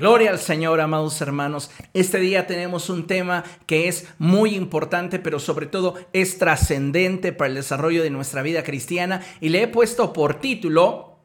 Gloria 0.00 0.30
al 0.30 0.38
Señor, 0.38 0.80
amados 0.80 1.20
hermanos. 1.20 1.70
Este 1.92 2.18
día 2.20 2.46
tenemos 2.46 2.88
un 2.88 3.06
tema 3.06 3.44
que 3.66 3.86
es 3.86 4.08
muy 4.16 4.54
importante, 4.54 5.18
pero 5.18 5.38
sobre 5.38 5.66
todo 5.66 5.94
es 6.14 6.38
trascendente 6.38 7.34
para 7.34 7.50
el 7.50 7.56
desarrollo 7.56 8.02
de 8.02 8.08
nuestra 8.08 8.40
vida 8.40 8.62
cristiana 8.62 9.20
y 9.42 9.50
le 9.50 9.64
he 9.64 9.68
puesto 9.68 10.14
por 10.14 10.40
título 10.40 11.18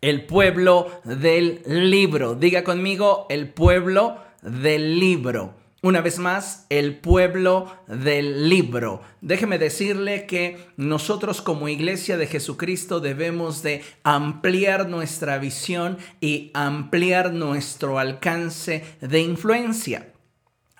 El 0.00 0.26
pueblo 0.26 0.90
del 1.04 1.62
libro. 1.68 2.34
Diga 2.34 2.64
conmigo, 2.64 3.26
el 3.30 3.48
pueblo 3.48 4.16
del 4.42 4.98
libro. 4.98 5.65
Una 5.86 6.00
vez 6.00 6.18
más, 6.18 6.66
el 6.68 6.96
pueblo 6.96 7.72
del 7.86 8.48
libro. 8.48 9.02
Déjeme 9.20 9.56
decirle 9.56 10.26
que 10.26 10.58
nosotros 10.76 11.40
como 11.40 11.68
iglesia 11.68 12.16
de 12.16 12.26
Jesucristo 12.26 12.98
debemos 12.98 13.62
de 13.62 13.84
ampliar 14.02 14.88
nuestra 14.88 15.38
visión 15.38 15.98
y 16.20 16.50
ampliar 16.54 17.32
nuestro 17.32 18.00
alcance 18.00 18.82
de 19.00 19.20
influencia. 19.20 20.08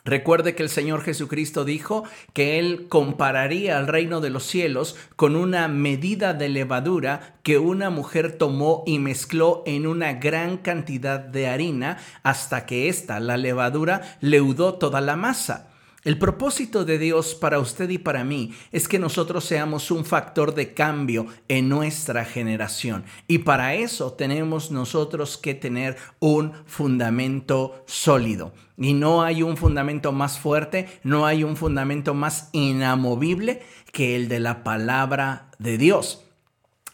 Recuerde 0.07 0.55
que 0.55 0.63
el 0.63 0.69
Señor 0.69 1.03
Jesucristo 1.03 1.65
dijo 1.65 2.05
que 2.33 2.61
Él 2.61 2.87
compararía 2.89 3.77
al 3.77 3.89
reino 3.89 4.21
de 4.21 4.31
los 4.31 4.45
cielos 4.45 4.95
con 5.17 5.35
una 5.35 5.67
medida 5.67 6.33
de 6.33 6.49
levadura 6.49 7.35
que 7.43 7.59
una 7.59 7.91
mujer 7.91 8.39
tomó 8.39 8.85
y 8.87 9.01
mezcló 9.01 9.65
en 9.67 9.85
una 9.85 10.13
gran 10.13 10.59
cantidad 10.59 11.19
de 11.19 11.49
harina 11.49 11.99
hasta 12.23 12.67
que 12.67 12.89
ésta, 12.89 13.19
la 13.19 13.37
levadura, 13.37 14.17
leudó 14.21 14.75
toda 14.75 15.01
la 15.01 15.17
masa. 15.17 15.71
El 16.07 16.19
propósito 16.19 16.85
de 16.85 17.01
Dios 17.01 17.35
para 17.35 17.59
usted 17.59 17.91
y 17.91 17.99
para 17.99 18.23
mí 18.23 18.55
es 18.71 18.87
que 18.87 19.01
nosotros 19.01 19.45
seamos 19.45 19.91
un 19.91 20.05
factor 20.05 20.55
de 20.55 20.73
cambio 20.73 21.27
en 21.49 21.69
nuestra 21.69 22.25
generación. 22.25 23.05
Y 23.27 23.39
para 23.39 23.75
eso 23.75 24.13
tenemos 24.13 24.71
nosotros 24.71 25.37
que 25.37 25.55
tener 25.55 25.97
un 26.21 26.53
fundamento 26.65 27.83
sólido. 27.87 28.53
Y 28.79 28.93
no 28.93 29.25
hay 29.25 29.43
un 29.43 29.57
fundamento 29.57 30.13
más 30.13 30.39
fuerte, 30.39 30.87
no 31.03 31.27
hay 31.27 31.43
un 31.43 31.57
fundamento 31.57 32.15
más 32.15 32.51
inamovible 32.53 33.65
que 33.91 34.15
el 34.15 34.29
de 34.29 34.39
la 34.39 34.63
palabra 34.63 35.51
de 35.59 35.77
Dios. 35.77 36.23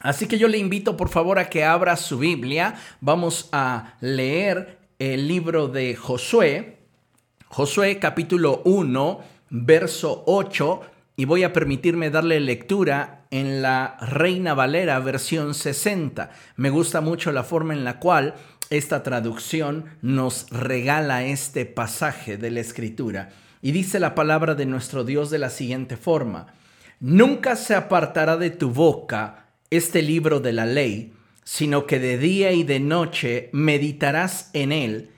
Así 0.00 0.26
que 0.26 0.38
yo 0.38 0.48
le 0.48 0.56
invito 0.56 0.97
por 0.97 1.10
favor 1.10 1.38
a 1.38 1.50
que 1.50 1.64
abra 1.64 1.98
su 1.98 2.16
Biblia. 2.16 2.76
Vamos 3.02 3.50
a 3.52 3.92
leer 4.00 4.78
el 4.98 5.28
libro 5.28 5.69
de 5.69 5.97
Josué 5.97 6.81
Josué 7.55 7.98
capítulo 7.98 8.62
1, 8.64 9.20
verso 9.50 10.22
8, 10.27 10.81
y 11.17 11.27
voy 11.27 11.42
a 11.42 11.53
permitirme 11.53 12.09
darle 12.09 12.41
lectura 12.41 13.27
en 13.31 13.61
la 13.61 13.98
Reina 14.00 14.55
Valera 14.55 14.98
versión 15.00 15.53
60. 15.53 16.31
Me 16.56 16.70
gusta 16.70 17.03
mucho 17.03 17.31
la 17.31 17.44
forma 17.44 17.75
en 17.75 17.84
la 17.84 17.98
cual 17.98 18.36
esta 18.70 19.03
traducción 19.03 19.84
nos 20.00 20.48
regala 20.48 21.27
este 21.27 21.67
pasaje 21.67 22.39
de 22.39 22.50
la 22.50 22.61
escritura. 22.61 23.28
Y 23.61 23.72
dice 23.72 24.00
la 24.00 24.14
palabra 24.14 24.55
de 24.55 24.64
nuestro 24.64 25.05
Dios 25.05 25.28
de 25.28 25.39
la 25.39 25.50
siguiente 25.50 25.98
forma. 25.98 26.55
Nunca 27.00 27.56
se 27.56 27.75
apartará 27.75 28.39
de 28.39 28.48
tu 28.48 28.70
boca 28.70 29.48
este 29.69 30.00
libro 30.00 30.41
de 30.41 30.55
la 30.55 30.64
ley, 30.64 31.12
sino 31.44 31.84
que 31.84 31.98
de 31.98 32.16
día 32.16 32.53
y 32.53 32.62
de 32.62 32.81
noche 32.81 33.50
meditarás 33.53 34.48
en 34.55 34.72
él 34.72 35.11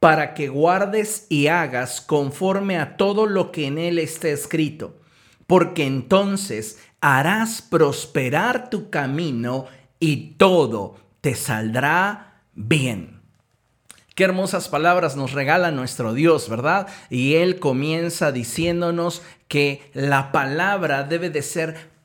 para 0.00 0.34
que 0.34 0.48
guardes 0.48 1.26
y 1.28 1.46
hagas 1.46 2.00
conforme 2.00 2.78
a 2.78 2.96
todo 2.96 3.26
lo 3.26 3.52
que 3.52 3.66
en 3.66 3.78
él 3.78 3.98
está 3.98 4.28
escrito, 4.28 5.00
porque 5.46 5.86
entonces 5.86 6.78
harás 7.00 7.62
prosperar 7.62 8.70
tu 8.70 8.90
camino 8.90 9.66
y 9.98 10.34
todo 10.34 10.96
te 11.20 11.34
saldrá 11.34 12.42
bien. 12.54 13.16
Qué 14.16 14.24
hermosas 14.24 14.68
palabras 14.70 15.14
nos 15.14 15.32
regala 15.32 15.70
nuestro 15.70 16.14
Dios, 16.14 16.48
¿verdad? 16.48 16.86
Y 17.10 17.34
Él 17.34 17.58
comienza 17.58 18.32
diciéndonos 18.32 19.20
que 19.46 19.90
la 19.92 20.32
palabra 20.32 21.02
debe 21.04 21.28
de 21.28 21.42
ser 21.42 21.90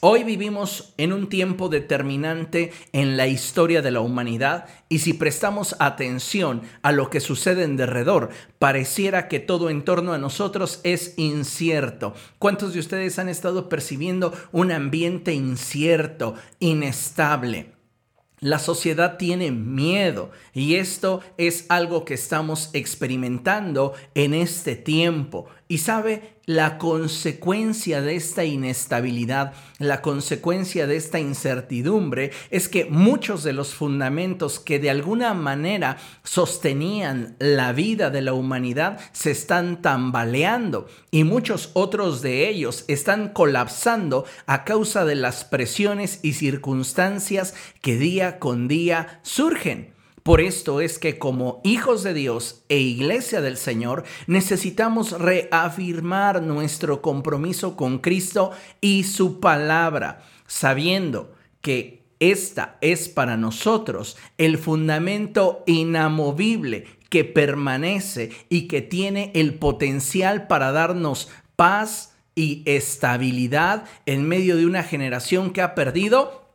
Hoy 0.00 0.22
vivimos 0.22 0.94
en 0.96 1.12
un 1.12 1.28
tiempo 1.28 1.68
determinante 1.68 2.72
en 2.92 3.16
la 3.16 3.26
historia 3.26 3.82
de 3.82 3.90
la 3.90 3.98
humanidad 3.98 4.66
y 4.88 5.00
si 5.00 5.12
prestamos 5.12 5.74
atención 5.80 6.62
a 6.82 6.92
lo 6.92 7.10
que 7.10 7.18
sucede 7.18 7.64
en 7.64 7.76
derredor, 7.76 8.28
pareciera 8.60 9.26
que 9.26 9.40
todo 9.40 9.70
en 9.70 9.82
torno 9.82 10.12
a 10.12 10.18
nosotros 10.18 10.78
es 10.84 11.14
incierto. 11.16 12.14
¿Cuántos 12.38 12.74
de 12.74 12.78
ustedes 12.78 13.18
han 13.18 13.28
estado 13.28 13.68
percibiendo 13.68 14.32
un 14.52 14.70
ambiente 14.70 15.34
incierto, 15.34 16.36
inestable? 16.60 17.72
La 18.38 18.60
sociedad 18.60 19.16
tiene 19.16 19.50
miedo 19.50 20.30
y 20.54 20.76
esto 20.76 21.22
es 21.38 21.66
algo 21.68 22.04
que 22.04 22.14
estamos 22.14 22.70
experimentando 22.72 23.94
en 24.14 24.32
este 24.32 24.76
tiempo. 24.76 25.46
Y 25.70 25.78
sabe, 25.78 26.38
la 26.46 26.78
consecuencia 26.78 28.00
de 28.00 28.16
esta 28.16 28.42
inestabilidad, 28.42 29.52
la 29.78 30.00
consecuencia 30.00 30.86
de 30.86 30.96
esta 30.96 31.20
incertidumbre 31.20 32.30
es 32.48 32.70
que 32.70 32.86
muchos 32.86 33.44
de 33.44 33.52
los 33.52 33.74
fundamentos 33.74 34.60
que 34.60 34.78
de 34.78 34.88
alguna 34.88 35.34
manera 35.34 35.98
sostenían 36.22 37.36
la 37.38 37.74
vida 37.74 38.08
de 38.08 38.22
la 38.22 38.32
humanidad 38.32 38.98
se 39.12 39.30
están 39.30 39.82
tambaleando 39.82 40.86
y 41.10 41.24
muchos 41.24 41.70
otros 41.74 42.22
de 42.22 42.48
ellos 42.48 42.86
están 42.88 43.28
colapsando 43.28 44.24
a 44.46 44.64
causa 44.64 45.04
de 45.04 45.16
las 45.16 45.44
presiones 45.44 46.20
y 46.22 46.32
circunstancias 46.32 47.54
que 47.82 47.98
día 47.98 48.38
con 48.38 48.68
día 48.68 49.20
surgen. 49.22 49.97
Por 50.28 50.42
esto 50.42 50.82
es 50.82 50.98
que 50.98 51.18
como 51.18 51.62
hijos 51.64 52.02
de 52.02 52.12
Dios 52.12 52.62
e 52.68 52.76
iglesia 52.76 53.40
del 53.40 53.56
Señor 53.56 54.04
necesitamos 54.26 55.12
reafirmar 55.12 56.42
nuestro 56.42 57.00
compromiso 57.00 57.78
con 57.78 57.96
Cristo 58.00 58.50
y 58.82 59.04
su 59.04 59.40
palabra, 59.40 60.20
sabiendo 60.46 61.34
que 61.62 62.02
esta 62.20 62.76
es 62.82 63.08
para 63.08 63.38
nosotros 63.38 64.18
el 64.36 64.58
fundamento 64.58 65.62
inamovible 65.64 66.84
que 67.08 67.24
permanece 67.24 68.28
y 68.50 68.68
que 68.68 68.82
tiene 68.82 69.32
el 69.34 69.54
potencial 69.54 70.46
para 70.46 70.72
darnos 70.72 71.30
paz 71.56 72.18
y 72.34 72.64
estabilidad 72.66 73.86
en 74.04 74.28
medio 74.28 74.58
de 74.58 74.66
una 74.66 74.82
generación 74.82 75.54
que 75.54 75.62
ha 75.62 75.74
perdido 75.74 76.47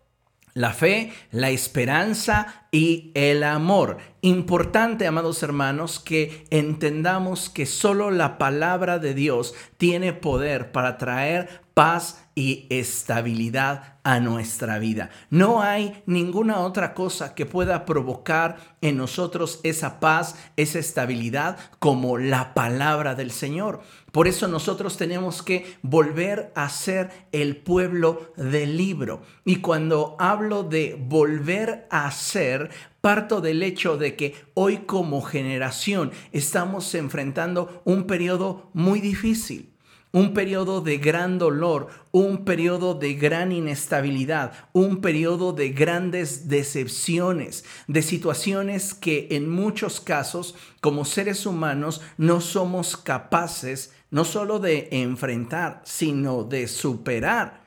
la 0.53 0.71
fe, 0.73 1.11
la 1.31 1.49
esperanza 1.49 2.65
y 2.71 3.11
el 3.15 3.43
amor. 3.43 3.97
Importante, 4.21 5.07
amados 5.07 5.43
hermanos, 5.43 5.99
que 5.99 6.45
entendamos 6.49 7.49
que 7.49 7.65
solo 7.65 8.11
la 8.11 8.37
palabra 8.37 8.99
de 8.99 9.13
Dios 9.13 9.53
tiene 9.77 10.13
poder 10.13 10.71
para 10.71 10.97
traer 10.97 11.63
paz 11.73 12.23
y 12.35 12.67
estabilidad 12.69 13.97
a 14.03 14.19
nuestra 14.19 14.79
vida. 14.79 15.09
No 15.29 15.61
hay 15.61 16.03
ninguna 16.05 16.59
otra 16.59 16.93
cosa 16.93 17.35
que 17.35 17.45
pueda 17.45 17.85
provocar 17.85 18.57
en 18.81 18.97
nosotros 18.97 19.59
esa 19.63 19.99
paz, 19.99 20.35
esa 20.55 20.79
estabilidad 20.79 21.57
como 21.79 22.17
la 22.17 22.53
palabra 22.53 23.15
del 23.15 23.31
Señor. 23.31 23.81
Por 24.13 24.27
eso 24.27 24.47
nosotros 24.47 24.95
tenemos 24.95 25.41
que 25.41 25.65
volver 25.81 26.51
a 26.53 26.69
ser 26.69 27.09
el 27.31 27.57
pueblo 27.57 28.31
del 28.37 28.77
libro. 28.77 29.23
Y 29.43 29.55
cuando 29.55 30.15
hablo 30.19 30.61
de 30.61 30.95
volver 30.99 31.87
a 31.89 32.11
ser, 32.11 32.69
parto 33.01 33.41
del 33.41 33.63
hecho 33.63 33.97
de 33.97 34.15
que 34.15 34.35
hoy 34.53 34.83
como 34.85 35.23
generación 35.23 36.11
estamos 36.31 36.93
enfrentando 36.93 37.81
un 37.85 38.05
periodo 38.05 38.69
muy 38.73 39.01
difícil 39.01 39.73
un 40.15 40.35
periodo 40.35 40.81
de 40.81 40.99
gran 40.99 41.39
dolor, 41.39 41.87
un 42.11 42.45
periodo 42.45 42.93
de 42.93 43.15
gran 43.15 43.51
inestabilidad, 43.51 44.53
un 44.71 45.01
periodo 45.01 45.53
de 45.53 45.69
grandes 45.69 46.47
decepciones, 46.47 47.65
de 47.87 48.03
situaciones 48.03 48.93
que 48.93 49.29
en 49.31 49.49
muchos 49.49 49.99
casos 49.99 50.53
como 50.81 51.03
seres 51.03 51.47
humanos 51.47 52.01
no 52.17 52.41
somos 52.41 52.95
capaces 52.95 53.91
no 54.13 54.25
solo 54.25 54.59
de 54.59 54.89
enfrentar, 54.91 55.81
sino 55.85 56.43
de 56.43 56.67
superar. 56.67 57.63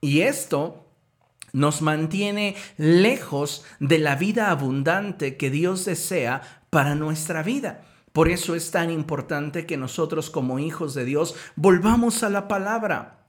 Y 0.00 0.22
esto 0.22 0.88
nos 1.52 1.82
mantiene 1.82 2.56
lejos 2.76 3.64
de 3.78 4.00
la 4.00 4.16
vida 4.16 4.50
abundante 4.50 5.36
que 5.36 5.48
Dios 5.48 5.84
desea 5.84 6.42
para 6.68 6.96
nuestra 6.96 7.44
vida. 7.44 7.84
Por 8.12 8.28
eso 8.28 8.56
es 8.56 8.72
tan 8.72 8.90
importante 8.90 9.66
que 9.66 9.76
nosotros 9.76 10.30
como 10.30 10.58
hijos 10.58 10.94
de 10.94 11.04
Dios 11.04 11.36
volvamos 11.54 12.24
a 12.24 12.28
la 12.28 12.48
palabra, 12.48 13.28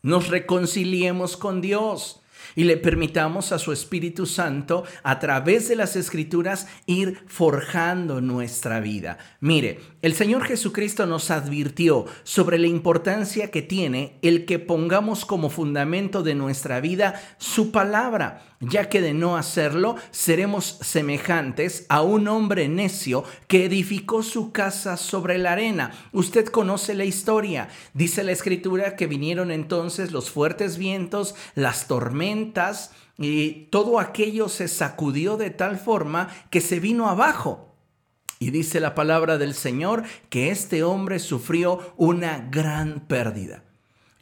nos 0.00 0.28
reconciliemos 0.28 1.36
con 1.36 1.60
Dios 1.60 2.22
y 2.54 2.64
le 2.64 2.76
permitamos 2.76 3.52
a 3.52 3.58
su 3.58 3.72
Espíritu 3.72 4.26
Santo 4.26 4.84
a 5.02 5.18
través 5.18 5.68
de 5.68 5.76
las 5.76 5.96
escrituras 5.96 6.66
ir 6.86 7.22
forjando 7.26 8.20
nuestra 8.20 8.80
vida. 8.80 9.18
Mire, 9.40 9.80
el 10.02 10.14
Señor 10.14 10.44
Jesucristo 10.44 11.06
nos 11.06 11.30
advirtió 11.30 12.06
sobre 12.22 12.58
la 12.58 12.66
importancia 12.66 13.50
que 13.50 13.62
tiene 13.62 14.18
el 14.22 14.46
que 14.46 14.58
pongamos 14.58 15.24
como 15.24 15.50
fundamento 15.50 16.22
de 16.22 16.34
nuestra 16.34 16.80
vida 16.80 17.20
su 17.38 17.70
palabra 17.70 18.42
ya 18.60 18.88
que 18.88 19.00
de 19.00 19.14
no 19.14 19.36
hacerlo 19.36 19.96
seremos 20.10 20.78
semejantes 20.80 21.86
a 21.88 22.02
un 22.02 22.28
hombre 22.28 22.68
necio 22.68 23.24
que 23.46 23.64
edificó 23.64 24.22
su 24.22 24.52
casa 24.52 24.96
sobre 24.96 25.38
la 25.38 25.52
arena. 25.52 25.92
Usted 26.12 26.46
conoce 26.46 26.94
la 26.94 27.04
historia. 27.04 27.68
Dice 27.94 28.24
la 28.24 28.32
escritura 28.32 28.96
que 28.96 29.06
vinieron 29.06 29.50
entonces 29.50 30.12
los 30.12 30.30
fuertes 30.30 30.78
vientos, 30.78 31.34
las 31.54 31.86
tormentas, 31.86 32.92
y 33.16 33.66
todo 33.70 33.98
aquello 33.98 34.48
se 34.48 34.68
sacudió 34.68 35.36
de 35.36 35.50
tal 35.50 35.78
forma 35.78 36.28
que 36.50 36.60
se 36.60 36.78
vino 36.78 37.08
abajo. 37.08 37.67
Y 38.38 38.50
dice 38.50 38.80
la 38.80 38.94
palabra 38.94 39.38
del 39.38 39.54
Señor 39.54 40.04
que 40.30 40.50
este 40.50 40.82
hombre 40.82 41.18
sufrió 41.18 41.94
una 41.96 42.48
gran 42.50 43.00
pérdida. 43.00 43.64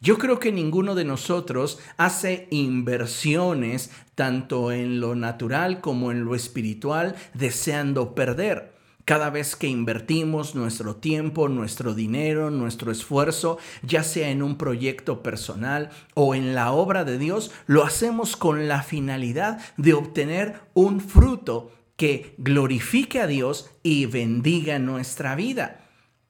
Yo 0.00 0.18
creo 0.18 0.38
que 0.38 0.52
ninguno 0.52 0.94
de 0.94 1.04
nosotros 1.04 1.78
hace 1.96 2.48
inversiones 2.50 3.90
tanto 4.14 4.70
en 4.70 5.00
lo 5.00 5.14
natural 5.14 5.80
como 5.80 6.12
en 6.12 6.24
lo 6.24 6.34
espiritual 6.34 7.16
deseando 7.34 8.14
perder. 8.14 8.74
Cada 9.06 9.30
vez 9.30 9.54
que 9.54 9.68
invertimos 9.68 10.54
nuestro 10.54 10.96
tiempo, 10.96 11.48
nuestro 11.48 11.94
dinero, 11.94 12.50
nuestro 12.50 12.90
esfuerzo, 12.90 13.58
ya 13.82 14.02
sea 14.02 14.30
en 14.30 14.42
un 14.42 14.58
proyecto 14.58 15.22
personal 15.22 15.90
o 16.14 16.34
en 16.34 16.54
la 16.54 16.72
obra 16.72 17.04
de 17.04 17.16
Dios, 17.16 17.52
lo 17.66 17.84
hacemos 17.84 18.36
con 18.36 18.66
la 18.66 18.82
finalidad 18.82 19.60
de 19.76 19.94
obtener 19.94 20.60
un 20.74 21.00
fruto 21.00 21.70
que 21.96 22.34
glorifique 22.38 23.20
a 23.20 23.26
Dios 23.26 23.70
y 23.82 24.06
bendiga 24.06 24.78
nuestra 24.78 25.34
vida. 25.34 25.80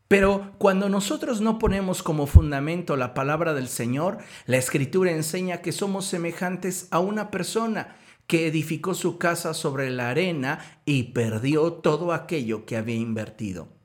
Pero 0.08 0.52
cuando 0.58 0.88
nosotros 0.88 1.40
no 1.40 1.58
ponemos 1.58 2.02
como 2.02 2.26
fundamento 2.26 2.96
la 2.96 3.12
palabra 3.12 3.54
del 3.54 3.68
Señor, 3.68 4.18
la 4.46 4.56
escritura 4.56 5.10
enseña 5.10 5.62
que 5.62 5.72
somos 5.72 6.06
semejantes 6.06 6.86
a 6.92 7.00
una 7.00 7.30
persona 7.32 7.96
que 8.28 8.46
edificó 8.46 8.94
su 8.94 9.18
casa 9.18 9.54
sobre 9.54 9.90
la 9.90 10.10
arena 10.10 10.80
y 10.84 11.04
perdió 11.04 11.72
todo 11.72 12.12
aquello 12.12 12.66
que 12.66 12.76
había 12.76 12.96
invertido. 12.96 13.75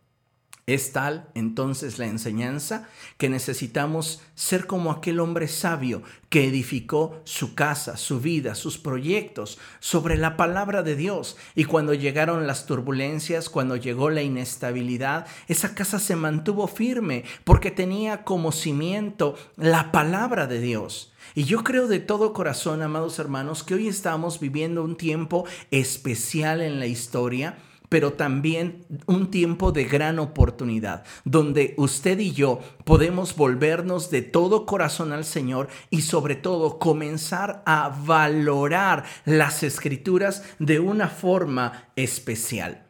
Es 0.68 0.92
tal 0.92 1.28
entonces 1.34 1.98
la 1.98 2.06
enseñanza 2.06 2.88
que 3.18 3.30
necesitamos 3.30 4.22
ser 4.36 4.68
como 4.68 4.92
aquel 4.92 5.20
hombre 5.20 5.48
sabio 5.48 6.04
que 6.30 6.48
edificó 6.48 7.20
su 7.24 7.56
casa, 7.56 7.98
su 7.98 8.20
vida, 8.20 8.54
sus 8.54 8.78
proyectos 8.78 9.58
sobre 9.80 10.18
la 10.18 10.38
palabra 10.38 10.84
de 10.84 10.96
Dios. 10.96 11.36
Y 11.56 11.66
cuando 11.66 11.96
llegaron 11.96 12.46
las 12.46 12.68
turbulencias, 12.68 13.50
cuando 13.50 13.76
llegó 13.76 14.12
la 14.12 14.22
inestabilidad, 14.22 15.26
esa 15.48 15.74
casa 15.74 15.98
se 15.98 16.16
mantuvo 16.16 16.68
firme 16.68 17.26
porque 17.44 17.72
tenía 17.72 18.24
como 18.24 18.52
cimiento 18.52 19.36
la 19.58 19.92
palabra 19.92 20.46
de 20.46 20.62
Dios. 20.62 21.12
Y 21.34 21.46
yo 21.46 21.64
creo 21.64 21.88
de 21.88 22.00
todo 22.00 22.34
corazón, 22.34 22.84
amados 22.84 23.18
hermanos, 23.18 23.64
que 23.64 23.74
hoy 23.74 23.88
estamos 23.88 24.40
viviendo 24.40 24.84
un 24.84 24.96
tiempo 24.96 25.46
especial 25.72 26.62
en 26.62 26.80
la 26.80 26.86
historia 26.86 27.58
pero 27.92 28.14
también 28.14 28.86
un 29.06 29.30
tiempo 29.30 29.74
de 29.74 29.84
gran 29.84 30.18
oportunidad, 30.18 31.04
donde 31.26 31.74
usted 31.76 32.20
y 32.20 32.32
yo 32.32 32.62
podemos 32.86 33.36
volvernos 33.36 34.10
de 34.10 34.22
todo 34.22 34.66
corazón 34.66 35.12
al 35.12 35.26
Señor 35.26 35.68
y 35.90 36.04
sobre 36.04 36.36
todo 36.36 36.80
comenzar 36.80 37.62
a 37.66 37.90
valorar 37.90 39.04
las 39.26 39.62
escrituras 39.64 40.42
de 40.58 40.80
una 40.80 41.10
forma 41.10 41.90
especial. 41.98 42.88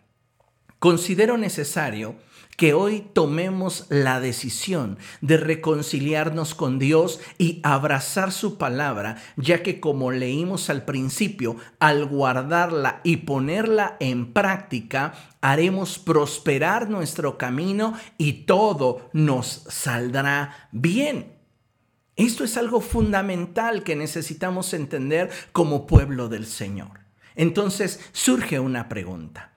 Considero 0.78 1.36
necesario 1.36 2.14
que 2.58 2.74
hoy 2.74 3.06
tomemos 3.14 3.86
la 3.90 4.20
decisión 4.20 4.98
de 5.22 5.38
reconciliarnos 5.38 6.54
con 6.56 6.80
Dios 6.80 7.20
y 7.38 7.60
abrazar 7.64 8.32
su 8.32 8.58
palabra, 8.58 9.18
ya 9.36 9.64
que 9.64 9.80
como 9.80 10.12
leímos 10.12 10.70
al 10.70 10.86
principio, 10.86 11.56
al 11.80 12.06
guardarla 12.06 13.02
y 13.04 13.18
ponerla 13.18 13.98
en 14.00 14.32
práctica, 14.34 15.14
haremos 15.42 15.98
prosperar 15.98 16.90
nuestro 16.90 17.38
camino 17.38 17.94
y 18.18 18.46
todo 18.46 19.10
nos 19.14 19.64
saldrá 19.68 20.70
bien. 20.72 21.34
Esto 22.16 22.44
es 22.44 22.58
algo 22.58 22.82
fundamental 22.82 23.84
que 23.84 23.96
necesitamos 23.96 24.74
entender 24.74 25.32
como 25.52 25.88
pueblo 25.88 26.30
del 26.30 26.46
Señor. 26.46 27.00
Entonces 27.36 28.00
surge 28.12 28.60
una 28.60 28.90
pregunta. 28.90 29.51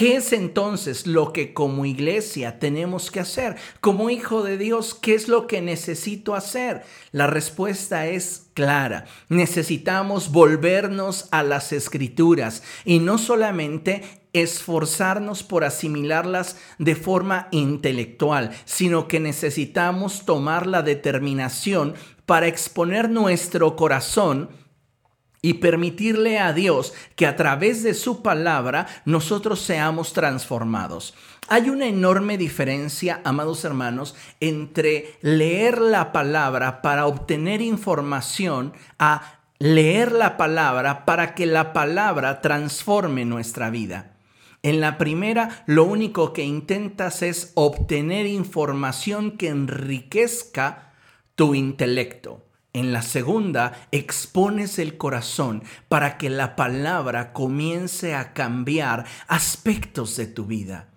¿Qué 0.00 0.16
es 0.16 0.32
entonces 0.32 1.06
lo 1.06 1.30
que 1.30 1.52
como 1.52 1.84
iglesia 1.84 2.58
tenemos 2.58 3.10
que 3.10 3.20
hacer? 3.20 3.56
Como 3.82 4.08
hijo 4.08 4.42
de 4.42 4.56
Dios, 4.56 4.94
¿qué 4.94 5.14
es 5.14 5.28
lo 5.28 5.46
que 5.46 5.60
necesito 5.60 6.34
hacer? 6.34 6.84
La 7.12 7.26
respuesta 7.26 8.06
es 8.06 8.46
clara. 8.54 9.04
Necesitamos 9.28 10.32
volvernos 10.32 11.28
a 11.32 11.42
las 11.42 11.74
escrituras 11.74 12.62
y 12.86 12.98
no 12.98 13.18
solamente 13.18 14.22
esforzarnos 14.32 15.42
por 15.42 15.64
asimilarlas 15.64 16.56
de 16.78 16.94
forma 16.94 17.48
intelectual, 17.50 18.52
sino 18.64 19.06
que 19.06 19.20
necesitamos 19.20 20.24
tomar 20.24 20.66
la 20.66 20.80
determinación 20.80 21.92
para 22.24 22.46
exponer 22.46 23.10
nuestro 23.10 23.76
corazón 23.76 24.48
y 25.42 25.54
permitirle 25.54 26.38
a 26.38 26.52
Dios 26.52 26.92
que 27.16 27.26
a 27.26 27.36
través 27.36 27.82
de 27.82 27.94
su 27.94 28.22
palabra 28.22 28.86
nosotros 29.04 29.60
seamos 29.60 30.12
transformados. 30.12 31.14
Hay 31.48 31.70
una 31.70 31.86
enorme 31.86 32.38
diferencia, 32.38 33.20
amados 33.24 33.64
hermanos, 33.64 34.14
entre 34.40 35.14
leer 35.22 35.80
la 35.80 36.12
palabra 36.12 36.82
para 36.82 37.06
obtener 37.06 37.62
información 37.62 38.72
a 38.98 39.40
leer 39.58 40.12
la 40.12 40.36
palabra 40.36 41.04
para 41.04 41.34
que 41.34 41.46
la 41.46 41.72
palabra 41.72 42.40
transforme 42.40 43.24
nuestra 43.24 43.70
vida. 43.70 44.16
En 44.62 44.80
la 44.80 44.98
primera, 44.98 45.64
lo 45.66 45.84
único 45.84 46.32
que 46.32 46.44
intentas 46.44 47.22
es 47.22 47.52
obtener 47.54 48.26
información 48.26 49.32
que 49.32 49.48
enriquezca 49.48 50.92
tu 51.34 51.54
intelecto. 51.54 52.44
En 52.72 52.92
la 52.92 53.02
segunda, 53.02 53.88
expones 53.90 54.78
el 54.78 54.96
corazón 54.96 55.64
para 55.88 56.18
que 56.18 56.30
la 56.30 56.54
palabra 56.54 57.32
comience 57.32 58.14
a 58.14 58.32
cambiar 58.32 59.06
aspectos 59.26 60.16
de 60.16 60.26
tu 60.26 60.44
vida. 60.44 60.89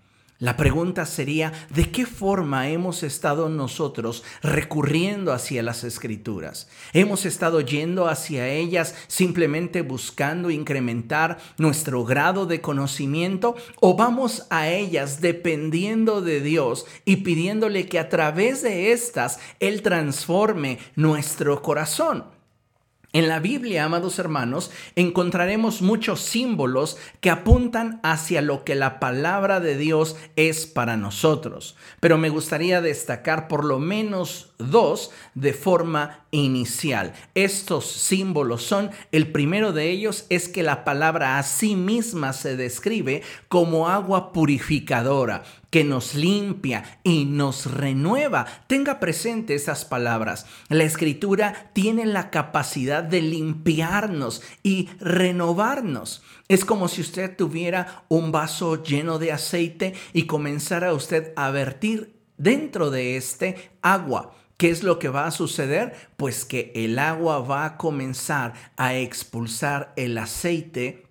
La 0.44 0.58
pregunta 0.58 1.06
sería, 1.06 1.54
¿de 1.70 1.90
qué 1.90 2.06
forma 2.06 2.68
hemos 2.68 3.02
estado 3.04 3.48
nosotros 3.48 4.26
recurriendo 4.42 5.32
hacia 5.32 5.64
las 5.64 5.86
escrituras? 5.86 6.68
¿Hemos 6.92 7.26
estado 7.26 7.62
yendo 7.62 8.10
hacia 8.10 8.50
ellas 8.50 8.94
simplemente 9.08 9.84
buscando 9.84 10.52
incrementar 10.52 11.38
nuestro 11.58 12.04
grado 12.04 12.46
de 12.46 12.60
conocimiento 12.60 13.56
o 13.80 13.96
vamos 13.96 14.46
a 14.50 14.68
ellas 14.68 15.22
dependiendo 15.22 16.20
de 16.20 16.42
Dios 16.42 16.88
y 17.06 17.24
pidiéndole 17.24 17.88
que 17.88 17.98
a 17.98 18.10
través 18.10 18.64
de 18.64 18.92
estas 18.92 19.40
Él 19.62 19.82
transforme 19.82 20.78
nuestro 20.98 21.62
corazón? 21.62 22.26
En 23.15 23.27
la 23.27 23.39
Biblia, 23.39 23.84
amados 23.86 24.17
hermanos, 24.17 24.72
encontraremos 24.96 25.84
muchos 25.84 26.20
símbolos 26.20 26.98
que 27.22 27.29
apuntan 27.29 28.00
hacia 28.01 28.41
lo 28.41 28.63
que 28.63 28.74
la 28.74 29.00
palabra 29.00 29.60
de 29.60 29.77
Dios 29.77 30.15
es 30.36 30.65
para 30.65 30.98
nosotros, 30.98 31.75
pero 32.00 32.17
me 32.17 32.29
gustaría 32.29 32.82
destacar 32.82 33.48
por 33.48 33.65
lo 33.65 33.77
menos 33.77 34.53
dos 34.58 35.12
de 35.36 35.53
forma 35.53 36.25
inicial. 36.32 37.13
Estos 37.36 37.86
símbolos 37.86 38.63
son, 38.63 38.89
el 39.12 39.32
primero 39.32 39.74
de 39.74 39.91
ellos 39.91 40.25
es 40.29 40.50
que 40.50 40.63
la 40.63 40.84
palabra 40.84 41.38
a 41.38 41.43
sí 41.43 41.75
misma 41.75 42.34
se 42.34 42.58
describe 42.58 43.22
como 43.48 43.89
agua 43.89 44.34
purificadora 44.34 45.43
que 45.74 45.84
nos 45.84 46.13
limpia 46.13 47.00
y 47.01 47.25
nos 47.25 47.65
renueva. 47.65 48.46
Tenga 48.68 49.00
presente 49.00 49.56
esas 49.56 49.86
palabras. 49.86 50.46
La 50.70 50.84
escritura 50.84 51.72
tiene 51.74 52.06
la 52.06 52.30
capacidad 52.30 53.03
de 53.03 53.24
limpiarnos 53.24 54.44
y 54.62 54.89
renovarnos. 55.00 56.22
Es 56.48 56.63
como 56.63 56.88
si 56.89 57.01
usted 57.01 57.36
tuviera 57.36 58.06
un 58.08 58.32
vaso 58.32 58.84
lleno 58.84 59.18
de 59.18 59.32
aceite 59.32 59.96
y 60.13 60.27
comenzara 60.27 60.94
usted 60.94 61.34
a 61.36 61.50
vertir 61.50 62.22
dentro 62.38 62.92
de 62.92 63.18
este 63.18 63.72
agua. 63.82 64.36
¿Qué 64.58 64.70
es 64.70 64.84
lo 64.84 65.00
que 65.00 65.10
va 65.10 65.25
a 65.25 65.32
suceder? 65.32 65.96
Pues 66.18 66.46
que 66.46 66.72
el 66.75 67.00
agua 67.00 67.39
va 67.39 67.65
a 67.65 67.77
comenzar 67.77 68.53
a 68.77 68.94
expulsar 68.94 69.92
el 69.96 70.20
aceite 70.20 71.08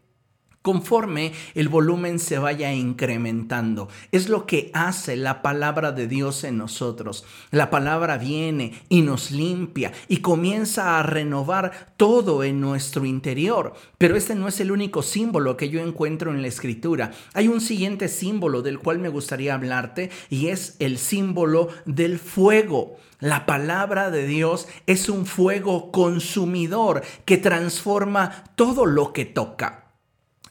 conforme 0.62 1.32
el 1.54 1.68
volumen 1.68 2.18
se 2.18 2.38
vaya 2.38 2.72
incrementando. 2.72 3.88
Es 4.12 4.28
lo 4.28 4.46
que 4.46 4.70
hace 4.72 5.16
la 5.16 5.42
palabra 5.42 5.92
de 5.92 6.06
Dios 6.06 6.44
en 6.44 6.58
nosotros. 6.58 7.24
La 7.50 7.70
palabra 7.70 8.16
viene 8.16 8.72
y 8.88 9.02
nos 9.02 9.30
limpia 9.30 9.92
y 10.08 10.18
comienza 10.18 10.98
a 10.98 11.02
renovar 11.02 11.92
todo 11.96 12.44
en 12.44 12.60
nuestro 12.60 13.04
interior. 13.04 13.74
Pero 13.98 14.16
este 14.16 14.34
no 14.34 14.48
es 14.48 14.60
el 14.60 14.72
único 14.72 15.02
símbolo 15.02 15.56
que 15.56 15.68
yo 15.68 15.80
encuentro 15.80 16.30
en 16.30 16.42
la 16.42 16.48
escritura. 16.48 17.10
Hay 17.34 17.48
un 17.48 17.60
siguiente 17.60 18.08
símbolo 18.08 18.62
del 18.62 18.78
cual 18.78 18.98
me 18.98 19.08
gustaría 19.08 19.54
hablarte 19.54 20.10
y 20.30 20.48
es 20.48 20.76
el 20.78 20.98
símbolo 20.98 21.68
del 21.84 22.18
fuego. 22.18 22.96
La 23.20 23.46
palabra 23.46 24.10
de 24.10 24.26
Dios 24.26 24.66
es 24.86 25.08
un 25.08 25.26
fuego 25.26 25.92
consumidor 25.92 27.02
que 27.24 27.38
transforma 27.38 28.44
todo 28.56 28.84
lo 28.84 29.12
que 29.12 29.24
toca. 29.24 29.81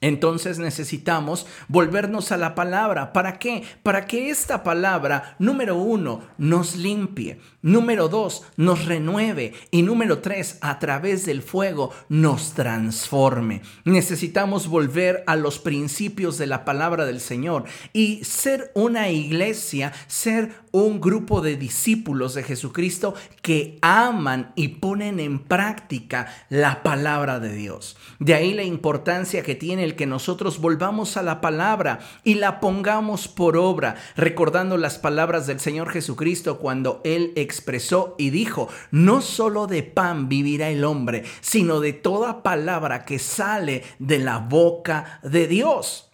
Entonces 0.02 0.58
necesitamos 0.58 1.46
volvernos 1.68 2.32
a 2.32 2.38
la 2.38 2.56
palabra. 2.56 3.14
¿Para 3.14 3.38
qué? 3.38 3.64
Para 3.84 4.08
que 4.08 4.32
esta 4.32 4.64
palabra, 4.64 5.36
número 5.38 5.78
uno, 5.78 6.22
nos 6.40 6.76
limpie. 6.76 7.40
Número 7.62 8.10
dos, 8.10 8.44
nos 8.58 8.86
renueve. 8.86 9.54
Y 9.70 9.84
número 9.84 10.20
tres, 10.20 10.58
a 10.62 10.80
través 10.80 11.26
del 11.26 11.44
fuego, 11.44 11.92
nos 12.10 12.54
transforme. 12.54 13.62
Necesitamos 13.86 14.68
volver 14.68 15.24
a 15.28 15.36
los 15.36 15.60
principios 15.60 16.40
de 16.40 16.48
la 16.48 16.66
palabra 16.66 17.06
del 17.06 17.22
Señor 17.22 17.66
y 17.94 18.24
ser 18.24 18.72
una 18.74 19.10
iglesia, 19.10 19.94
ser 20.08 20.52
un 20.72 21.00
grupo 21.00 21.42
de 21.42 21.58
discípulos 21.58 22.34
de 22.34 22.44
Jesucristo 22.44 23.14
que 23.42 23.78
aman 23.82 24.54
y 24.56 24.70
ponen 24.70 25.20
en 25.20 25.40
práctica 25.40 26.28
la 26.50 26.82
palabra 26.82 27.40
de 27.40 27.54
Dios. 27.54 27.98
De 28.20 28.34
ahí 28.34 28.54
la 28.54 28.64
importancia 28.64 29.44
que 29.44 29.56
tiene 29.56 29.84
el 29.84 29.91
que 29.96 30.06
nosotros 30.06 30.60
volvamos 30.60 31.18
a 31.18 31.24
la 31.24 31.42
palabra 31.42 32.00
y 32.24 32.36
la 32.36 32.60
pongamos 32.60 33.28
por 33.28 33.58
obra, 33.58 33.96
recordando 34.16 34.78
las 34.78 34.98
palabras 34.98 35.48
del 35.48 35.60
Señor 35.60 35.90
Jesucristo 35.90 36.60
cuando 36.60 37.02
Él 37.04 37.34
expresó 37.36 38.16
y 38.18 38.30
dijo, 38.30 38.70
no 38.92 39.22
solo 39.22 39.68
de 39.68 39.84
pan 39.84 40.30
vivirá 40.30 40.70
el 40.70 40.84
hombre, 40.84 41.24
sino 41.42 41.80
de 41.80 41.94
toda 41.94 42.44
palabra 42.44 43.06
que 43.06 43.20
sale 43.20 43.84
de 44.00 44.20
la 44.20 44.38
boca 44.40 45.20
de 45.24 45.48
Dios. 45.48 46.12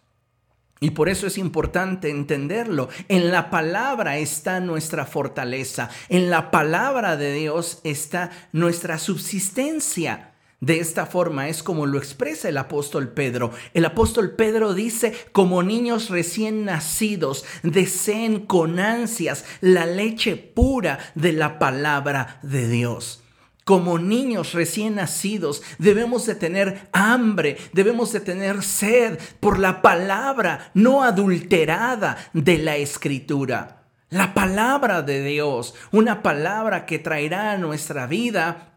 Y 0.80 0.92
por 0.92 1.10
eso 1.10 1.26
es 1.26 1.38
importante 1.38 2.10
entenderlo. 2.10 2.90
En 3.08 3.32
la 3.32 3.50
palabra 3.50 4.18
está 4.18 4.60
nuestra 4.60 5.06
fortaleza. 5.06 5.90
En 6.08 6.30
la 6.30 6.52
palabra 6.52 7.18
de 7.18 7.34
Dios 7.34 7.80
está 7.84 8.30
nuestra 8.52 9.00
subsistencia. 9.00 10.34
De 10.60 10.80
esta 10.80 11.06
forma 11.06 11.50
es 11.50 11.62
como 11.62 11.86
lo 11.86 12.00
expresa 12.00 12.50
el 12.50 12.58
apóstol 12.58 13.10
Pedro. 13.10 13.52
El 13.76 13.86
apóstol 13.86 14.32
Pedro 14.32 14.74
dice, 14.74 15.14
como 15.32 15.62
niños 15.62 16.10
recién 16.10 16.66
nacidos, 16.66 17.46
deseen 17.62 18.46
con 18.46 18.80
ansias 18.80 19.46
la 19.62 19.86
leche 19.86 20.36
pura 20.36 20.98
de 21.14 21.34
la 21.34 21.60
palabra 21.60 22.40
de 22.42 22.68
Dios 22.68 23.24
como 23.68 24.00
niños 24.00 24.54
recién 24.54 24.96
nacidos, 24.96 25.62
debemos 25.78 26.26
de 26.26 26.36
tener 26.36 26.88
hambre, 26.94 27.58
debemos 27.74 28.14
de 28.14 28.22
tener 28.22 28.64
sed 28.64 29.20
por 29.42 29.60
la 29.60 29.82
palabra 29.82 30.72
no 30.74 31.04
adulterada 31.04 32.16
de 32.32 32.60
la 32.60 32.78
escritura. 32.78 33.84
La 34.10 34.34
palabra 34.34 35.02
de 35.02 35.22
Dios, 35.22 35.76
una 35.92 36.24
palabra 36.24 36.86
que 36.86 36.98
traerá 36.98 37.52
a 37.52 37.58
nuestra 37.58 38.08
vida 38.08 38.77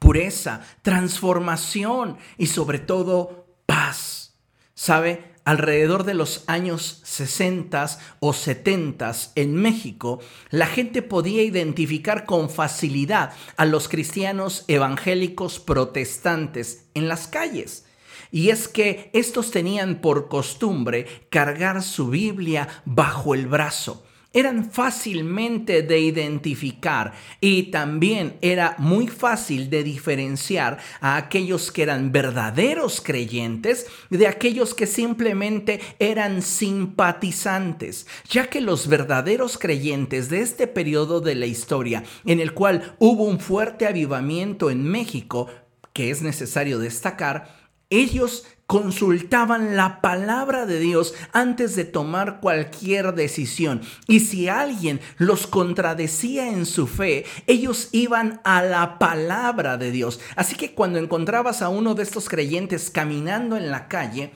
pureza, 0.00 0.62
transformación 0.82 2.18
y 2.36 2.48
sobre 2.48 2.80
todo 2.80 3.46
paz. 3.66 4.34
¿Sabe? 4.74 5.30
alrededor 5.44 6.04
de 6.04 6.14
los 6.14 6.44
años 6.46 7.00
60 7.04 7.98
o 8.20 8.32
70 8.32 9.12
en 9.34 9.54
México, 9.54 10.20
la 10.50 10.66
gente 10.66 11.02
podía 11.02 11.42
identificar 11.42 12.24
con 12.24 12.50
facilidad 12.50 13.32
a 13.56 13.64
los 13.64 13.88
cristianos 13.88 14.64
evangélicos 14.68 15.58
protestantes 15.58 16.86
en 16.94 17.08
las 17.08 17.26
calles. 17.26 17.86
Y 18.30 18.50
es 18.50 18.68
que 18.68 19.10
estos 19.12 19.50
tenían 19.50 20.00
por 20.00 20.28
costumbre 20.28 21.26
cargar 21.30 21.82
su 21.82 22.10
Biblia 22.10 22.68
bajo 22.84 23.34
el 23.34 23.46
brazo 23.46 24.04
eran 24.32 24.70
fácilmente 24.70 25.82
de 25.82 26.00
identificar 26.00 27.12
y 27.40 27.64
también 27.64 28.36
era 28.40 28.76
muy 28.78 29.08
fácil 29.08 29.70
de 29.70 29.82
diferenciar 29.82 30.78
a 31.00 31.16
aquellos 31.16 31.72
que 31.72 31.82
eran 31.82 32.12
verdaderos 32.12 33.00
creyentes 33.00 33.86
de 34.08 34.28
aquellos 34.28 34.74
que 34.74 34.86
simplemente 34.86 35.80
eran 35.98 36.42
simpatizantes, 36.42 38.06
ya 38.28 38.48
que 38.48 38.60
los 38.60 38.88
verdaderos 38.88 39.58
creyentes 39.58 40.28
de 40.28 40.40
este 40.40 40.66
periodo 40.66 41.20
de 41.20 41.34
la 41.34 41.46
historia 41.46 42.04
en 42.24 42.40
el 42.40 42.54
cual 42.54 42.94
hubo 42.98 43.24
un 43.24 43.40
fuerte 43.40 43.86
avivamiento 43.86 44.70
en 44.70 44.84
México, 44.84 45.48
que 45.92 46.10
es 46.10 46.22
necesario 46.22 46.78
destacar, 46.78 47.59
ellos 47.90 48.46
consultaban 48.70 49.76
la 49.76 50.00
palabra 50.00 50.64
de 50.64 50.78
Dios 50.78 51.12
antes 51.32 51.74
de 51.74 51.84
tomar 51.84 52.38
cualquier 52.38 53.14
decisión. 53.14 53.82
Y 54.06 54.20
si 54.20 54.48
alguien 54.48 55.00
los 55.18 55.48
contradecía 55.48 56.48
en 56.48 56.66
su 56.66 56.86
fe, 56.86 57.24
ellos 57.48 57.88
iban 57.90 58.40
a 58.44 58.62
la 58.62 59.00
palabra 59.00 59.76
de 59.76 59.90
Dios. 59.90 60.20
Así 60.36 60.54
que 60.54 60.72
cuando 60.72 61.00
encontrabas 61.00 61.62
a 61.62 61.68
uno 61.68 61.96
de 61.96 62.04
estos 62.04 62.28
creyentes 62.28 62.90
caminando 62.90 63.56
en 63.56 63.72
la 63.72 63.88
calle, 63.88 64.34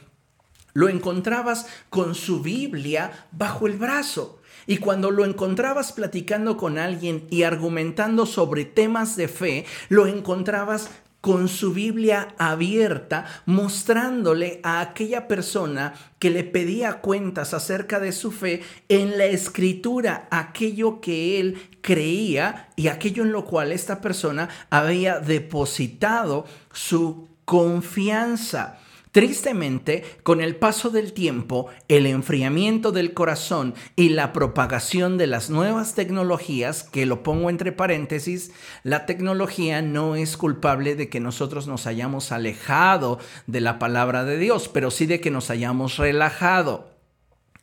lo 0.72 0.88
encontrabas 0.88 1.66
con 1.88 2.16
su 2.16 2.42
Biblia 2.42 3.28
bajo 3.30 3.68
el 3.68 3.76
brazo. 3.76 4.40
Y 4.66 4.78
cuando 4.78 5.12
lo 5.12 5.24
encontrabas 5.24 5.92
platicando 5.92 6.56
con 6.56 6.78
alguien 6.78 7.26
y 7.30 7.44
argumentando 7.44 8.26
sobre 8.26 8.64
temas 8.64 9.14
de 9.14 9.28
fe, 9.28 9.66
lo 9.88 10.08
encontrabas 10.08 10.90
con 11.24 11.48
su 11.48 11.72
Biblia 11.72 12.34
abierta, 12.36 13.24
mostrándole 13.46 14.60
a 14.62 14.82
aquella 14.82 15.26
persona 15.26 15.94
que 16.18 16.28
le 16.28 16.44
pedía 16.44 17.00
cuentas 17.00 17.54
acerca 17.54 17.98
de 17.98 18.12
su 18.12 18.30
fe 18.30 18.62
en 18.90 19.16
la 19.16 19.24
escritura, 19.24 20.28
aquello 20.30 21.00
que 21.00 21.40
él 21.40 21.70
creía 21.80 22.68
y 22.76 22.88
aquello 22.88 23.22
en 23.22 23.32
lo 23.32 23.46
cual 23.46 23.72
esta 23.72 24.02
persona 24.02 24.50
había 24.68 25.18
depositado 25.18 26.44
su 26.74 27.26
confianza. 27.46 28.80
Tristemente, 29.14 30.02
con 30.24 30.40
el 30.40 30.56
paso 30.56 30.90
del 30.90 31.12
tiempo, 31.12 31.68
el 31.86 32.06
enfriamiento 32.06 32.90
del 32.90 33.14
corazón 33.14 33.74
y 33.94 34.08
la 34.08 34.32
propagación 34.32 35.18
de 35.18 35.28
las 35.28 35.50
nuevas 35.50 35.94
tecnologías, 35.94 36.82
que 36.82 37.06
lo 37.06 37.22
pongo 37.22 37.48
entre 37.48 37.70
paréntesis, 37.70 38.50
la 38.82 39.06
tecnología 39.06 39.82
no 39.82 40.16
es 40.16 40.36
culpable 40.36 40.96
de 40.96 41.10
que 41.10 41.20
nosotros 41.20 41.68
nos 41.68 41.86
hayamos 41.86 42.32
alejado 42.32 43.20
de 43.46 43.60
la 43.60 43.78
palabra 43.78 44.24
de 44.24 44.36
Dios, 44.36 44.66
pero 44.66 44.90
sí 44.90 45.06
de 45.06 45.20
que 45.20 45.30
nos 45.30 45.48
hayamos 45.48 45.96
relajado. 45.96 46.90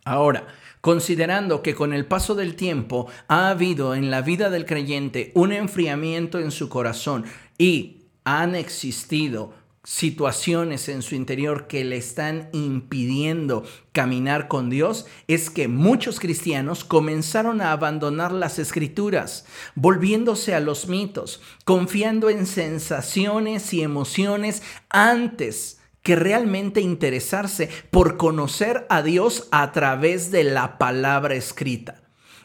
Ahora, 0.05 0.47
considerando 0.79 1.61
que 1.61 1.75
con 1.75 1.91
el 1.91 2.05
paso 2.05 2.33
del 2.33 2.55
tiempo 2.55 3.07
ha 3.27 3.49
habido 3.49 3.93
en 3.93 4.09
la 4.09 4.21
vida 4.21 4.49
del 4.51 4.65
creyente 4.65 5.33
un 5.35 5.51
enfriamiento 5.51 6.39
en 6.39 6.51
su 6.51 6.69
corazón 6.69 7.25
y 7.57 8.05
han 8.23 8.55
existido 8.55 9.59
situaciones 9.83 10.89
en 10.89 11.01
su 11.01 11.15
interior 11.15 11.67
que 11.67 11.83
le 11.83 11.97
están 11.97 12.49
impidiendo 12.51 13.63
caminar 13.91 14.47
con 14.47 14.69
Dios 14.69 15.07
es 15.27 15.49
que 15.49 15.67
muchos 15.67 16.19
cristianos 16.19 16.83
comenzaron 16.83 17.61
a 17.61 17.71
abandonar 17.71 18.31
las 18.31 18.59
escrituras, 18.59 19.45
volviéndose 19.73 20.53
a 20.53 20.59
los 20.59 20.87
mitos, 20.87 21.41
confiando 21.65 22.29
en 22.29 22.45
sensaciones 22.45 23.73
y 23.73 23.81
emociones 23.81 24.61
antes 24.89 25.79
que 26.03 26.15
realmente 26.15 26.81
interesarse 26.81 27.69
por 27.89 28.17
conocer 28.17 28.85
a 28.89 29.01
Dios 29.01 29.47
a 29.51 29.71
través 29.71 30.31
de 30.31 30.43
la 30.43 30.77
palabra 30.77 31.35
escrita. 31.35 32.00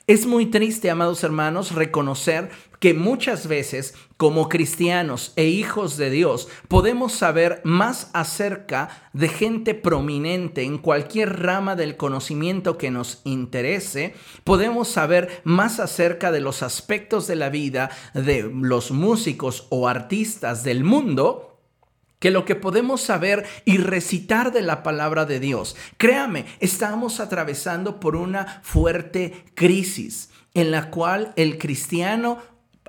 Es 0.09 0.25
muy 0.25 0.47
triste, 0.47 0.89
amados 0.89 1.25
hermanos, 1.25 1.73
reconocer 1.73 2.51
que 2.79 2.95
muchas 2.95 3.49
veces 3.49 3.95
como 4.17 4.49
cristianos 4.49 5.33
e 5.35 5.47
hijos 5.47 5.97
de 5.97 6.11
Dios 6.11 6.47
podemos 6.69 7.13
saber 7.13 7.61
más 7.65 8.11
acerca 8.13 9.11
de 9.13 9.27
gente 9.27 9.75
prominente 9.75 10.63
en 10.63 10.79
cualquier 10.79 11.43
rama 11.43 11.75
del 11.75 11.97
conocimiento 11.97 12.79
que 12.79 12.93
nos 12.93 13.21
interese, 13.25 14.15
podemos 14.45 14.87
saber 14.87 15.41
más 15.43 15.81
acerca 15.81 16.31
de 16.31 16.39
los 16.39 16.63
aspectos 16.63 17.27
de 17.27 17.35
la 17.35 17.51
vida 17.51 17.91
de 18.15 18.49
los 18.49 18.93
músicos 18.93 19.67
o 19.71 19.89
artistas 19.89 20.63
del 20.63 20.85
mundo 20.85 21.56
que 22.27 22.33
lo 22.33 22.45
que 22.45 22.57
podemos 22.57 23.03
saber 23.03 23.47
y 23.65 23.77
recitar 23.79 24.51
de 24.51 24.61
la 24.61 24.83
palabra 24.83 25.27
de 25.27 25.39
Dios. 25.39 25.77
Créame, 25.97 26.45
estamos 26.59 27.21
atravesando 27.21 28.01
por 28.01 28.17
una 28.17 28.61
fuerte 28.65 29.45
crisis 29.55 30.31
en 30.53 30.73
la 30.73 30.91
cual 30.91 31.33
el 31.37 31.57
cristiano 31.57 32.39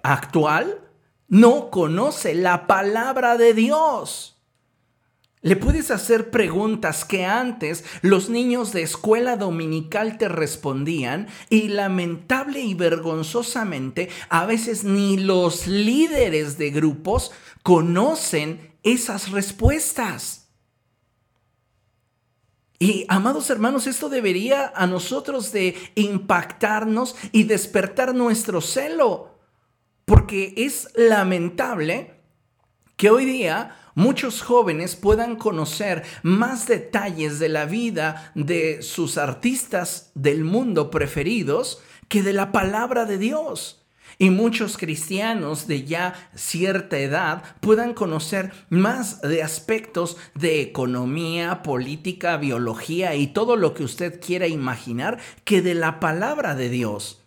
actual 0.01 0.79
no 1.27 1.69
conoce 1.69 2.33
la 2.33 2.65
palabra 2.65 3.37
de 3.37 3.53
Dios. 3.53 4.41
Le 5.43 5.55
puedes 5.55 5.91
hacer 5.91 6.31
preguntas 6.31 7.05
que 7.05 7.23
antes 7.23 7.85
los 8.01 8.31
niños 8.31 8.73
de 8.73 8.81
escuela 8.81 9.37
dominical 9.37 10.17
te 10.17 10.29
respondían 10.29 11.27
y 11.51 11.67
lamentable 11.67 12.61
y 12.61 12.73
vergonzosamente 12.73 14.09
a 14.29 14.47
veces 14.47 14.83
ni 14.83 15.15
los 15.15 15.67
líderes 15.67 16.57
de 16.57 16.71
grupos 16.71 17.31
conocen 17.61 18.76
esas 18.93 19.31
respuestas. 19.31 20.49
Y 22.79 23.05
amados 23.09 23.49
hermanos, 23.49 23.87
esto 23.87 24.07
debería 24.07 24.71
a 24.75 24.85
nosotros 24.85 25.51
de 25.51 25.75
impactarnos 25.95 27.15
y 27.31 27.43
despertar 27.43 28.13
nuestro 28.13 28.61
celo, 28.61 29.39
porque 30.05 30.53
es 30.57 30.89
lamentable 30.95 32.13
que 32.95 33.09
hoy 33.09 33.25
día 33.25 33.75
muchos 33.95 34.43
jóvenes 34.43 34.95
puedan 34.95 35.37
conocer 35.37 36.03
más 36.21 36.67
detalles 36.67 37.39
de 37.39 37.49
la 37.49 37.65
vida 37.65 38.31
de 38.35 38.83
sus 38.83 39.17
artistas 39.17 40.11
del 40.13 40.43
mundo 40.43 40.91
preferidos 40.91 41.81
que 42.07 42.21
de 42.21 42.33
la 42.33 42.51
palabra 42.51 43.05
de 43.05 43.17
Dios. 43.17 43.76
Y 44.19 44.31
muchos 44.31 44.77
cristianos 44.77 45.67
de 45.67 45.83
ya 45.83 46.29
cierta 46.33 46.97
edad 46.97 47.43
puedan 47.59 47.93
conocer 47.93 48.51
más 48.69 49.21
de 49.21 49.43
aspectos 49.43 50.17
de 50.33 50.61
economía, 50.61 51.61
política, 51.61 52.37
biología 52.37 53.15
y 53.15 53.27
todo 53.27 53.55
lo 53.55 53.75
que 53.75 53.83
usted 53.83 54.19
quiera 54.19 54.47
imaginar 54.47 55.19
que 55.43 55.61
de 55.61 55.75
la 55.75 55.99
palabra 55.99 56.55
de 56.55 56.69
Dios. 56.69 57.21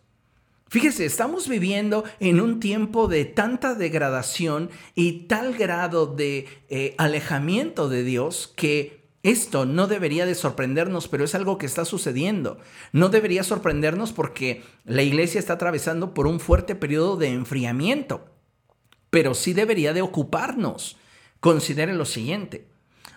Fíjese, 0.71 1.05
estamos 1.05 1.49
viviendo 1.49 2.05
en 2.21 2.41
un 2.41 2.61
tiempo 2.61 3.09
de 3.09 3.25
tanta 3.25 3.75
degradación 3.75 4.71
y 4.95 5.27
tal 5.27 5.55
grado 5.55 6.07
de 6.07 6.47
eh, 6.69 6.95
alejamiento 6.97 7.89
de 7.89 8.05
Dios 8.05 8.53
que 8.55 9.00
esto 9.23 9.67
no 9.67 9.87
debería 9.87 10.25
de 10.25 10.35
sorprendernos, 10.35 11.09
pero 11.09 11.25
es 11.25 11.35
algo 11.35 11.59
que 11.59 11.67
está 11.67 11.85
sucediendo. 11.85 12.59
No 12.93 13.11
debería 13.11 13.45
sorprendernos 13.45 14.13
porque 14.13 14.63
la 14.85 15.03
iglesia 15.03 15.39
está 15.39 15.55
atravesando 15.55 16.15
por 16.15 16.27
un 16.27 16.41
fuerte 16.41 16.75
periodo 16.75 17.17
de 17.17 17.29
enfriamiento, 17.29 18.25
pero 19.11 19.35
sí 19.35 19.53
debería 19.53 19.93
de 19.93 20.03
ocuparnos. 20.03 20.97
Considere 21.41 21.95
lo 21.95 22.07
siguiente. 22.07 22.67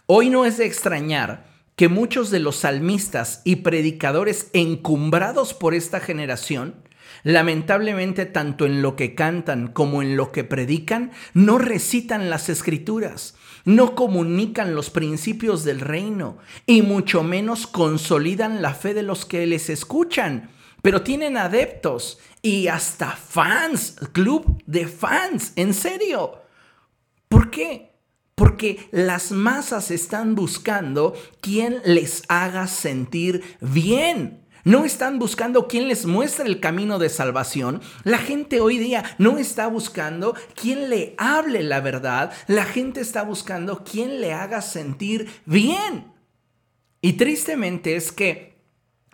Hoy 0.06 0.30
no 0.30 0.46
es 0.46 0.58
de 0.58 0.66
extrañar 0.66 1.46
que 1.76 1.88
muchos 1.88 2.32
de 2.32 2.40
los 2.40 2.58
salmistas 2.58 3.42
y 3.46 3.58
predicadores 3.58 4.50
encumbrados 4.54 5.54
por 5.54 5.74
esta 5.74 6.00
generación 6.00 6.84
Lamentablemente, 7.24 8.26
tanto 8.26 8.66
en 8.66 8.82
lo 8.82 8.96
que 8.96 9.16
cantan 9.16 9.68
como 9.68 10.02
en 10.02 10.18
lo 10.18 10.32
que 10.32 10.44
predican, 10.44 11.12
no 11.34 11.58
recitan 11.58 12.30
las 12.30 12.50
escrituras, 12.50 13.36
no 13.66 13.96
comunican 13.96 14.76
los 14.76 14.90
principios 14.90 15.64
del 15.64 15.80
reino 15.80 16.38
y 16.66 16.82
mucho 16.82 17.24
menos 17.24 17.68
consolidan 17.68 18.62
la 18.62 18.74
fe 18.74 18.94
de 18.94 19.04
los 19.04 19.26
que 19.26 19.46
les 19.46 19.70
escuchan. 19.70 20.50
Pero 20.82 21.02
tienen 21.02 21.38
adeptos 21.38 22.20
y 22.42 22.68
hasta 22.68 23.12
fans, 23.12 23.96
club 24.12 24.62
de 24.66 24.88
fans, 24.88 25.54
en 25.56 25.74
serio. 25.74 26.42
¿Por 27.30 27.50
qué? 27.50 27.94
Porque 28.36 28.90
las 28.92 29.32
masas 29.32 29.92
están 29.92 30.36
buscando 30.36 31.14
quien 31.40 31.82
les 31.86 32.24
haga 32.28 32.68
sentir 32.68 33.58
bien. 33.62 34.43
No 34.64 34.86
están 34.86 35.20
buscando 35.20 35.68
quien 35.68 35.90
les 35.90 36.06
muestre 36.06 36.46
el 36.46 36.62
camino 36.62 36.98
de 36.98 37.10
salvación. 37.10 37.82
La 38.04 38.18
gente 38.18 38.62
hoy 38.62 38.78
día 38.78 39.04
no 39.18 39.38
está 39.38 39.68
buscando 39.68 40.36
quien 40.56 40.90
le 40.90 41.16
hable 41.18 41.64
la 41.64 41.82
verdad. 41.82 42.32
La 42.48 42.64
gente 42.64 43.02
está 43.02 43.24
buscando 43.24 43.84
quien 43.84 44.22
le 44.22 44.34
haga 44.34 44.62
sentir 44.62 45.30
bien. 45.46 46.14
Y 47.02 47.14
tristemente 47.14 47.98
es 47.98 48.14
que 48.14 48.62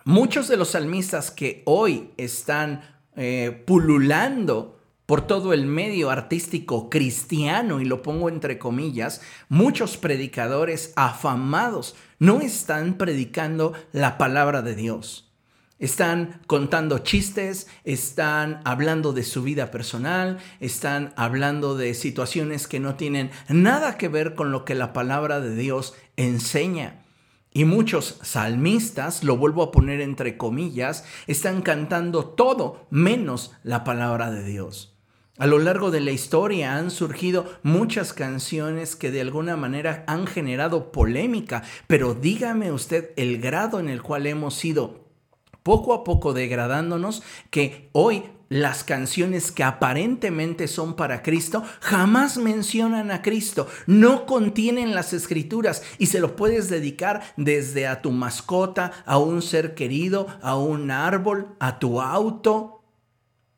muchos 0.03 0.47
de 0.47 0.57
los 0.57 0.69
salmistas 0.69 1.31
que 1.31 1.63
hoy 1.65 2.11
están 2.17 2.81
eh, 3.15 3.63
pululando 3.65 4.79
por 5.07 5.25
todo 5.25 5.53
el 5.53 5.65
medio 5.65 6.11
artístico 6.11 6.87
cristiano, 6.87 7.81
y 7.81 7.85
lo 7.85 8.03
pongo 8.03 8.29
entre 8.29 8.59
comillas, 8.59 9.21
muchos 9.47 9.97
predicadores 9.97 10.93
afamados 10.95 11.95
no 12.19 12.41
están 12.41 12.93
predicando 12.93 13.73
la 13.91 14.19
palabra 14.19 14.61
de 14.61 14.75
Dios. 14.75 15.28
Están 15.79 16.41
contando 16.45 16.99
chistes, 16.99 17.67
están 17.85 18.59
hablando 18.65 19.13
de 19.13 19.23
su 19.23 19.43
vida 19.43 19.71
personal, 19.71 20.37
están 20.59 21.13
hablando 21.15 21.77
de 21.77 21.93
situaciones 21.93 22.67
que 22.67 22.81
no 22.81 22.95
tienen 22.95 23.31
nada 23.47 23.97
que 23.97 24.09
ver 24.09 24.35
con 24.35 24.51
lo 24.51 24.65
que 24.65 24.75
la 24.75 24.91
palabra 24.91 25.39
de 25.39 25.55
Dios 25.55 25.93
enseña. 26.17 27.05
Y 27.53 27.63
muchos 27.63 28.19
salmistas, 28.21 29.23
lo 29.23 29.37
vuelvo 29.37 29.63
a 29.63 29.71
poner 29.71 30.01
entre 30.01 30.35
comillas, 30.35 31.05
están 31.27 31.61
cantando 31.61 32.25
todo 32.25 32.85
menos 32.89 33.53
la 33.63 33.85
palabra 33.85 34.31
de 34.31 34.43
Dios. 34.43 34.97
A 35.37 35.47
lo 35.47 35.57
largo 35.57 35.91
de 35.91 36.01
la 36.01 36.11
historia 36.11 36.75
han 36.75 36.91
surgido 36.91 37.49
muchas 37.63 38.11
canciones 38.11 38.97
que 38.97 39.11
de 39.11 39.21
alguna 39.21 39.55
manera 39.55 40.03
han 40.07 40.27
generado 40.27 40.91
polémica, 40.91 41.63
pero 41.87 42.13
dígame 42.13 42.73
usted 42.73 43.11
el 43.15 43.39
grado 43.39 43.79
en 43.79 43.87
el 43.87 44.01
cual 44.01 44.27
hemos 44.27 44.55
sido 44.55 45.08
poco 45.63 45.93
a 45.93 46.03
poco 46.03 46.33
degradándonos, 46.33 47.23
que 47.49 47.89
hoy 47.91 48.23
las 48.49 48.83
canciones 48.83 49.51
que 49.51 49.63
aparentemente 49.63 50.67
son 50.67 50.95
para 50.95 51.21
Cristo 51.21 51.63
jamás 51.79 52.37
mencionan 52.37 53.11
a 53.11 53.21
Cristo, 53.21 53.67
no 53.85 54.25
contienen 54.25 54.95
las 54.95 55.13
escrituras 55.13 55.83
y 55.99 56.07
se 56.07 56.19
lo 56.19 56.35
puedes 56.35 56.67
dedicar 56.67 57.21
desde 57.37 57.87
a 57.87 58.01
tu 58.01 58.11
mascota, 58.11 58.91
a 59.05 59.19
un 59.19 59.41
ser 59.41 59.75
querido, 59.75 60.27
a 60.41 60.57
un 60.57 60.89
árbol, 60.89 61.55
a 61.59 61.77
tu 61.79 62.01
auto. 62.01 62.83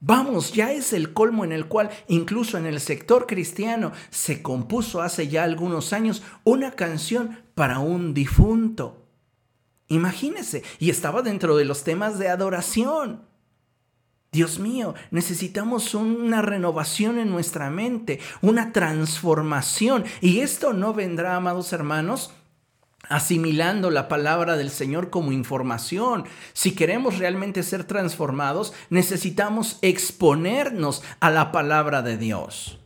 Vamos, 0.01 0.51
ya 0.51 0.71
es 0.71 0.93
el 0.93 1.13
colmo 1.13 1.45
en 1.45 1.51
el 1.51 1.67
cual 1.67 1.89
incluso 2.07 2.57
en 2.57 2.65
el 2.65 2.79
sector 2.79 3.27
cristiano 3.27 3.91
se 4.09 4.41
compuso 4.41 5.01
hace 5.01 5.27
ya 5.27 5.43
algunos 5.43 5.93
años 5.93 6.23
una 6.43 6.71
canción 6.71 7.39
para 7.55 7.79
un 7.79 8.13
difunto. 8.13 9.00
Imagínese, 9.91 10.63
y 10.79 10.89
estaba 10.89 11.21
dentro 11.21 11.57
de 11.57 11.65
los 11.65 11.83
temas 11.83 12.17
de 12.17 12.29
adoración. 12.29 13.23
Dios 14.31 14.57
mío, 14.57 14.95
necesitamos 15.11 15.93
una 15.93 16.41
renovación 16.41 17.19
en 17.19 17.29
nuestra 17.29 17.69
mente, 17.69 18.21
una 18.41 18.71
transformación. 18.71 20.05
Y 20.21 20.39
esto 20.39 20.71
no 20.71 20.93
vendrá, 20.93 21.35
amados 21.35 21.73
hermanos, 21.73 22.31
asimilando 23.09 23.91
la 23.91 24.07
palabra 24.07 24.55
del 24.55 24.69
Señor 24.69 25.09
como 25.09 25.33
información. 25.33 26.23
Si 26.53 26.71
queremos 26.73 27.17
realmente 27.17 27.61
ser 27.61 27.83
transformados, 27.83 28.71
necesitamos 28.89 29.77
exponernos 29.81 31.03
a 31.19 31.29
la 31.29 31.51
palabra 31.51 32.01
de 32.01 32.17
Dios. 32.17 32.79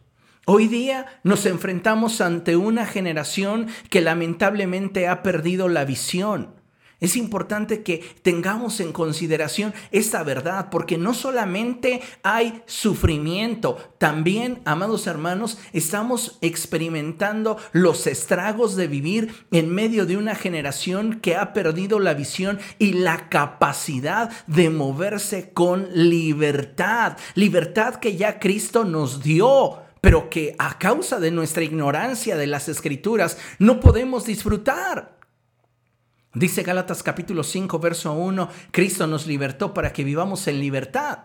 Hoy 0.47 0.67
día 0.67 1.05
nos 1.21 1.45
enfrentamos 1.45 2.19
ante 2.19 2.55
una 2.55 2.87
generación 2.87 3.67
que 3.91 4.01
lamentablemente 4.01 5.07
ha 5.07 5.21
perdido 5.21 5.69
la 5.69 5.85
visión. 5.85 6.54
Es 6.99 7.17
importante 7.17 7.83
que 7.83 8.03
tengamos 8.21 8.79
en 8.79 8.93
consideración 8.93 9.73
esta 9.91 10.23
verdad, 10.23 10.69
porque 10.69 10.97
no 10.97 11.13
solamente 11.13 12.01
hay 12.23 12.61
sufrimiento, 12.65 13.77
también, 13.97 14.61
amados 14.65 15.05
hermanos, 15.07 15.57
estamos 15.73 16.37
experimentando 16.41 17.57
los 17.73 18.07
estragos 18.07 18.75
de 18.75 18.87
vivir 18.87 19.45
en 19.51 19.69
medio 19.69 20.05
de 20.05 20.17
una 20.17 20.35
generación 20.35 21.19
que 21.19 21.35
ha 21.35 21.53
perdido 21.53 21.99
la 21.99 22.13
visión 22.13 22.59
y 22.79 22.93
la 22.93 23.29
capacidad 23.29 24.31
de 24.47 24.69
moverse 24.69 25.51
con 25.53 25.89
libertad, 25.93 27.17
libertad 27.35 27.95
que 27.95 28.15
ya 28.15 28.39
Cristo 28.39 28.85
nos 28.85 29.21
dio 29.21 29.79
pero 30.01 30.29
que 30.29 30.55
a 30.59 30.77
causa 30.77 31.19
de 31.19 31.31
nuestra 31.31 31.63
ignorancia 31.63 32.37
de 32.37 32.45
las 32.45 32.69
escrituras 32.69 33.39
no 33.57 33.79
podemos 33.79 34.23
disfrutar. 34.23 35.14
Dice 36.35 36.63
Gálatas 36.63 37.01
capítulo 37.01 37.45
5, 37.45 37.79
verso 37.79 38.11
1, 38.11 38.49
Cristo 38.71 39.07
nos 39.07 39.25
libertó 39.25 39.73
para 39.73 39.93
que 39.93 40.03
vivamos 40.03 40.45
en 40.47 40.59
libertad. 40.59 41.19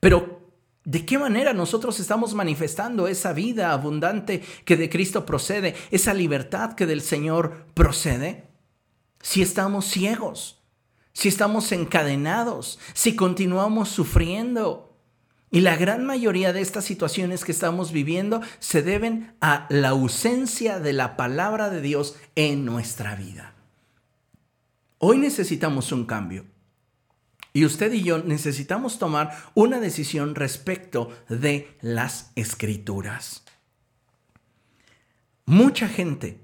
Pero, 0.00 0.52
¿de 0.84 1.06
qué 1.06 1.18
manera 1.18 1.54
nosotros 1.54 1.98
estamos 1.98 2.34
manifestando 2.34 3.08
esa 3.08 3.32
vida 3.32 3.72
abundante 3.72 4.42
que 4.66 4.76
de 4.76 4.90
Cristo 4.90 5.24
procede, 5.24 5.74
esa 5.90 6.12
libertad 6.12 6.74
que 6.74 6.84
del 6.84 7.00
Señor 7.00 7.64
procede? 7.72 8.50
Si 9.22 9.40
estamos 9.40 9.86
ciegos, 9.86 10.62
si 11.14 11.28
estamos 11.28 11.72
encadenados, 11.72 12.78
si 12.92 13.16
continuamos 13.16 13.88
sufriendo. 13.88 14.94
Y 15.50 15.60
la 15.60 15.74
gran 15.74 16.04
mayoría 16.04 16.52
de 16.52 16.60
estas 16.60 16.84
situaciones 16.84 17.46
que 17.46 17.52
estamos 17.52 17.92
viviendo 17.92 18.42
se 18.58 18.82
deben 18.82 19.34
a 19.40 19.66
la 19.70 19.88
ausencia 19.88 20.80
de 20.80 20.92
la 20.92 21.16
palabra 21.16 21.70
de 21.70 21.80
Dios 21.80 22.16
en 22.34 22.66
nuestra 22.66 23.14
vida. 23.14 23.55
Hoy 24.98 25.18
necesitamos 25.18 25.92
un 25.92 26.06
cambio. 26.06 26.46
Y 27.52 27.64
usted 27.64 27.92
y 27.92 28.02
yo 28.02 28.18
necesitamos 28.18 28.98
tomar 28.98 29.30
una 29.54 29.80
decisión 29.80 30.34
respecto 30.34 31.10
de 31.28 31.76
las 31.80 32.32
escrituras. 32.34 33.44
Mucha 35.46 35.88
gente 35.88 36.40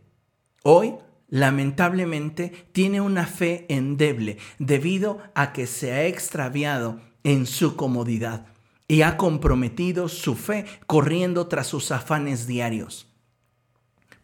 hoy 0.63 0.95
lamentablemente 1.29 2.51
tiene 2.73 3.01
una 3.01 3.27
fe 3.27 3.67
endeble 3.69 4.39
debido 4.59 5.19
a 5.35 5.53
que 5.53 5.67
se 5.67 5.93
ha 5.93 6.07
extraviado 6.07 7.01
en 7.25 7.47
su 7.47 7.77
comodidad 7.77 8.47
y 8.87 9.03
ha 9.03 9.17
comprometido 9.17 10.09
su 10.09 10.35
fe 10.35 10.67
corriendo 10.87 11.47
tras 11.47 11.67
sus 11.67 11.91
afanes 11.91 12.47
diarios. 12.47 13.07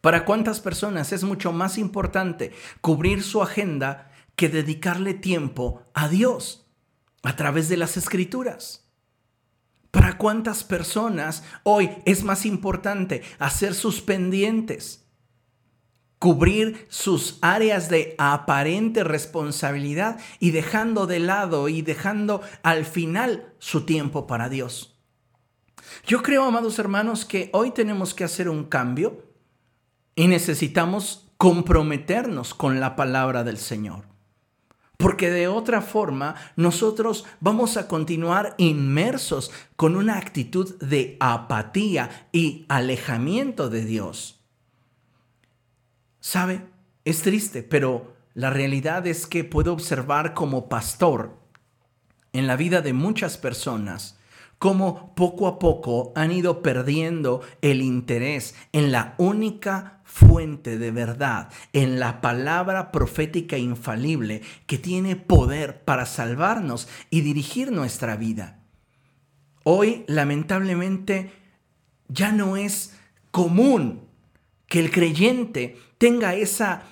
¿Para 0.01 0.25
cuántas 0.25 0.61
personas 0.61 1.12
es 1.12 1.25
mucho 1.25 1.53
más 1.53 1.77
importante 1.77 2.53
cubrir 2.81 3.23
su 3.23 3.43
agenda 3.43 4.08
que 4.38 4.48
dedicarle 4.48 5.12
tiempo 5.12 5.83
a 5.92 6.09
Dios 6.09 6.66
a 7.22 7.37
través 7.37 7.68
de 7.68 7.77
las 7.77 7.98
escrituras? 7.98 8.88
¿Para 9.90 10.16
cuántas 10.16 10.64
personas 10.64 11.42
hoy 11.64 11.90
es 12.07 12.22
más 12.22 12.46
importante 12.46 13.22
hacer 13.38 13.74
sus 13.74 14.01
pendientes? 14.01 15.05
cubrir 16.18 16.87
sus 16.88 17.38
áreas 17.42 17.88
de 17.88 18.16
aparente 18.18 19.05
responsabilidad 19.05 20.18
y 20.40 20.51
dejando 20.51 21.07
de 21.07 21.20
lado 21.20 21.68
y 21.68 21.83
dejando 21.83 22.42
al 22.64 22.85
final 22.85 23.53
su 23.59 23.85
tiempo 23.85 24.27
para 24.27 24.48
Dios. 24.48 24.98
Yo 26.07 26.22
creo, 26.22 26.44
amados 26.44 26.79
hermanos, 26.79 27.24
que 27.24 27.51
hoy 27.53 27.70
tenemos 27.70 28.14
que 28.14 28.24
hacer 28.24 28.48
un 28.48 28.64
cambio 28.64 29.24
y 30.16 30.27
necesitamos 30.27 31.31
comprometernos 31.37 32.53
con 32.53 32.81
la 32.81 32.96
palabra 32.96 33.44
del 33.44 33.59
Señor. 33.59 34.18
Porque 34.99 35.31
de 35.31 35.49
otra 35.49 35.81
forma 35.81 36.35
nosotros 36.57 37.25
vamos 37.41 37.77
a 37.77 37.89
continuar 37.89 38.55
inmersos 38.59 39.51
con 39.77 39.97
una 39.97 40.19
actitud 40.19 40.77
de 40.81 41.17
apatía 41.21 42.29
y 42.33 42.67
alejamiento 42.69 43.71
de 43.71 43.85
Dios. 43.85 44.41
¿Sabe? 46.21 46.67
Es 47.05 47.23
triste, 47.23 47.63
pero 47.63 48.17
la 48.35 48.51
realidad 48.51 49.07
es 49.07 49.27
que 49.27 49.45
puedo 49.45 49.73
observar 49.73 50.35
como 50.35 50.69
pastor 50.69 51.39
en 52.33 52.47
la 52.47 52.57
vida 52.57 52.83
de 52.83 52.93
muchas 52.93 53.39
personas 53.39 54.19
cómo 54.59 55.15
poco 55.15 55.47
a 55.47 55.59
poco 55.59 56.13
han 56.17 56.33
ido 56.33 56.63
perdiendo 56.63 57.41
el 57.63 57.83
interés 57.83 58.55
en 58.73 58.93
la 58.93 59.15
única 59.19 59.98
fuente 60.09 60.79
de 60.79 60.90
verdad, 60.90 61.51
en 61.75 62.01
la 62.01 62.23
palabra 62.23 62.90
profética 62.90 63.59
infalible 63.59 64.40
que 64.66 64.79
tiene 64.79 65.16
poder 65.16 65.85
para 65.85 66.07
salvarnos 66.07 66.88
y 67.11 67.21
dirigir 67.21 67.71
nuestra 67.71 68.16
vida. 68.16 68.59
Hoy, 69.64 70.05
lamentablemente, 70.09 71.31
ya 72.09 72.33
no 72.33 72.57
es 72.57 72.97
común 73.31 74.09
que 74.66 74.81
el 74.81 74.90
creyente 74.90 75.77
tenga 75.99 76.35
esa 76.35 76.83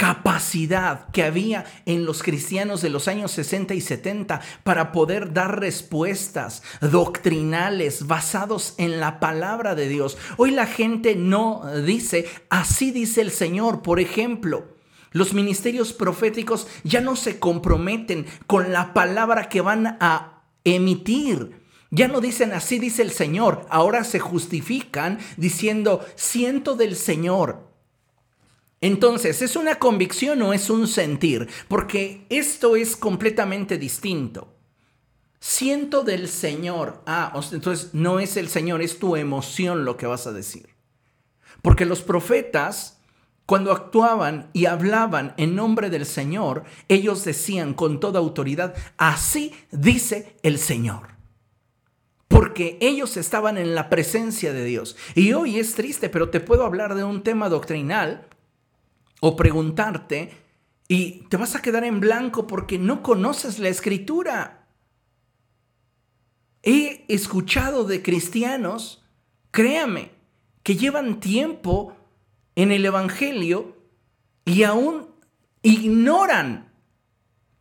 capacidad 0.00 1.10
que 1.10 1.24
había 1.24 1.66
en 1.84 2.06
los 2.06 2.22
cristianos 2.22 2.80
de 2.80 2.88
los 2.88 3.06
años 3.06 3.32
60 3.32 3.74
y 3.74 3.82
70 3.82 4.40
para 4.64 4.92
poder 4.92 5.34
dar 5.34 5.60
respuestas 5.60 6.62
doctrinales 6.80 8.06
basados 8.06 8.72
en 8.78 8.98
la 8.98 9.20
palabra 9.20 9.74
de 9.74 9.88
Dios. 9.88 10.16
Hoy 10.38 10.52
la 10.52 10.64
gente 10.64 11.16
no 11.16 11.64
dice, 11.84 12.26
así 12.48 12.92
dice 12.92 13.20
el 13.20 13.30
Señor, 13.30 13.82
por 13.82 14.00
ejemplo. 14.00 14.74
Los 15.10 15.34
ministerios 15.34 15.92
proféticos 15.92 16.66
ya 16.82 17.02
no 17.02 17.14
se 17.14 17.38
comprometen 17.38 18.24
con 18.46 18.72
la 18.72 18.94
palabra 18.94 19.50
que 19.50 19.60
van 19.60 19.98
a 20.00 20.44
emitir. 20.64 21.60
Ya 21.90 22.08
no 22.08 22.22
dicen 22.22 22.54
así 22.54 22.78
dice 22.78 23.02
el 23.02 23.10
Señor, 23.10 23.66
ahora 23.68 24.04
se 24.04 24.18
justifican 24.18 25.18
diciendo 25.36 26.02
siento 26.14 26.74
del 26.74 26.96
Señor. 26.96 27.69
Entonces, 28.80 29.42
¿es 29.42 29.56
una 29.56 29.78
convicción 29.78 30.40
o 30.42 30.54
es 30.54 30.70
un 30.70 30.88
sentir? 30.88 31.48
Porque 31.68 32.24
esto 32.30 32.76
es 32.76 32.96
completamente 32.96 33.76
distinto. 33.76 34.56
Siento 35.38 36.02
del 36.02 36.28
Señor. 36.28 37.02
Ah, 37.06 37.38
entonces 37.52 37.90
no 37.92 38.20
es 38.20 38.36
el 38.36 38.48
Señor, 38.48 38.80
es 38.80 38.98
tu 38.98 39.16
emoción 39.16 39.84
lo 39.84 39.96
que 39.96 40.06
vas 40.06 40.26
a 40.26 40.32
decir. 40.32 40.70
Porque 41.60 41.84
los 41.84 42.00
profetas, 42.00 43.00
cuando 43.44 43.70
actuaban 43.72 44.48
y 44.54 44.64
hablaban 44.64 45.34
en 45.36 45.54
nombre 45.54 45.90
del 45.90 46.06
Señor, 46.06 46.64
ellos 46.88 47.22
decían 47.24 47.74
con 47.74 48.00
toda 48.00 48.18
autoridad, 48.18 48.74
así 48.96 49.54
dice 49.70 50.36
el 50.42 50.58
Señor. 50.58 51.16
Porque 52.28 52.78
ellos 52.80 53.18
estaban 53.18 53.58
en 53.58 53.74
la 53.74 53.90
presencia 53.90 54.54
de 54.54 54.64
Dios. 54.64 54.96
Y 55.14 55.34
hoy 55.34 55.58
es 55.58 55.74
triste, 55.74 56.08
pero 56.08 56.30
te 56.30 56.40
puedo 56.40 56.64
hablar 56.64 56.94
de 56.94 57.04
un 57.04 57.22
tema 57.22 57.50
doctrinal 57.50 58.29
o 59.20 59.36
preguntarte 59.36 60.30
y 60.88 61.26
te 61.28 61.36
vas 61.36 61.54
a 61.54 61.62
quedar 61.62 61.84
en 61.84 62.00
blanco 62.00 62.46
porque 62.46 62.78
no 62.78 63.02
conoces 63.02 63.58
la 63.58 63.68
escritura. 63.68 64.66
He 66.62 67.04
escuchado 67.08 67.84
de 67.84 68.02
cristianos, 68.02 69.04
créame, 69.50 70.10
que 70.62 70.76
llevan 70.76 71.20
tiempo 71.20 71.96
en 72.54 72.72
el 72.72 72.84
Evangelio 72.84 73.76
y 74.44 74.64
aún 74.64 75.14
ignoran 75.62 76.72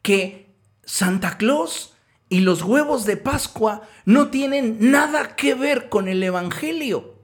que 0.02 0.56
Santa 0.84 1.38
Claus 1.38 1.93
y 2.30 2.39
los 2.41 2.63
huevos 2.63 3.06
de 3.06 3.17
Pascua 3.17 3.88
no 4.06 4.30
tienen 4.30 4.91
nada 4.91 5.36
que 5.36 5.54
ver 5.56 5.89
con 5.89 6.08
el 6.08 6.24
Evangelio. 6.24 7.15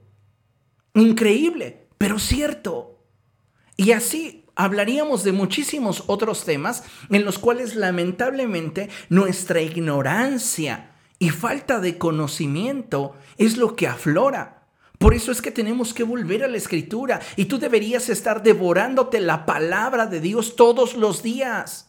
Increíble, 0.94 1.88
pero 1.98 2.18
cierto. 2.18 2.95
Y 3.76 3.92
así 3.92 4.44
hablaríamos 4.54 5.22
de 5.22 5.32
muchísimos 5.32 6.04
otros 6.06 6.44
temas 6.44 6.84
en 7.10 7.24
los 7.24 7.38
cuales 7.38 7.76
lamentablemente 7.76 8.88
nuestra 9.08 9.60
ignorancia 9.60 10.92
y 11.18 11.30
falta 11.30 11.80
de 11.80 11.98
conocimiento 11.98 13.14
es 13.38 13.56
lo 13.56 13.76
que 13.76 13.86
aflora. 13.86 14.56
Por 14.98 15.12
eso 15.12 15.30
es 15.30 15.42
que 15.42 15.50
tenemos 15.50 15.92
que 15.92 16.04
volver 16.04 16.42
a 16.42 16.48
la 16.48 16.56
escritura 16.56 17.20
y 17.36 17.44
tú 17.46 17.58
deberías 17.58 18.08
estar 18.08 18.42
devorándote 18.42 19.20
la 19.20 19.44
palabra 19.44 20.06
de 20.06 20.20
Dios 20.20 20.56
todos 20.56 20.94
los 20.94 21.22
días. 21.22 21.85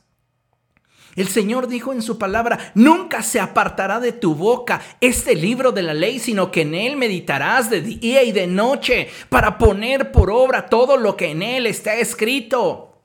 El 1.17 1.29
Señor 1.29 1.67
dijo 1.67 1.91
en 1.93 2.03
su 2.03 2.19
palabra, 2.19 2.71
nunca 2.75 3.23
se 3.23 3.39
apartará 3.39 3.99
de 3.99 4.11
tu 4.11 4.35
boca 4.35 4.81
este 5.01 5.33
libro 5.33 5.71
de 5.71 5.81
la 5.81 5.95
ley, 5.95 6.19
sino 6.19 6.51
que 6.51 6.61
en 6.61 6.75
él 6.75 6.95
meditarás 6.95 7.71
de 7.71 7.81
día 7.81 8.21
y 8.21 8.31
de 8.31 8.45
noche 8.45 9.09
para 9.27 9.57
poner 9.57 10.11
por 10.11 10.29
obra 10.29 10.67
todo 10.67 10.95
lo 10.95 11.17
que 11.17 11.31
en 11.31 11.41
él 11.41 11.65
está 11.65 11.95
escrito. 11.95 13.01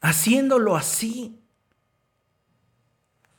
Haciéndolo 0.00 0.76
así, 0.76 1.42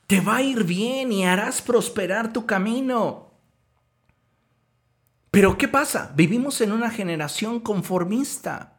te 0.06 0.20
va 0.20 0.36
a 0.36 0.42
ir 0.42 0.62
bien 0.62 1.10
y 1.10 1.26
harás 1.26 1.60
prosperar 1.60 2.32
tu 2.32 2.46
camino. 2.46 3.32
Pero 5.32 5.58
¿qué 5.58 5.66
pasa? 5.66 6.12
Vivimos 6.14 6.60
en 6.60 6.70
una 6.70 6.90
generación 6.90 7.58
conformista. 7.58 8.77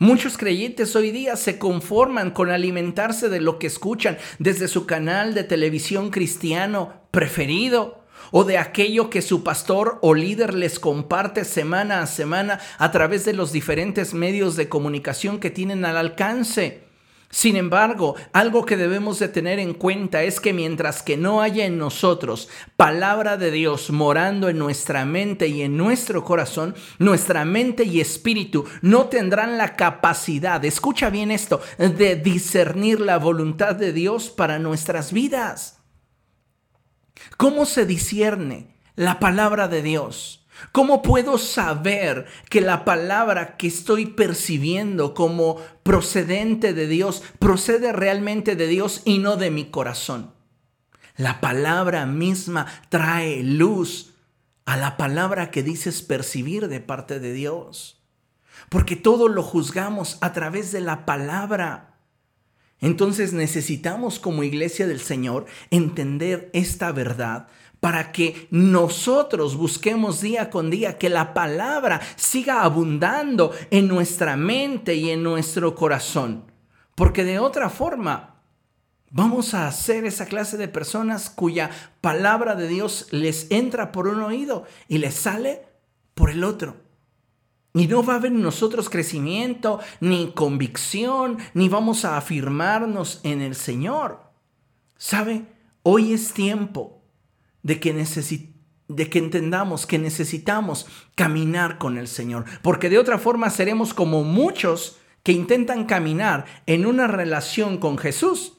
Muchos 0.00 0.36
creyentes 0.36 0.96
hoy 0.96 1.12
día 1.12 1.36
se 1.36 1.58
conforman 1.58 2.32
con 2.32 2.50
alimentarse 2.50 3.28
de 3.28 3.40
lo 3.40 3.60
que 3.60 3.68
escuchan 3.68 4.18
desde 4.40 4.66
su 4.66 4.86
canal 4.86 5.34
de 5.34 5.44
televisión 5.44 6.10
cristiano 6.10 6.92
preferido 7.12 8.02
o 8.32 8.42
de 8.42 8.58
aquello 8.58 9.08
que 9.08 9.22
su 9.22 9.44
pastor 9.44 9.98
o 10.02 10.14
líder 10.14 10.54
les 10.54 10.80
comparte 10.80 11.44
semana 11.44 12.00
a 12.00 12.08
semana 12.08 12.58
a 12.78 12.90
través 12.90 13.24
de 13.24 13.34
los 13.34 13.52
diferentes 13.52 14.14
medios 14.14 14.56
de 14.56 14.68
comunicación 14.68 15.38
que 15.38 15.50
tienen 15.50 15.84
al 15.84 15.96
alcance. 15.96 16.83
Sin 17.34 17.56
embargo, 17.56 18.14
algo 18.32 18.64
que 18.64 18.76
debemos 18.76 19.18
de 19.18 19.26
tener 19.26 19.58
en 19.58 19.74
cuenta 19.74 20.22
es 20.22 20.38
que 20.38 20.52
mientras 20.52 21.02
que 21.02 21.16
no 21.16 21.42
haya 21.42 21.66
en 21.66 21.78
nosotros 21.78 22.48
palabra 22.76 23.36
de 23.36 23.50
Dios 23.50 23.90
morando 23.90 24.48
en 24.48 24.56
nuestra 24.56 25.04
mente 25.04 25.48
y 25.48 25.62
en 25.62 25.76
nuestro 25.76 26.22
corazón, 26.22 26.76
nuestra 27.00 27.44
mente 27.44 27.82
y 27.82 28.00
espíritu 28.00 28.66
no 28.82 29.06
tendrán 29.06 29.58
la 29.58 29.74
capacidad, 29.74 30.64
escucha 30.64 31.10
bien 31.10 31.32
esto, 31.32 31.60
de 31.76 32.14
discernir 32.14 33.00
la 33.00 33.18
voluntad 33.18 33.74
de 33.74 33.92
Dios 33.92 34.30
para 34.30 34.60
nuestras 34.60 35.12
vidas. 35.12 35.80
¿Cómo 37.36 37.66
se 37.66 37.84
discierne 37.84 38.76
la 38.94 39.18
palabra 39.18 39.66
de 39.66 39.82
Dios? 39.82 40.43
¿Cómo 40.72 41.02
puedo 41.02 41.38
saber 41.38 42.26
que 42.48 42.60
la 42.60 42.84
palabra 42.84 43.56
que 43.56 43.66
estoy 43.66 44.06
percibiendo 44.06 45.14
como 45.14 45.56
procedente 45.82 46.72
de 46.72 46.86
Dios 46.86 47.22
procede 47.38 47.92
realmente 47.92 48.56
de 48.56 48.66
Dios 48.66 49.02
y 49.04 49.18
no 49.18 49.36
de 49.36 49.50
mi 49.50 49.66
corazón? 49.66 50.32
La 51.16 51.40
palabra 51.40 52.06
misma 52.06 52.66
trae 52.88 53.42
luz 53.42 54.14
a 54.64 54.76
la 54.76 54.96
palabra 54.96 55.50
que 55.50 55.62
dices 55.62 56.02
percibir 56.02 56.68
de 56.68 56.80
parte 56.80 57.20
de 57.20 57.32
Dios. 57.32 58.00
Porque 58.68 58.96
todo 58.96 59.28
lo 59.28 59.42
juzgamos 59.42 60.18
a 60.20 60.32
través 60.32 60.72
de 60.72 60.80
la 60.80 61.04
palabra. 61.04 61.98
Entonces 62.80 63.32
necesitamos 63.32 64.18
como 64.18 64.42
iglesia 64.42 64.86
del 64.86 65.00
Señor 65.00 65.46
entender 65.70 66.50
esta 66.52 66.92
verdad 66.92 67.48
para 67.84 68.12
que 68.12 68.48
nosotros 68.50 69.58
busquemos 69.58 70.22
día 70.22 70.48
con 70.48 70.70
día 70.70 70.96
que 70.96 71.10
la 71.10 71.34
palabra 71.34 72.00
siga 72.16 72.62
abundando 72.62 73.52
en 73.70 73.88
nuestra 73.88 74.38
mente 74.38 74.94
y 74.94 75.10
en 75.10 75.22
nuestro 75.22 75.74
corazón. 75.74 76.50
Porque 76.94 77.24
de 77.24 77.38
otra 77.38 77.68
forma, 77.68 78.36
vamos 79.10 79.52
a 79.52 79.70
ser 79.70 80.06
esa 80.06 80.24
clase 80.24 80.56
de 80.56 80.66
personas 80.66 81.28
cuya 81.28 81.68
palabra 82.00 82.54
de 82.54 82.68
Dios 82.68 83.08
les 83.10 83.50
entra 83.50 83.92
por 83.92 84.08
un 84.08 84.22
oído 84.22 84.64
y 84.88 84.96
les 84.96 85.14
sale 85.14 85.66
por 86.14 86.30
el 86.30 86.42
otro. 86.42 86.76
Y 87.74 87.86
no 87.86 88.02
va 88.02 88.14
a 88.14 88.16
haber 88.16 88.32
en 88.32 88.40
nosotros 88.40 88.88
crecimiento, 88.88 89.78
ni 90.00 90.32
convicción, 90.32 91.36
ni 91.52 91.68
vamos 91.68 92.06
a 92.06 92.16
afirmarnos 92.16 93.20
en 93.24 93.42
el 93.42 93.54
Señor. 93.54 94.22
¿Sabe? 94.96 95.44
Hoy 95.82 96.14
es 96.14 96.32
tiempo 96.32 96.93
de 97.64 97.80
que, 97.80 97.92
de 98.86 99.10
que 99.10 99.18
entendamos 99.18 99.86
que 99.86 99.98
necesitamos 99.98 100.86
caminar 101.16 101.78
con 101.78 101.98
el 101.98 102.06
Señor, 102.06 102.44
porque 102.62 102.88
de 102.88 102.98
otra 102.98 103.18
forma 103.18 103.50
seremos 103.50 103.92
como 103.92 104.22
muchos 104.22 104.98
que 105.24 105.32
intentan 105.32 105.86
caminar 105.86 106.44
en 106.66 106.86
una 106.86 107.08
relación 107.08 107.78
con 107.78 107.98
Jesús 107.98 108.52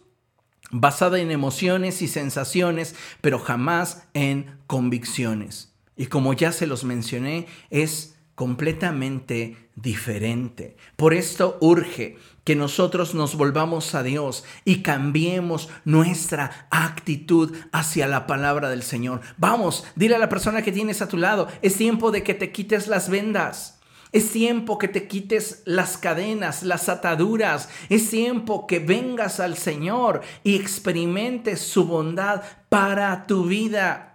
basada 0.71 1.19
en 1.19 1.31
emociones 1.31 2.01
y 2.01 2.07
sensaciones, 2.07 2.95
pero 3.21 3.39
jamás 3.39 4.07
en 4.13 4.59
convicciones. 4.67 5.73
Y 5.95 6.07
como 6.07 6.33
ya 6.33 6.51
se 6.51 6.67
los 6.67 6.83
mencioné, 6.83 7.47
es 7.69 8.14
completamente 8.35 9.69
diferente. 9.75 10.77
Por 10.95 11.13
esto 11.13 11.57
urge 11.61 12.17
que 12.43 12.55
nosotros 12.55 13.15
nos 13.15 13.35
volvamos 13.35 13.95
a 13.95 14.03
Dios 14.03 14.43
y 14.65 14.83
cambiemos 14.83 15.69
nuestra 15.83 16.67
actitud 16.69 17.55
hacia 17.71 18.07
la 18.07 18.27
palabra 18.27 18.69
del 18.69 18.83
Señor. 18.83 19.21
Vamos, 19.37 19.85
dile 19.95 20.15
a 20.15 20.19
la 20.19 20.29
persona 20.29 20.61
que 20.61 20.71
tienes 20.71 21.01
a 21.01 21.07
tu 21.07 21.17
lado, 21.17 21.47
es 21.61 21.75
tiempo 21.75 22.11
de 22.11 22.23
que 22.23 22.33
te 22.33 22.51
quites 22.51 22.87
las 22.87 23.09
vendas. 23.09 23.79
Es 24.11 24.31
tiempo 24.31 24.77
que 24.77 24.87
te 24.87 25.09
quites 25.09 25.61
las 25.65 25.97
cadenas, 25.97 26.63
las 26.63 26.87
ataduras. 26.87 27.67
Es 27.89 28.09
tiempo 28.11 28.65
que 28.65 28.79
vengas 28.79 29.41
al 29.41 29.57
Señor 29.57 30.21
y 30.41 30.55
experimentes 30.55 31.59
su 31.59 31.83
bondad 31.85 32.41
para 32.69 33.27
tu 33.27 33.43
vida. 33.43 34.14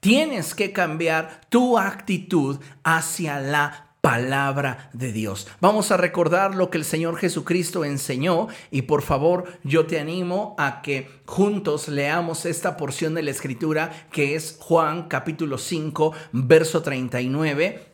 Tienes 0.00 0.54
que 0.54 0.72
cambiar 0.72 1.40
tu 1.48 1.78
actitud 1.78 2.58
hacia 2.84 3.40
la 3.40 3.88
palabra 4.00 4.90
de 4.92 5.12
Dios. 5.12 5.48
Vamos 5.60 5.90
a 5.90 5.96
recordar 5.96 6.54
lo 6.54 6.70
que 6.70 6.78
el 6.78 6.84
Señor 6.84 7.16
Jesucristo 7.16 7.84
enseñó 7.84 8.46
y 8.70 8.82
por 8.82 9.02
favor 9.02 9.44
yo 9.64 9.86
te 9.86 9.98
animo 9.98 10.54
a 10.56 10.82
que 10.82 11.10
juntos 11.26 11.88
leamos 11.88 12.46
esta 12.46 12.76
porción 12.76 13.14
de 13.14 13.22
la 13.22 13.32
escritura 13.32 14.08
que 14.12 14.36
es 14.36 14.56
Juan 14.60 15.08
capítulo 15.08 15.58
5 15.58 16.12
verso 16.32 16.82
39 16.82 17.86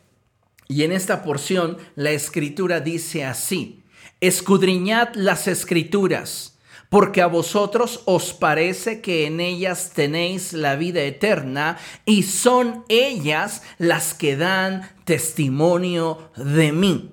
y 0.69 0.83
en 0.83 0.93
esta 0.93 1.23
porción 1.23 1.79
la 1.95 2.11
escritura 2.11 2.81
dice 2.81 3.25
así, 3.25 3.83
escudriñad 4.21 5.15
las 5.15 5.49
escrituras 5.49 6.54
porque 6.95 7.23
a 7.23 7.27
vosotros 7.27 8.03
os 8.05 8.33
parece 8.35 9.01
que 9.01 9.27
en 9.27 9.41
ellas 9.41 9.91
tenéis 9.97 10.53
la 10.53 10.77
vida 10.77 11.03
eterna 11.03 11.77
y 12.05 12.23
son 12.23 12.85
ellas 12.89 13.63
las 13.79 14.15
que 14.15 14.37
dan 14.37 14.93
testimonio 15.05 16.31
de 16.37 16.71
mí. 16.71 17.11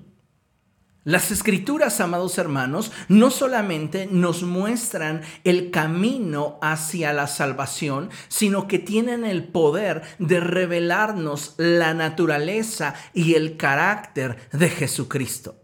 Las 1.02 1.32
escrituras, 1.32 2.00
amados 2.00 2.38
hermanos, 2.38 2.92
no 3.08 3.32
solamente 3.32 4.06
nos 4.08 4.44
muestran 4.44 5.22
el 5.42 5.72
camino 5.72 6.60
hacia 6.62 7.12
la 7.12 7.26
salvación, 7.26 8.10
sino 8.28 8.68
que 8.68 8.78
tienen 8.78 9.24
el 9.24 9.42
poder 9.42 10.02
de 10.20 10.38
revelarnos 10.38 11.56
la 11.56 11.92
naturaleza 11.92 12.94
y 13.14 13.34
el 13.34 13.56
carácter 13.56 14.48
de 14.52 14.68
Jesucristo. 14.68 15.61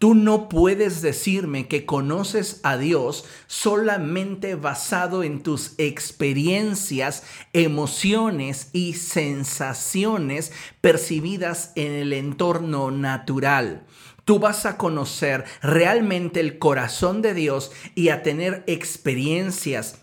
Tú 0.00 0.14
no 0.14 0.48
puedes 0.48 1.02
decirme 1.02 1.68
que 1.68 1.84
conoces 1.84 2.60
a 2.62 2.78
Dios 2.78 3.26
solamente 3.46 4.54
basado 4.54 5.22
en 5.22 5.42
tus 5.42 5.74
experiencias, 5.76 7.22
emociones 7.52 8.70
y 8.72 8.94
sensaciones 8.94 10.52
percibidas 10.80 11.72
en 11.74 11.92
el 11.92 12.14
entorno 12.14 12.90
natural. 12.90 13.84
Tú 14.24 14.38
vas 14.38 14.64
a 14.64 14.78
conocer 14.78 15.44
realmente 15.60 16.40
el 16.40 16.58
corazón 16.58 17.20
de 17.20 17.34
Dios 17.34 17.70
y 17.94 18.08
a 18.08 18.22
tener 18.22 18.64
experiencias 18.66 19.99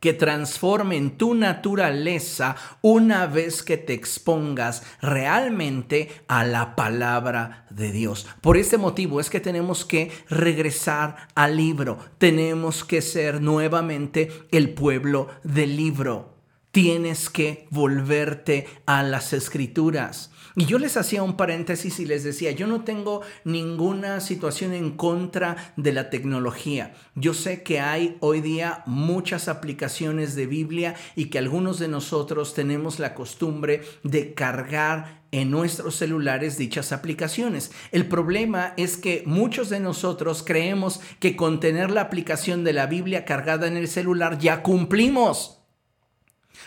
que 0.00 0.12
transformen 0.12 1.16
tu 1.16 1.34
naturaleza 1.34 2.56
una 2.82 3.26
vez 3.26 3.62
que 3.62 3.76
te 3.76 3.94
expongas 3.94 4.82
realmente 5.00 6.10
a 6.28 6.44
la 6.44 6.76
palabra 6.76 7.66
de 7.70 7.92
Dios. 7.92 8.26
Por 8.40 8.56
este 8.56 8.78
motivo 8.78 9.20
es 9.20 9.30
que 9.30 9.40
tenemos 9.40 9.84
que 9.84 10.12
regresar 10.28 11.28
al 11.34 11.56
libro, 11.56 11.98
tenemos 12.18 12.84
que 12.84 13.02
ser 13.02 13.40
nuevamente 13.40 14.30
el 14.50 14.74
pueblo 14.74 15.28
del 15.42 15.76
libro. 15.76 16.34
Tienes 16.70 17.30
que 17.30 17.66
volverte 17.70 18.66
a 18.84 19.02
las 19.02 19.32
escrituras. 19.32 20.30
Y 20.58 20.64
yo 20.64 20.78
les 20.78 20.96
hacía 20.96 21.22
un 21.22 21.36
paréntesis 21.36 22.00
y 22.00 22.06
les 22.06 22.24
decía, 22.24 22.50
yo 22.50 22.66
no 22.66 22.82
tengo 22.82 23.20
ninguna 23.44 24.20
situación 24.20 24.72
en 24.72 24.96
contra 24.96 25.74
de 25.76 25.92
la 25.92 26.08
tecnología. 26.08 26.94
Yo 27.14 27.34
sé 27.34 27.62
que 27.62 27.78
hay 27.78 28.16
hoy 28.20 28.40
día 28.40 28.82
muchas 28.86 29.48
aplicaciones 29.48 30.34
de 30.34 30.46
Biblia 30.46 30.94
y 31.14 31.26
que 31.26 31.38
algunos 31.38 31.78
de 31.78 31.88
nosotros 31.88 32.54
tenemos 32.54 32.98
la 32.98 33.12
costumbre 33.14 33.82
de 34.02 34.32
cargar 34.32 35.20
en 35.30 35.50
nuestros 35.50 35.96
celulares 35.96 36.56
dichas 36.56 36.90
aplicaciones. 36.90 37.70
El 37.92 38.06
problema 38.08 38.72
es 38.78 38.96
que 38.96 39.24
muchos 39.26 39.68
de 39.68 39.80
nosotros 39.80 40.42
creemos 40.42 41.00
que 41.20 41.36
con 41.36 41.60
tener 41.60 41.90
la 41.90 42.00
aplicación 42.00 42.64
de 42.64 42.72
la 42.72 42.86
Biblia 42.86 43.26
cargada 43.26 43.66
en 43.66 43.76
el 43.76 43.88
celular 43.88 44.38
ya 44.38 44.62
cumplimos 44.62 45.55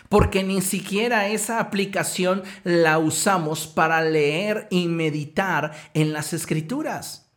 porque 0.08 0.42
ni 0.42 0.62
siquiera 0.62 1.28
esa 1.28 1.60
aplicación 1.60 2.42
la 2.64 2.98
usamos 2.98 3.66
para 3.66 4.02
leer 4.02 4.66
y 4.70 4.88
meditar 4.88 5.72
en 5.94 6.12
las 6.12 6.32
escrituras. 6.32 7.30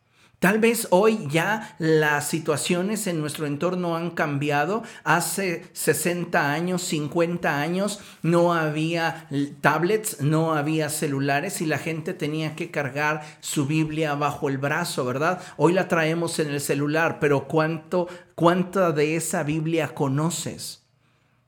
Tal 0.44 0.58
vez 0.58 0.88
hoy 0.90 1.26
ya 1.30 1.74
las 1.78 2.28
situaciones 2.28 3.06
en 3.06 3.18
nuestro 3.18 3.46
entorno 3.46 3.96
han 3.96 4.10
cambiado. 4.10 4.82
Hace 5.02 5.64
60 5.72 6.52
años, 6.52 6.82
50 6.82 7.62
años, 7.62 8.00
no 8.20 8.52
había 8.52 9.26
tablets, 9.62 10.20
no 10.20 10.52
había 10.52 10.90
celulares 10.90 11.62
y 11.62 11.64
la 11.64 11.78
gente 11.78 12.12
tenía 12.12 12.56
que 12.56 12.70
cargar 12.70 13.22
su 13.40 13.64
Biblia 13.64 14.16
bajo 14.16 14.50
el 14.50 14.58
brazo, 14.58 15.06
¿verdad? 15.06 15.40
Hoy 15.56 15.72
la 15.72 15.88
traemos 15.88 16.38
en 16.38 16.50
el 16.50 16.60
celular, 16.60 17.20
pero 17.20 17.48
¿cuánto, 17.48 18.06
cuánta 18.34 18.92
de 18.92 19.16
esa 19.16 19.44
Biblia 19.44 19.94
conoces? 19.94 20.83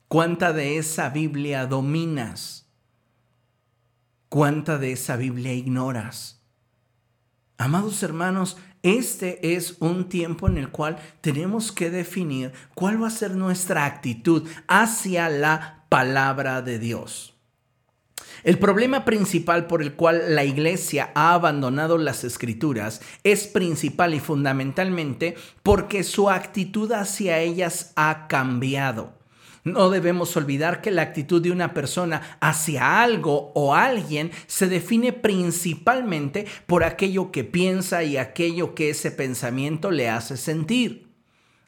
¿Cuánta 0.09 0.53
de 0.53 0.79
esa 0.79 1.09
Biblia 1.09 1.67
dominas? 1.67 2.69
¿Cuánta 4.29 4.79
de 4.79 4.93
esa 4.93 5.17
Biblia 5.17 5.53
ignoras? 5.53 6.45
Amados 7.59 8.05
hermanos, 8.05 8.57
este 8.85 9.57
es 9.57 9.79
un 9.81 10.09
tiempo 10.09 10.47
en 10.47 10.59
el 10.59 10.71
cual 10.71 10.99
tenemos 11.23 11.73
que 11.73 11.91
definir 11.91 12.53
cuál 12.77 13.03
va 13.03 13.09
a 13.09 13.11
ser 13.11 13.35
nuestra 13.35 13.85
actitud 13.85 14.49
hacia 14.69 15.29
la 15.29 15.85
palabra 15.89 16.63
de 16.63 16.79
Dios. 16.79 17.35
El 18.45 18.61
problema 18.61 19.05
principal 19.05 19.67
por 19.67 19.83
el 19.83 19.95
cual 19.95 20.37
la 20.37 20.45
iglesia 20.45 21.11
ha 21.17 21.35
abandonado 21.35 21.99
las 21.99 22.23
escrituras 22.23 23.01
es 23.25 23.49
principal 23.49 24.15
y 24.15 24.21
fundamentalmente 24.21 25.35
porque 25.65 26.05
su 26.05 26.31
actitud 26.31 26.93
hacia 26.93 27.41
ellas 27.41 27.93
ha 27.97 28.29
cambiado. 28.29 29.16
No 29.67 29.91
debemos 29.91 30.37
olvidar 30.37 30.81
que 30.81 30.93
la 30.93 31.03
actitud 31.03 31.43
de 31.43 31.51
una 31.51 31.75
persona 31.75 32.39
hacia 32.41 33.03
algo 33.03 33.51
o 33.57 33.75
alguien 33.75 34.31
se 34.47 34.69
define 34.69 35.13
principalmente 35.13 36.47
por 36.67 36.85
aquello 36.85 37.33
que 37.33 37.43
piensa 37.43 38.05
y 38.05 38.17
aquello 38.17 38.77
que 38.77 38.91
ese 38.91 39.11
pensamiento 39.11 39.91
le 39.91 40.09
hace 40.09 40.37
sentir. 40.37 41.09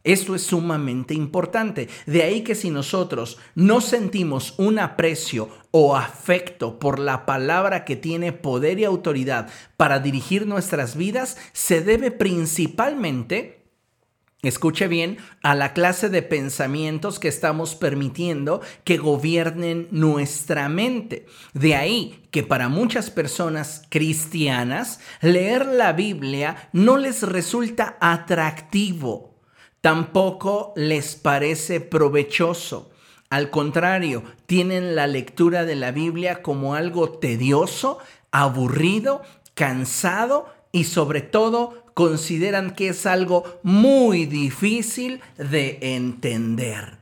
Esto 0.04 0.36
es 0.36 0.42
sumamente 0.42 1.12
importante. 1.12 1.88
De 2.06 2.22
ahí 2.22 2.42
que 2.42 2.54
si 2.54 2.70
nosotros 2.70 3.36
no 3.56 3.80
sentimos 3.80 4.54
un 4.58 4.78
aprecio 4.78 5.48
o 5.72 5.96
afecto 5.96 6.78
por 6.78 7.00
la 7.00 7.26
palabra 7.26 7.84
que 7.84 7.96
tiene 7.96 8.30
poder 8.32 8.78
y 8.78 8.84
autoridad 8.84 9.50
para 9.76 9.98
dirigir 9.98 10.46
nuestras 10.46 10.96
vidas, 10.96 11.36
se 11.52 11.80
debe 11.80 12.12
principalmente 12.12 13.57
Escuche 14.42 14.86
bien 14.86 15.18
a 15.42 15.56
la 15.56 15.72
clase 15.72 16.10
de 16.10 16.22
pensamientos 16.22 17.18
que 17.18 17.26
estamos 17.26 17.74
permitiendo 17.74 18.60
que 18.84 18.96
gobiernen 18.96 19.88
nuestra 19.90 20.68
mente. 20.68 21.26
De 21.54 21.74
ahí 21.74 22.24
que 22.30 22.44
para 22.44 22.68
muchas 22.68 23.10
personas 23.10 23.82
cristianas 23.88 25.00
leer 25.22 25.66
la 25.66 25.92
Biblia 25.92 26.68
no 26.72 26.98
les 26.98 27.24
resulta 27.24 27.96
atractivo, 28.00 29.34
tampoco 29.80 30.72
les 30.76 31.16
parece 31.16 31.80
provechoso. 31.80 32.92
Al 33.30 33.50
contrario, 33.50 34.22
tienen 34.46 34.94
la 34.94 35.08
lectura 35.08 35.64
de 35.64 35.74
la 35.74 35.90
Biblia 35.90 36.42
como 36.42 36.76
algo 36.76 37.10
tedioso, 37.10 37.98
aburrido, 38.30 39.20
cansado 39.54 40.46
y 40.70 40.84
sobre 40.84 41.22
todo 41.22 41.87
consideran 41.98 42.76
que 42.76 42.90
es 42.90 43.06
algo 43.06 43.58
muy 43.64 44.26
difícil 44.26 45.20
de 45.36 45.80
entender. 45.82 46.96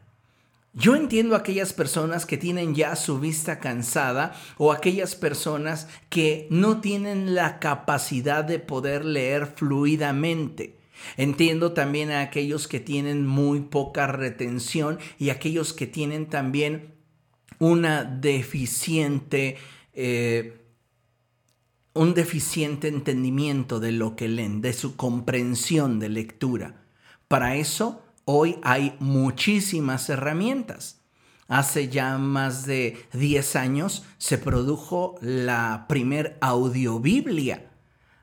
Yo 0.73 0.97
entiendo 0.97 1.35
a 1.35 1.41
aquellas 1.41 1.75
personas 1.75 2.25
que 2.25 2.39
tienen 2.39 2.75
ya 2.75 2.97
su 2.97 3.21
vista 3.21 3.59
cansada 3.59 4.35
o 4.57 4.73
aquellas 4.73 5.15
personas 5.15 5.87
que 6.09 6.47
no 6.49 6.81
tienen 6.81 7.35
la 7.35 7.59
capacidad 7.59 8.43
de 8.43 8.59
poder 8.59 9.05
leer 9.05 9.53
fluidamente. 9.55 10.79
Entiendo 11.19 11.73
también 11.73 12.11
a 12.11 12.23
aquellos 12.23 12.67
que 12.67 12.81
tienen 12.81 13.27
muy 13.27 13.61
poca 13.61 14.07
retención 14.07 14.99
y 15.19 15.29
aquellos 15.29 15.75
que 15.75 15.87
tienen 15.87 16.25
también 16.25 16.95
una 17.59 18.03
deficiente, 18.03 19.59
eh, 19.93 20.66
un 21.97 22.15
deficiente 22.15 22.89
entendimiento 22.89 23.81
de 23.81 23.93
lo 23.93 24.17
que 24.17 24.29
leen, 24.29 24.61
de 24.61 24.73
su 24.73 24.97
comprensión 24.97 25.99
de 25.99 26.09
lectura. 26.09 26.83
Para 27.29 27.57
eso, 27.57 28.03
hoy 28.25 28.59
hay 28.63 28.97
muchísimas 29.01 30.09
herramientas. 30.09 31.01
Hace 31.49 31.89
ya 31.89 32.19
más 32.19 32.67
de 32.67 32.97
10 33.13 33.57
años 33.57 34.05
se 34.19 34.39
produjo 34.39 35.17
la 35.21 35.87
primer 35.89 36.39
audiobiblia 36.41 37.71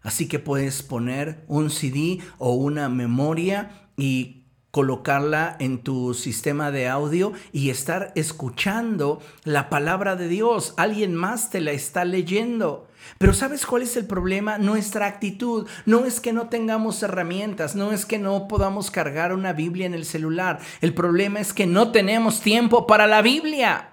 Así 0.03 0.27
que 0.27 0.37
puedes 0.37 0.83
poner 0.83 1.43
un 1.47 1.69
CD 1.69 2.19
o 2.37 2.53
una 2.53 2.89
memoria 2.89 3.87
y 3.97 4.43
colocarla 4.69 5.55
en 5.59 5.79
tu 5.79 6.13
sistema 6.13 6.71
de 6.71 6.89
audio 6.89 7.31
y 7.51 7.69
estar 7.69 8.11
escuchando 8.15 9.21
la 9.45 9.69
palabra 9.69 10.15
de 10.15 10.27
Dios. 10.27 10.73
Alguien 10.77 11.15
más 11.15 11.49
te 11.49 11.61
la 11.61 11.71
está 11.71 12.05
leyendo. 12.05 12.87
Pero 13.17 13.33
¿sabes 13.33 13.65
cuál 13.65 13.83
es 13.83 13.95
el 13.97 14.05
problema? 14.05 14.57
Nuestra 14.57 15.07
actitud. 15.07 15.67
No 15.85 16.05
es 16.05 16.19
que 16.19 16.33
no 16.33 16.49
tengamos 16.49 17.01
herramientas, 17.03 17.75
no 17.75 17.91
es 17.91 18.05
que 18.05 18.19
no 18.19 18.47
podamos 18.47 18.91
cargar 18.91 19.33
una 19.33 19.53
Biblia 19.53 19.85
en 19.85 19.93
el 19.93 20.05
celular. 20.05 20.59
El 20.81 20.93
problema 20.93 21.39
es 21.39 21.53
que 21.53 21.65
no 21.65 21.91
tenemos 21.91 22.41
tiempo 22.41 22.87
para 22.87 23.07
la 23.07 23.21
Biblia. 23.21 23.89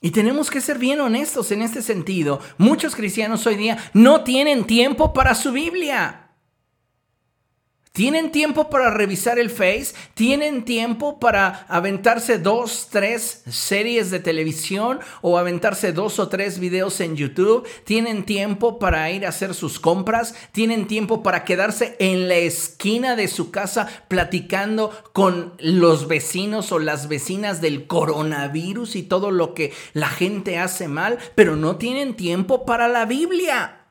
Y 0.00 0.10
tenemos 0.10 0.50
que 0.50 0.60
ser 0.60 0.78
bien 0.78 1.00
honestos 1.00 1.52
en 1.52 1.62
este 1.62 1.80
sentido. 1.80 2.40
Muchos 2.58 2.96
cristianos 2.96 3.46
hoy 3.46 3.54
día 3.54 3.78
no 3.94 4.24
tienen 4.24 4.64
tiempo 4.64 5.12
para 5.12 5.36
su 5.36 5.52
Biblia. 5.52 6.21
Tienen 7.92 8.32
tiempo 8.32 8.70
para 8.70 8.88
revisar 8.88 9.38
el 9.38 9.50
Face, 9.50 9.92
tienen 10.14 10.64
tiempo 10.64 11.20
para 11.20 11.66
aventarse 11.68 12.38
dos, 12.38 12.88
tres 12.90 13.42
series 13.50 14.10
de 14.10 14.18
televisión 14.18 15.00
o 15.20 15.36
aventarse 15.36 15.92
dos 15.92 16.18
o 16.18 16.28
tres 16.28 16.58
videos 16.58 17.00
en 17.00 17.16
YouTube, 17.16 17.68
tienen 17.84 18.24
tiempo 18.24 18.78
para 18.78 19.10
ir 19.10 19.26
a 19.26 19.28
hacer 19.28 19.52
sus 19.52 19.78
compras, 19.78 20.34
tienen 20.52 20.86
tiempo 20.86 21.22
para 21.22 21.44
quedarse 21.44 21.94
en 21.98 22.28
la 22.28 22.36
esquina 22.36 23.14
de 23.14 23.28
su 23.28 23.50
casa 23.50 23.86
platicando 24.08 24.90
con 25.12 25.52
los 25.58 26.08
vecinos 26.08 26.72
o 26.72 26.78
las 26.78 27.08
vecinas 27.08 27.60
del 27.60 27.86
coronavirus 27.86 28.96
y 28.96 29.02
todo 29.02 29.30
lo 29.30 29.52
que 29.52 29.70
la 29.92 30.08
gente 30.08 30.56
hace 30.56 30.88
mal, 30.88 31.18
pero 31.34 31.56
no 31.56 31.76
tienen 31.76 32.14
tiempo 32.14 32.64
para 32.64 32.88
la 32.88 33.04
Biblia. 33.04 33.81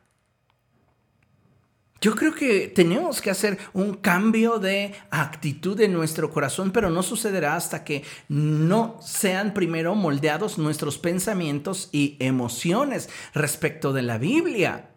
Yo 2.04 2.16
creo 2.16 2.34
que 2.34 2.68
tenemos 2.68 3.22
que 3.22 3.30
hacer 3.30 3.60
un 3.74 3.94
cambio 3.94 4.58
de 4.58 4.96
actitud 5.12 5.80
en 5.82 5.94
nuestro 5.94 6.32
corazón, 6.32 6.72
pero 6.72 6.90
no 6.90 7.04
sucederá 7.04 7.56
hasta 7.56 7.84
que 7.84 8.04
no 8.28 8.98
sean 9.02 9.54
primero 9.54 9.94
moldeados 9.94 10.58
nuestros 10.58 10.98
pensamientos 10.98 11.90
y 11.92 12.18
emociones 12.20 13.08
respecto 13.36 13.94
de 13.94 14.02
la 14.02 14.18
Biblia. 14.18 14.90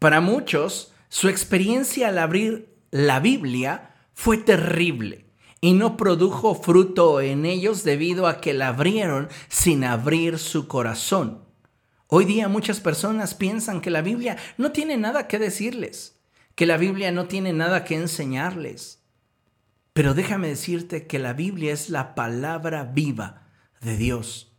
Para 0.00 0.20
muchos, 0.20 0.92
su 1.08 1.28
experiencia 1.28 2.08
al 2.08 2.18
abrir 2.18 2.74
la 2.90 3.20
Biblia 3.20 3.94
fue 4.12 4.38
terrible 4.38 5.26
y 5.60 5.74
no 5.74 5.96
produjo 5.96 6.56
fruto 6.56 7.20
en 7.20 7.46
ellos 7.46 7.84
debido 7.84 8.26
a 8.26 8.40
que 8.40 8.54
la 8.54 8.68
abrieron 8.68 9.28
sin 9.48 9.84
abrir 9.84 10.40
su 10.40 10.66
corazón. 10.66 11.45
Hoy 12.08 12.24
día 12.24 12.48
muchas 12.48 12.80
personas 12.80 13.34
piensan 13.34 13.80
que 13.80 13.90
la 13.90 14.00
Biblia 14.00 14.36
no 14.58 14.70
tiene 14.70 14.96
nada 14.96 15.26
que 15.26 15.38
decirles, 15.38 16.20
que 16.54 16.66
la 16.66 16.76
Biblia 16.76 17.10
no 17.10 17.26
tiene 17.26 17.52
nada 17.52 17.84
que 17.84 17.96
enseñarles. 17.96 19.02
Pero 19.92 20.14
déjame 20.14 20.48
decirte 20.48 21.06
que 21.06 21.18
la 21.18 21.32
Biblia 21.32 21.72
es 21.72 21.90
la 21.90 22.14
palabra 22.14 22.84
viva 22.84 23.48
de 23.80 23.96
Dios. 23.96 24.52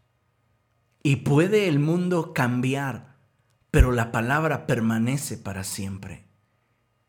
Y 1.03 1.17
puede 1.17 1.67
el 1.67 1.79
mundo 1.79 2.33
cambiar, 2.33 3.15
pero 3.71 3.91
la 3.93 4.12
palabra 4.12 4.67
permanece 4.67 5.38
para 5.38 5.63
siempre. 5.63 6.27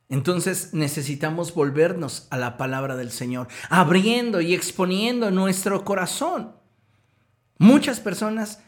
Entonces 0.08 0.72
necesitamos 0.72 1.52
volvernos 1.52 2.28
a 2.30 2.36
la 2.36 2.56
palabra 2.56 2.96
del 2.96 3.10
Señor, 3.10 3.48
abriendo 3.70 4.40
y 4.40 4.54
exponiendo 4.54 5.30
nuestro 5.30 5.84
corazón. 5.84 6.54
Muchas 7.58 7.98
personas 7.98 8.62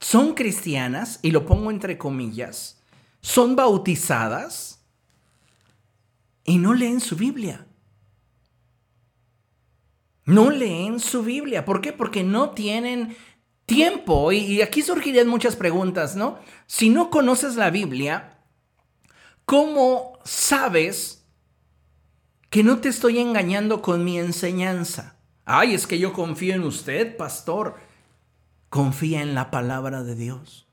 son 0.00 0.34
cristianas, 0.34 1.20
y 1.22 1.30
lo 1.30 1.46
pongo 1.46 1.70
entre 1.70 1.98
comillas, 1.98 2.82
son 3.20 3.56
bautizadas 3.56 4.80
y 6.44 6.58
no 6.58 6.72
leen 6.74 7.00
su 7.00 7.16
Biblia. 7.16 7.66
No 10.24 10.50
leen 10.50 11.00
su 11.00 11.22
Biblia. 11.22 11.64
¿Por 11.64 11.80
qué? 11.80 11.92
Porque 11.92 12.22
no 12.22 12.50
tienen 12.50 13.16
tiempo. 13.64 14.30
Y, 14.32 14.62
aquí 14.62 14.82
surgirían 14.82 15.28
muchas 15.28 15.56
preguntas, 15.56 16.16
¿no? 16.16 16.38
Si 16.66 16.90
no 16.90 17.10
conoces 17.10 17.56
la 17.56 17.70
Biblia, 17.70 18.38
¿cómo 19.44 20.18
sabes 20.24 21.24
que 22.50 22.62
no 22.62 22.78
te 22.78 22.88
estoy 22.88 23.18
engañando 23.18 23.82
con 23.82 24.04
mi 24.04 24.18
enseñanza? 24.18 25.16
Ay, 25.44 25.74
es 25.74 25.86
que 25.86 25.98
yo 25.98 26.12
confío 26.12 26.54
en 26.54 26.62
usted, 26.62 27.16
pastor. 27.16 27.76
Confía 28.70 29.22
en 29.22 29.34
la 29.34 29.50
palabra 29.50 30.02
de 30.02 30.14
Dios. 30.14 30.66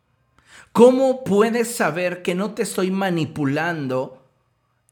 ¿Cómo 0.73 1.23
puedes 1.23 1.73
saber 1.73 2.21
que 2.21 2.35
no 2.35 2.53
te 2.53 2.63
estoy 2.63 2.91
manipulando 2.91 4.27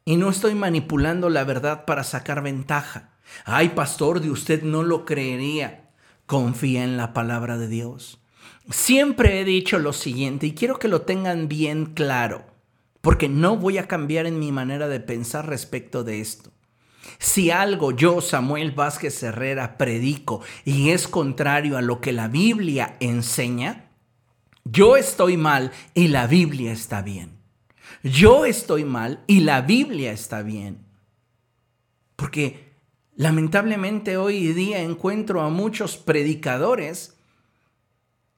y 0.05 0.15
no 0.15 0.29
estoy 0.29 0.55
manipulando 0.55 1.29
la 1.29 1.43
verdad 1.43 1.83
para 1.83 2.05
sacar 2.05 2.41
ventaja? 2.41 3.11
Ay, 3.43 3.69
pastor, 3.69 4.21
de 4.21 4.31
usted 4.31 4.63
no 4.63 4.83
lo 4.83 5.03
creería. 5.03 5.89
Confía 6.25 6.85
en 6.85 6.95
la 6.95 7.11
palabra 7.11 7.57
de 7.57 7.67
Dios. 7.67 8.21
Siempre 8.69 9.41
he 9.41 9.43
dicho 9.43 9.79
lo 9.79 9.91
siguiente 9.91 10.47
y 10.47 10.53
quiero 10.53 10.79
que 10.79 10.87
lo 10.87 11.01
tengan 11.01 11.49
bien 11.49 11.87
claro, 11.87 12.45
porque 13.01 13.27
no 13.27 13.57
voy 13.57 13.77
a 13.77 13.89
cambiar 13.89 14.25
en 14.25 14.39
mi 14.39 14.53
manera 14.53 14.87
de 14.87 15.01
pensar 15.01 15.49
respecto 15.49 16.05
de 16.05 16.21
esto. 16.21 16.52
Si 17.19 17.51
algo 17.51 17.91
yo, 17.91 18.21
Samuel 18.21 18.71
Vázquez 18.71 19.21
Herrera, 19.23 19.77
predico 19.77 20.41
y 20.65 20.89
es 20.89 21.07
contrario 21.07 21.77
a 21.77 21.81
lo 21.81 22.01
que 22.01 22.11
la 22.11 22.27
Biblia 22.27 22.95
enseña, 22.99 23.89
yo 24.65 24.95
estoy 24.95 25.37
mal 25.37 25.71
y 25.93 26.07
la 26.07 26.27
Biblia 26.27 26.71
está 26.71 27.01
bien. 27.01 27.37
Yo 28.03 28.45
estoy 28.45 28.85
mal 28.85 29.23
y 29.27 29.41
la 29.41 29.61
Biblia 29.61 30.11
está 30.11 30.41
bien. 30.41 30.85
Porque 32.15 32.71
lamentablemente 33.15 34.17
hoy 34.17 34.53
día 34.53 34.81
encuentro 34.81 35.41
a 35.41 35.49
muchos 35.49 35.97
predicadores 35.97 37.17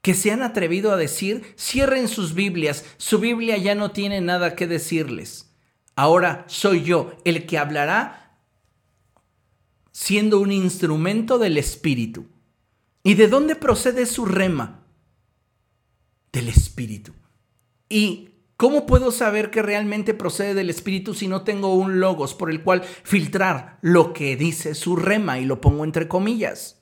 que 0.02 0.14
se 0.14 0.32
han 0.32 0.44
atrevido 0.44 0.92
a 0.92 0.98
decir, 0.98 1.56
cierren 1.58 2.08
sus 2.08 2.36
Biblias, 2.36 2.86
su 2.98 3.18
Biblia 3.18 3.58
ya 3.58 3.74
no 3.74 3.90
tiene 3.90 4.22
nada 4.22 4.56
que 4.56 4.68
decirles. 4.68 5.52
Ahora 5.96 6.46
soy 6.48 6.84
yo 6.84 7.16
el 7.24 7.46
que 7.48 7.58
hablará 7.58 8.25
siendo 9.96 10.42
un 10.42 10.52
instrumento 10.52 11.38
del 11.38 11.58
Espíritu. 11.58 12.26
¿Y 13.02 13.14
de 13.14 13.30
dónde 13.30 13.56
procede 13.56 14.06
su 14.06 14.26
rema? 14.26 14.84
Del 16.34 16.50
Espíritu. 16.50 17.14
¿Y 17.88 18.32
cómo 18.58 18.86
puedo 18.86 19.10
saber 19.12 19.52
que 19.52 19.62
realmente 19.62 20.14
procede 20.14 20.54
del 20.54 20.70
Espíritu 20.70 21.14
si 21.14 21.30
no 21.30 21.44
tengo 21.44 21.74
un 21.76 22.02
logos 22.02 22.34
por 22.34 22.52
el 22.52 22.62
cual 22.62 22.84
filtrar 22.84 23.80
lo 23.82 24.12
que 24.12 24.36
dice 24.36 24.76
su 24.76 24.98
rema 24.98 25.40
y 25.40 25.46
lo 25.46 25.62
pongo 25.62 25.86
entre 25.86 26.10
comillas? 26.10 26.82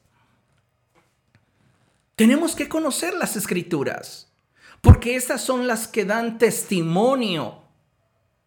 Tenemos 2.15 2.55
que 2.55 2.67
conocer 2.67 3.13
las 3.13 3.35
escrituras, 3.35 4.33
porque 4.81 5.15
estas 5.15 5.43
son 5.43 5.67
las 5.67 5.87
que 5.87 6.05
dan 6.05 6.39
testimonio 6.39 7.61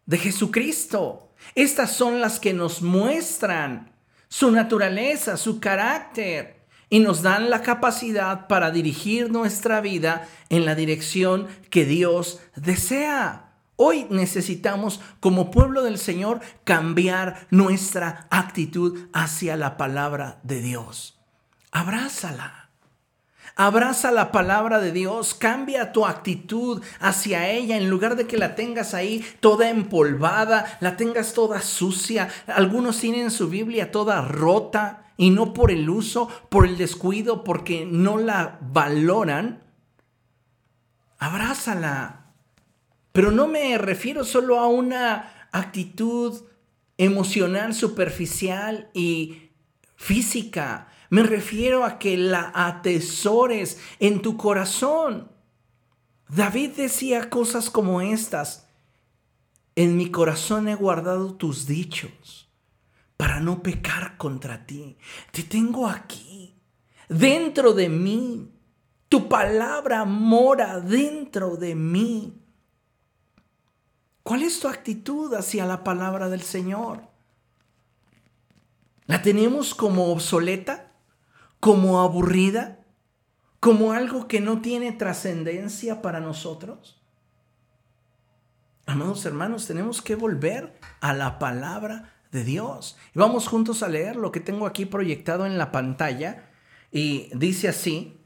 de 0.05 0.17
Jesucristo. 0.17 1.31
Estas 1.55 1.93
son 1.93 2.19
las 2.19 2.41
que 2.41 2.53
nos 2.53 2.81
muestran 2.81 3.95
su 4.29 4.51
naturaleza, 4.51 5.37
su 5.37 5.59
carácter, 5.59 6.57
y 6.89 6.99
nos 6.99 7.21
dan 7.21 7.49
la 7.49 7.61
capacidad 7.61 8.47
para 8.47 8.71
dirigir 8.71 9.29
nuestra 9.29 9.81
vida 9.81 10.27
en 10.49 10.65
la 10.65 10.75
dirección 10.75 11.47
que 11.69 11.85
Dios 11.85 12.39
desea. 12.55 13.51
Hoy 13.75 14.07
necesitamos, 14.09 15.01
como 15.19 15.51
pueblo 15.51 15.83
del 15.83 15.97
Señor, 15.97 16.39
cambiar 16.63 17.45
nuestra 17.51 18.25
actitud 18.31 19.07
hacia 19.13 19.55
la 19.55 19.77
palabra 19.77 20.39
de 20.43 20.61
Dios. 20.61 21.19
Abrázala. 21.71 22.66
Abraza 23.59 24.11
la 24.11 24.31
palabra 24.31 24.79
de 24.79 24.91
Dios, 24.91 25.33
cambia 25.33 25.91
tu 25.91 26.05
actitud 26.05 26.83
hacia 26.99 27.49
ella 27.49 27.75
en 27.75 27.89
lugar 27.89 28.15
de 28.15 28.27
que 28.27 28.37
la 28.37 28.53
tengas 28.53 28.93
ahí 28.93 29.25
toda 29.39 29.71
empolvada, 29.71 30.77
la 30.79 30.95
tengas 30.95 31.33
toda 31.33 31.59
sucia. 31.63 32.29
Algunos 32.45 32.99
tienen 32.99 33.31
su 33.31 33.49
Biblia 33.49 33.91
toda 33.91 34.21
rota 34.21 35.11
y 35.17 35.31
no 35.31 35.55
por 35.55 35.71
el 35.71 35.89
uso, 35.89 36.29
por 36.49 36.67
el 36.67 36.77
descuido, 36.77 37.43
porque 37.43 37.87
no 37.87 38.19
la 38.19 38.59
valoran. 38.61 39.63
Abrázala. 41.17 42.27
Pero 43.11 43.31
no 43.31 43.47
me 43.47 43.75
refiero 43.79 44.23
solo 44.23 44.59
a 44.59 44.67
una 44.67 45.49
actitud 45.51 46.43
emocional, 46.95 47.73
superficial 47.73 48.91
y 48.93 49.49
física. 49.95 50.89
Me 51.09 51.23
refiero 51.23 51.85
a 51.85 51.99
que 51.99 52.17
la 52.17 52.51
atesores 52.53 53.79
en 53.99 54.21
tu 54.21 54.37
corazón. 54.37 55.31
David 56.29 56.71
decía 56.71 57.29
cosas 57.29 57.69
como 57.69 58.01
estas. 58.01 58.67
En 59.75 59.95
mi 59.95 60.11
corazón 60.11 60.67
he 60.67 60.75
guardado 60.75 61.35
tus 61.35 61.67
dichos 61.67 62.49
para 63.15 63.39
no 63.39 63.63
pecar 63.63 64.17
contra 64.17 64.65
ti. 64.65 64.97
Te 65.31 65.43
tengo 65.43 65.87
aquí, 65.87 66.55
dentro 67.07 67.73
de 67.73 67.89
mí. 67.89 68.51
Tu 69.09 69.29
palabra 69.29 70.03
mora 70.03 70.81
dentro 70.81 71.55
de 71.55 71.75
mí. 71.75 72.41
¿Cuál 74.23 74.43
es 74.43 74.59
tu 74.59 74.67
actitud 74.67 75.33
hacia 75.33 75.65
la 75.65 75.85
palabra 75.85 76.27
del 76.27 76.41
Señor? 76.41 77.07
¿La 79.05 79.21
tenemos 79.21 79.73
como 79.73 80.11
obsoleta? 80.11 80.86
¿Como 81.59 81.99
aburrida? 81.99 82.79
¿Como 83.59 83.93
algo 83.93 84.27
que 84.27 84.39
no 84.39 84.61
tiene 84.61 84.91
trascendencia 84.91 86.01
para 86.01 86.19
nosotros? 86.19 87.01
Amados 88.85 89.25
hermanos, 89.25 89.65
tenemos 89.65 90.01
que 90.01 90.15
volver 90.15 90.79
a 91.01 91.13
la 91.13 91.39
palabra 91.39 92.13
de 92.31 92.43
Dios. 92.43 92.97
Y 93.13 93.19
vamos 93.19 93.47
juntos 93.47 93.83
a 93.83 93.89
leer 93.89 94.15
lo 94.15 94.31
que 94.31 94.39
tengo 94.39 94.65
aquí 94.65 94.85
proyectado 94.85 95.45
en 95.45 95.57
la 95.57 95.71
pantalla. 95.71 96.49
Y 96.91 97.29
dice 97.35 97.67
así, 97.67 98.21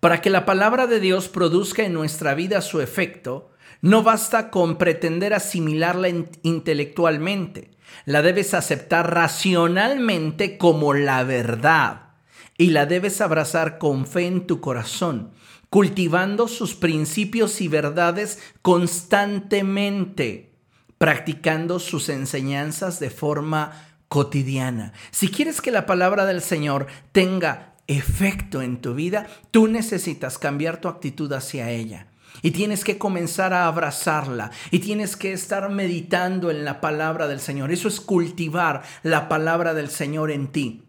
para 0.00 0.20
que 0.20 0.30
la 0.30 0.44
palabra 0.44 0.86
de 0.86 1.00
Dios 1.00 1.28
produzca 1.28 1.84
en 1.84 1.94
nuestra 1.94 2.34
vida 2.34 2.60
su 2.60 2.80
efecto, 2.80 3.52
no 3.80 4.02
basta 4.02 4.50
con 4.50 4.76
pretender 4.76 5.32
asimilarla 5.34 6.08
intelectualmente, 6.42 7.70
la 8.04 8.22
debes 8.22 8.54
aceptar 8.54 9.14
racionalmente 9.14 10.58
como 10.58 10.94
la 10.94 11.24
verdad 11.24 12.11
y 12.58 12.70
la 12.70 12.86
debes 12.86 13.20
abrazar 13.20 13.78
con 13.78 14.06
fe 14.06 14.26
en 14.26 14.46
tu 14.46 14.60
corazón, 14.60 15.30
cultivando 15.70 16.48
sus 16.48 16.74
principios 16.74 17.60
y 17.60 17.68
verdades 17.68 18.38
constantemente, 18.62 20.52
practicando 20.98 21.78
sus 21.78 22.08
enseñanzas 22.08 23.00
de 23.00 23.10
forma 23.10 23.72
cotidiana. 24.08 24.92
Si 25.10 25.28
quieres 25.28 25.60
que 25.60 25.70
la 25.70 25.86
palabra 25.86 26.26
del 26.26 26.42
Señor 26.42 26.86
tenga 27.12 27.74
efecto 27.86 28.62
en 28.62 28.80
tu 28.80 28.94
vida, 28.94 29.26
tú 29.50 29.68
necesitas 29.68 30.38
cambiar 30.38 30.80
tu 30.80 30.88
actitud 30.88 31.32
hacia 31.32 31.70
ella. 31.70 32.08
Y 32.40 32.52
tienes 32.52 32.84
que 32.84 32.98
comenzar 32.98 33.52
a 33.52 33.66
abrazarla. 33.66 34.50
Y 34.70 34.78
tienes 34.78 35.16
que 35.16 35.32
estar 35.32 35.68
meditando 35.70 36.50
en 36.50 36.64
la 36.64 36.80
palabra 36.80 37.28
del 37.28 37.40
Señor. 37.40 37.72
Eso 37.72 37.88
es 37.88 38.00
cultivar 38.00 38.82
la 39.02 39.28
palabra 39.28 39.74
del 39.74 39.90
Señor 39.90 40.30
en 40.30 40.48
ti. 40.48 40.82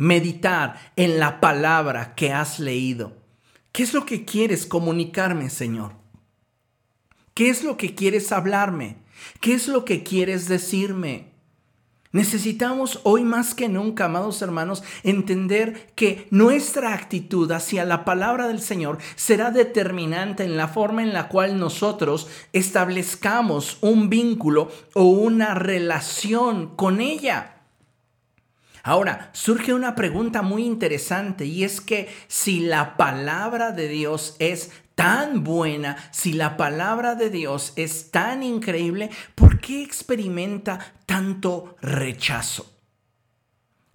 Meditar 0.00 0.80
en 0.96 1.18
la 1.18 1.40
palabra 1.40 2.14
que 2.14 2.32
has 2.32 2.58
leído. 2.58 3.18
¿Qué 3.70 3.82
es 3.82 3.92
lo 3.92 4.06
que 4.06 4.24
quieres 4.24 4.64
comunicarme, 4.64 5.50
Señor? 5.50 5.92
¿Qué 7.34 7.50
es 7.50 7.62
lo 7.62 7.76
que 7.76 7.94
quieres 7.94 8.32
hablarme? 8.32 8.96
¿Qué 9.42 9.52
es 9.52 9.68
lo 9.68 9.84
que 9.84 10.02
quieres 10.02 10.48
decirme? 10.48 11.34
Necesitamos 12.12 13.00
hoy 13.02 13.24
más 13.24 13.54
que 13.54 13.68
nunca, 13.68 14.06
amados 14.06 14.40
hermanos, 14.40 14.82
entender 15.02 15.92
que 15.94 16.26
nuestra 16.30 16.94
actitud 16.94 17.52
hacia 17.52 17.84
la 17.84 18.06
palabra 18.06 18.48
del 18.48 18.62
Señor 18.62 18.96
será 19.16 19.50
determinante 19.50 20.44
en 20.44 20.56
la 20.56 20.68
forma 20.68 21.02
en 21.02 21.12
la 21.12 21.28
cual 21.28 21.58
nosotros 21.58 22.26
establezcamos 22.54 23.76
un 23.82 24.08
vínculo 24.08 24.70
o 24.94 25.04
una 25.04 25.54
relación 25.54 26.74
con 26.74 27.02
ella. 27.02 27.59
Ahora, 28.82 29.30
surge 29.32 29.74
una 29.74 29.94
pregunta 29.94 30.42
muy 30.42 30.64
interesante 30.64 31.44
y 31.44 31.64
es 31.64 31.80
que 31.80 32.08
si 32.28 32.60
la 32.60 32.96
palabra 32.96 33.72
de 33.72 33.88
Dios 33.88 34.36
es 34.38 34.70
tan 34.94 35.44
buena, 35.44 35.96
si 36.12 36.32
la 36.32 36.56
palabra 36.56 37.14
de 37.14 37.30
Dios 37.30 37.72
es 37.76 38.10
tan 38.10 38.42
increíble, 38.42 39.10
¿por 39.34 39.60
qué 39.60 39.82
experimenta 39.82 40.78
tanto 41.06 41.76
rechazo? 41.80 42.80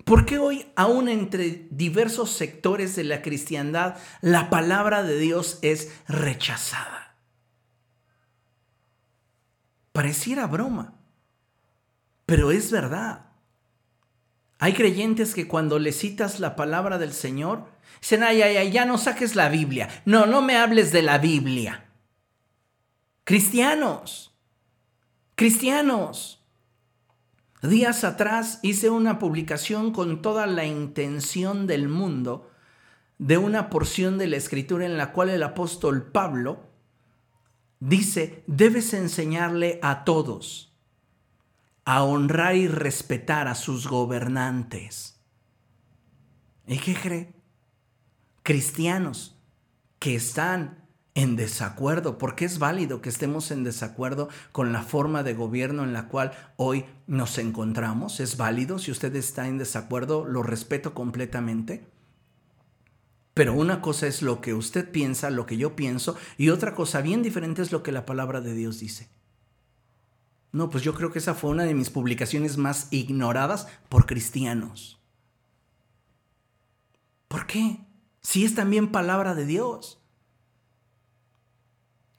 ¿Por 0.04 0.26
qué 0.26 0.38
hoy, 0.38 0.68
aún 0.76 1.10
entre 1.10 1.68
diversos 1.72 2.32
sectores 2.32 2.96
de 2.96 3.04
la 3.04 3.24
cristiandad, 3.24 3.98
la 4.22 4.52
palabra 4.52 5.02
de 5.02 5.18
Dios 5.18 5.58
es 5.64 5.92
rechazada? 6.08 7.16
Pareciera 9.92 10.46
broma, 10.46 10.94
pero 12.28 12.52
es 12.52 12.70
verdad. 12.70 13.26
Hay 14.60 14.74
creyentes 14.74 15.34
que 15.34 15.48
cuando 15.48 15.80
le 15.80 15.92
citas 15.92 16.40
la 16.40 16.56
palabra 16.56 16.98
del 16.98 17.14
Señor, 17.14 17.76
Dicen, 18.06 18.22
ay, 18.22 18.42
ay, 18.44 18.58
ay, 18.58 18.72
ya 18.72 18.86
no 18.86 19.00
saques 19.00 19.36
la 19.36 19.50
Biblia. 19.50 19.90
No, 20.06 20.28
no 20.28 20.44
me 20.44 20.58
hables 20.58 20.92
de 20.92 21.02
la 21.02 21.18
Biblia. 21.18 21.86
Cristianos, 23.24 24.38
cristianos. 25.34 26.46
Días 27.64 28.04
atrás 28.04 28.60
hice 28.62 28.92
una 28.92 29.18
publicación 29.18 29.92
con 29.92 30.22
toda 30.22 30.46
la 30.46 30.66
intención 30.66 31.66
del 31.66 31.90
mundo 31.90 32.52
de 33.18 33.40
una 33.40 33.72
porción 33.72 34.20
de 34.20 34.28
la 34.28 34.38
escritura 34.38 34.86
en 34.86 34.98
la 34.98 35.12
cual 35.12 35.30
el 35.30 35.42
apóstol 35.42 36.12
Pablo 36.12 36.60
dice, 37.80 38.44
debes 38.46 38.94
enseñarle 38.94 39.80
a 39.82 40.04
todos 40.04 40.75
a 41.86 42.04
honrar 42.04 42.56
y 42.56 42.68
respetar 42.68 43.48
a 43.48 43.56
sus 43.56 43.88
gobernantes. 43.88 45.22
¿Y 46.68 46.78
qué 46.80 46.96
cree? 46.96 47.36
cristianos 48.46 49.36
que 49.98 50.14
están 50.14 50.86
en 51.16 51.36
desacuerdo, 51.36 52.20
porque 52.20 52.46
es 52.46 52.60
válido 52.60 53.02
que 53.02 53.10
estemos 53.10 53.50
en 53.50 53.64
desacuerdo 53.64 54.30
con 54.52 54.72
la 54.72 54.84
forma 54.84 55.24
de 55.24 55.34
gobierno 55.34 55.84
en 55.84 55.94
la 55.94 56.08
cual 56.10 56.34
hoy 56.56 56.86
nos 57.08 57.40
encontramos. 57.40 58.20
Es 58.20 58.38
válido, 58.38 58.78
si 58.78 58.92
usted 58.92 59.16
está 59.16 59.48
en 59.48 59.58
desacuerdo, 59.58 60.26
lo 60.26 60.44
respeto 60.44 60.94
completamente. 60.94 61.88
Pero 63.34 63.54
una 63.54 63.82
cosa 63.82 64.06
es 64.06 64.22
lo 64.22 64.42
que 64.42 64.54
usted 64.54 64.92
piensa, 64.92 65.32
lo 65.32 65.48
que 65.48 65.58
yo 65.58 65.76
pienso, 65.76 66.16
y 66.38 66.50
otra 66.50 66.76
cosa 66.76 67.02
bien 67.02 67.24
diferente 67.24 67.64
es 67.64 67.72
lo 67.72 67.82
que 67.82 67.92
la 67.92 68.06
palabra 68.06 68.42
de 68.42 68.54
Dios 68.54 68.80
dice. 68.80 69.10
No, 70.56 70.70
pues 70.70 70.84
yo 70.84 70.94
creo 70.96 71.12
que 71.12 71.20
esa 71.20 71.34
fue 71.34 71.52
una 71.52 71.64
de 71.64 71.74
mis 71.74 71.90
publicaciones 71.90 72.58
más 72.58 72.88
ignoradas 72.92 73.68
por 73.90 74.06
cristianos. 74.06 75.00
¿Por 77.28 77.46
qué? 77.46 77.86
si 78.26 78.44
es 78.44 78.56
también 78.56 78.92
palabra 78.92 79.36
de 79.36 79.46
Dios. 79.46 80.00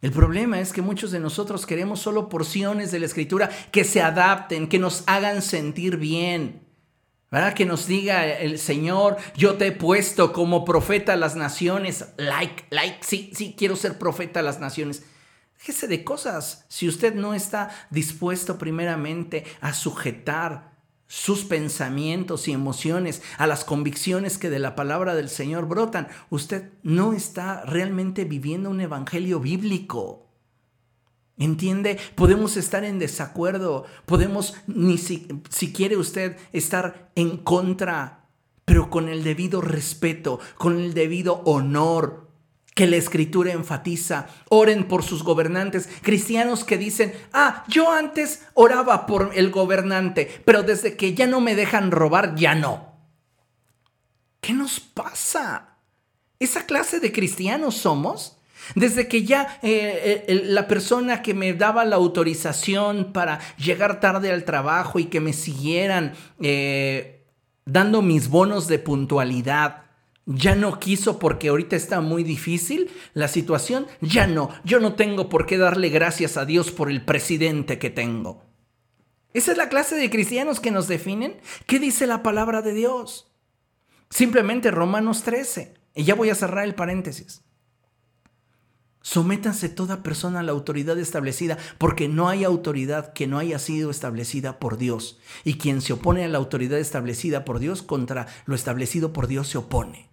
El 0.01 0.13
problema 0.13 0.61
es 0.61 0.73
que 0.73 0.81
muchos 0.81 1.11
de 1.11 1.19
nosotros 1.19 1.67
queremos 1.67 1.99
solo 1.99 2.29
porciones 2.29 2.93
de 2.93 3.01
la 3.01 3.07
escritura 3.07 3.51
que 3.73 3.83
se 3.83 4.01
adapten, 4.01 4.69
que 4.69 4.79
nos 4.79 5.03
hagan 5.09 5.43
sentir 5.43 5.97
bien. 5.97 6.63
¿verdad? 7.29 7.55
Que 7.55 7.65
nos 7.65 7.89
diga 7.89 8.25
el 8.25 8.61
Señor, 8.61 9.17
yo 9.37 9.57
te 9.57 9.67
he 9.67 9.73
puesto 9.73 10.33
como 10.33 10.65
profeta 10.65 11.15
a 11.15 11.17
las 11.17 11.35
naciones. 11.35 12.07
Like, 12.19 12.67
like, 12.71 12.99
sí, 13.01 13.33
sí, 13.35 13.57
quiero 13.59 13.75
ser 13.75 13.99
profeta 13.99 14.39
a 14.39 14.45
las 14.45 14.61
naciones. 14.61 15.03
Déjese 15.59 15.89
de 15.89 16.05
cosas 16.05 16.65
si 16.69 16.89
usted 16.89 17.15
no 17.15 17.35
está 17.35 17.71
dispuesto 17.91 18.59
primeramente 18.59 19.45
a 19.61 19.73
sujetar 19.73 20.77
sus 21.09 21.45
pensamientos 21.45 22.49
y 22.49 22.53
emociones, 22.53 23.23
a 23.39 23.47
las 23.47 23.65
convicciones 23.65 24.39
que 24.39 24.51
de 24.51 24.59
la 24.59 24.75
palabra 24.75 25.15
del 25.15 25.29
Señor 25.29 25.67
brotan, 25.67 26.09
usted 26.31 26.73
no 26.83 27.13
está 27.13 27.63
realmente 27.65 28.25
viviendo 28.25 28.71
un 28.71 28.81
evangelio 28.81 29.41
bíblico. 29.41 30.27
¿Entiende? 31.39 31.99
Podemos 32.15 32.57
estar 32.57 32.83
en 32.83 32.99
desacuerdo, 32.99 33.85
podemos, 34.07 34.55
ni 34.67 34.99
si, 34.99 35.29
si 35.51 35.73
quiere 35.73 35.97
usted, 35.97 36.37
estar 36.53 37.11
en 37.15 37.37
contra, 37.37 38.31
pero 38.65 38.89
con 38.89 39.09
el 39.09 39.23
debido 39.23 39.61
respeto, 39.61 40.41
con 40.57 40.79
el 40.79 40.95
debido 40.95 41.43
honor 41.45 42.26
que 42.77 42.87
la 42.87 42.97
escritura 42.97 43.53
enfatiza. 43.53 44.27
Oren 44.51 44.87
por 44.87 45.03
sus 45.03 45.25
gobernantes. 45.25 45.89
Cristianos 46.03 46.63
que 46.63 46.77
dicen, 46.77 47.15
ah, 47.33 47.65
yo 47.69 47.91
antes 47.91 48.43
oraba 48.53 49.07
por 49.07 49.31
el 49.35 49.51
gobernante, 49.51 50.43
pero 50.45 50.63
desde 50.63 50.95
que 50.95 51.15
ya 51.15 51.27
no 51.27 51.41
me 51.41 51.57
dejan 51.57 51.91
robar, 51.91 52.37
ya 52.37 52.55
no. 52.55 52.93
¿Qué 54.43 54.53
nos 54.53 54.79
pasa? 54.79 55.79
¿Esa 56.39 56.67
clase 56.67 57.01
de 57.01 57.13
cristianos 57.13 57.79
somos? 57.79 58.37
Desde 58.75 59.09
que 59.09 59.25
ya 59.25 59.59
eh, 59.63 60.27
eh, 60.29 60.43
la 60.45 60.69
persona 60.69 61.23
que 61.23 61.33
me 61.33 61.55
daba 61.55 61.87
la 61.87 61.97
autorización 61.97 63.15
para 63.15 63.41
llegar 63.57 64.01
tarde 64.01 64.31
al 64.31 64.45
trabajo 64.45 64.99
y 64.99 65.07
que 65.07 65.21
me 65.21 65.33
siguieran 65.33 66.13
eh, 66.43 67.25
dando 67.65 68.03
mis 68.03 68.29
bonos 68.29 68.69
de 68.69 68.79
puntualidad, 68.79 69.86
ya 70.27 70.57
no 70.57 70.79
quiso 70.81 71.19
porque 71.19 71.49
ahorita 71.49 71.77
está 71.77 72.01
muy 72.01 72.25
difícil 72.25 72.91
la 73.15 73.29
situación, 73.29 73.87
ya 74.01 74.27
no, 74.27 74.51
yo 74.65 74.81
no 74.81 74.95
tengo 74.95 75.29
por 75.29 75.47
qué 75.47 75.57
darle 75.57 75.89
gracias 75.89 76.37
a 76.37 76.45
Dios 76.45 76.73
por 76.73 76.91
el 76.91 77.05
presidente 77.05 77.79
que 77.79 77.91
tengo. 77.91 78.45
¿Esa 79.33 79.53
es 79.53 79.59
la 79.59 79.69
clase 79.69 79.97
de 79.97 80.11
cristianos 80.11 80.61
que 80.61 80.71
nos 80.71 80.89
definen? 80.89 81.37
¿Qué 81.67 81.79
dice 81.79 82.07
la 82.07 82.23
palabra 82.23 82.63
de 82.63 82.73
Dios? 82.73 83.31
Simplemente 84.11 84.71
Romanos 84.71 85.23
13. 85.23 85.75
Y 85.95 86.05
ya 86.05 86.15
voy 86.15 86.31
a 86.31 86.35
cerrar 86.35 86.65
el 86.65 86.75
paréntesis. 86.75 87.43
Sométanse 89.03 89.69
toda 89.69 90.03
persona 90.03 90.41
a 90.41 90.43
la 90.43 90.53
autoridad 90.53 90.99
establecida, 90.99 91.59
porque 91.79 92.09
no 92.09 92.29
hay 92.29 92.43
autoridad 92.43 93.13
que 93.13 93.29
no 93.29 93.39
haya 93.39 93.59
sido 93.59 93.91
establecida 93.91 94.59
por 94.59 94.79
Dios. 94.79 95.21
Y 95.45 95.59
quien 95.59 95.81
se 95.81 95.93
opone 95.93 96.25
a 96.25 96.29
la 96.29 96.39
autoridad 96.39 96.79
establecida 96.79 97.45
por 97.45 97.61
Dios 97.61 97.83
contra 97.83 98.27
lo 98.47 98.57
establecido 98.57 99.13
por 99.13 99.29
Dios 99.29 99.49
se 99.49 99.59
opone. 99.59 100.06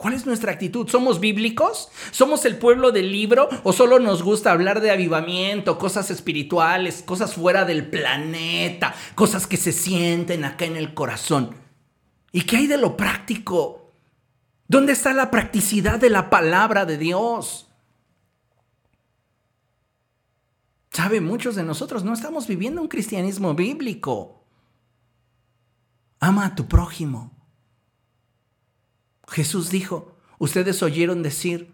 ¿Cuál 0.00 0.14
es 0.14 0.24
nuestra 0.24 0.52
actitud? 0.52 0.88
¿Somos 0.88 1.20
bíblicos? 1.20 1.90
¿Somos 2.10 2.46
el 2.46 2.56
pueblo 2.56 2.90
del 2.90 3.12
libro? 3.12 3.50
¿O 3.64 3.74
solo 3.74 3.98
nos 3.98 4.22
gusta 4.22 4.50
hablar 4.50 4.80
de 4.80 4.90
avivamiento, 4.90 5.76
cosas 5.76 6.10
espirituales, 6.10 7.02
cosas 7.02 7.34
fuera 7.34 7.66
del 7.66 7.86
planeta, 7.86 8.94
cosas 9.14 9.46
que 9.46 9.58
se 9.58 9.72
sienten 9.72 10.46
acá 10.46 10.64
en 10.64 10.78
el 10.78 10.94
corazón? 10.94 11.54
¿Y 12.32 12.44
qué 12.44 12.56
hay 12.56 12.66
de 12.66 12.78
lo 12.78 12.96
práctico? 12.96 13.92
¿Dónde 14.66 14.94
está 14.94 15.12
la 15.12 15.30
practicidad 15.30 15.98
de 15.98 16.08
la 16.08 16.30
palabra 16.30 16.86
de 16.86 16.96
Dios? 16.96 17.68
Sabe, 20.90 21.20
muchos 21.20 21.56
de 21.56 21.62
nosotros 21.62 22.04
no 22.04 22.14
estamos 22.14 22.46
viviendo 22.46 22.80
un 22.80 22.88
cristianismo 22.88 23.52
bíblico. 23.52 24.46
Ama 26.20 26.46
a 26.46 26.54
tu 26.54 26.66
prójimo. 26.66 27.39
Jesús 29.30 29.70
dijo, 29.70 30.16
ustedes 30.38 30.82
oyeron 30.82 31.22
decir, 31.22 31.72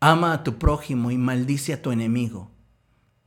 ama 0.00 0.32
a 0.32 0.44
tu 0.44 0.58
prójimo 0.58 1.10
y 1.10 1.18
maldice 1.18 1.74
a 1.74 1.82
tu 1.82 1.92
enemigo. 1.92 2.50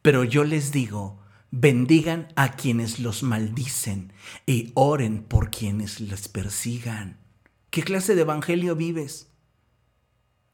Pero 0.02 0.24
yo 0.24 0.44
les 0.44 0.72
digo, 0.72 1.20
bendigan 1.52 2.30
a 2.36 2.54
quienes 2.54 3.00
los 3.00 3.22
maldicen 3.22 4.12
y 4.48 4.72
oren 4.74 5.24
por 5.24 5.52
quienes 5.52 6.00
les 6.00 6.28
persigan. 6.30 7.20
¿Qué 7.70 7.84
clase 7.84 8.16
de 8.16 8.22
evangelio 8.22 8.76
vives? 8.76 9.30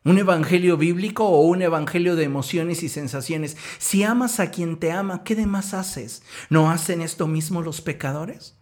¿Un 0.04 0.18
evangelio 0.18 0.76
bíblico 0.76 1.26
o 1.26 1.42
un 1.42 1.62
evangelio 1.62 2.18
de 2.18 2.26
emociones 2.26 2.84
y 2.84 2.90
sensaciones? 2.90 3.56
Si 3.78 4.04
amas 4.04 4.42
a 4.42 4.52
quien 4.52 4.78
te 4.78 4.92
ama, 4.92 5.24
¿qué 5.24 5.36
demás 5.36 5.74
haces? 5.74 6.22
¿No 6.50 6.70
hacen 6.70 7.02
esto 7.02 7.28
mismo 7.28 7.62
los 7.62 7.80
pecadores? 7.80 8.58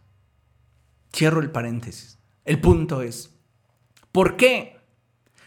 Cierro 1.12 1.42
el 1.42 1.52
paréntesis. 1.52 2.20
El 2.46 2.62
punto 2.62 3.02
es, 3.02 3.35
¿por 4.16 4.38
qué? 4.38 4.78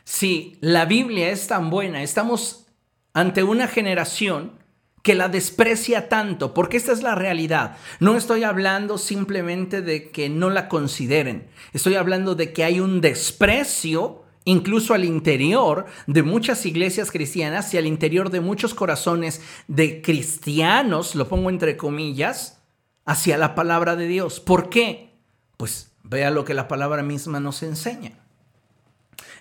Si 0.05 0.59
la 0.61 0.85
Biblia 0.85 1.31
es 1.31 1.47
tan 1.47 1.71
buena, 1.71 2.03
estamos 2.03 2.67
ante 3.15 3.43
una 3.43 3.67
generación 3.67 4.59
que 5.03 5.15
la 5.15 5.31
desprecia 5.31 6.11
tanto, 6.11 6.53
porque 6.53 6.77
esta 6.77 6.93
es 6.93 7.03
la 7.03 7.15
realidad. 7.15 7.79
No 7.99 8.15
estoy 8.15 8.45
hablando 8.45 8.99
simplemente 8.99 9.81
de 9.81 10.11
que 10.11 10.29
no 10.29 10.51
la 10.51 10.69
consideren, 10.69 11.49
estoy 11.73 11.95
hablando 11.95 12.35
de 12.35 12.53
que 12.53 12.63
hay 12.63 12.79
un 12.79 13.01
desprecio 13.01 14.25
incluso 14.45 14.93
al 14.93 15.07
interior 15.07 15.87
de 16.07 16.23
muchas 16.23 16.67
iglesias 16.67 17.11
cristianas 17.11 17.73
y 17.73 17.79
al 17.79 17.87
interior 17.87 18.29
de 18.29 18.43
muchos 18.43 18.75
corazones 18.75 19.41
de 19.67 20.03
cristianos, 20.03 21.15
lo 21.15 21.27
pongo 21.27 21.49
entre 21.49 21.79
comillas, 21.79 22.61
hacia 23.07 23.39
la 23.39 23.55
palabra 23.55 23.97
de 23.97 24.09
Dios. 24.09 24.41
¿Por 24.41 24.69
qué? 24.69 25.15
Pues 25.57 25.91
vea 26.03 26.31
lo 26.31 26.45
que 26.45 26.53
la 26.53 26.69
palabra 26.69 27.03
misma 27.03 27.41
nos 27.41 27.63
enseña. 27.63 28.28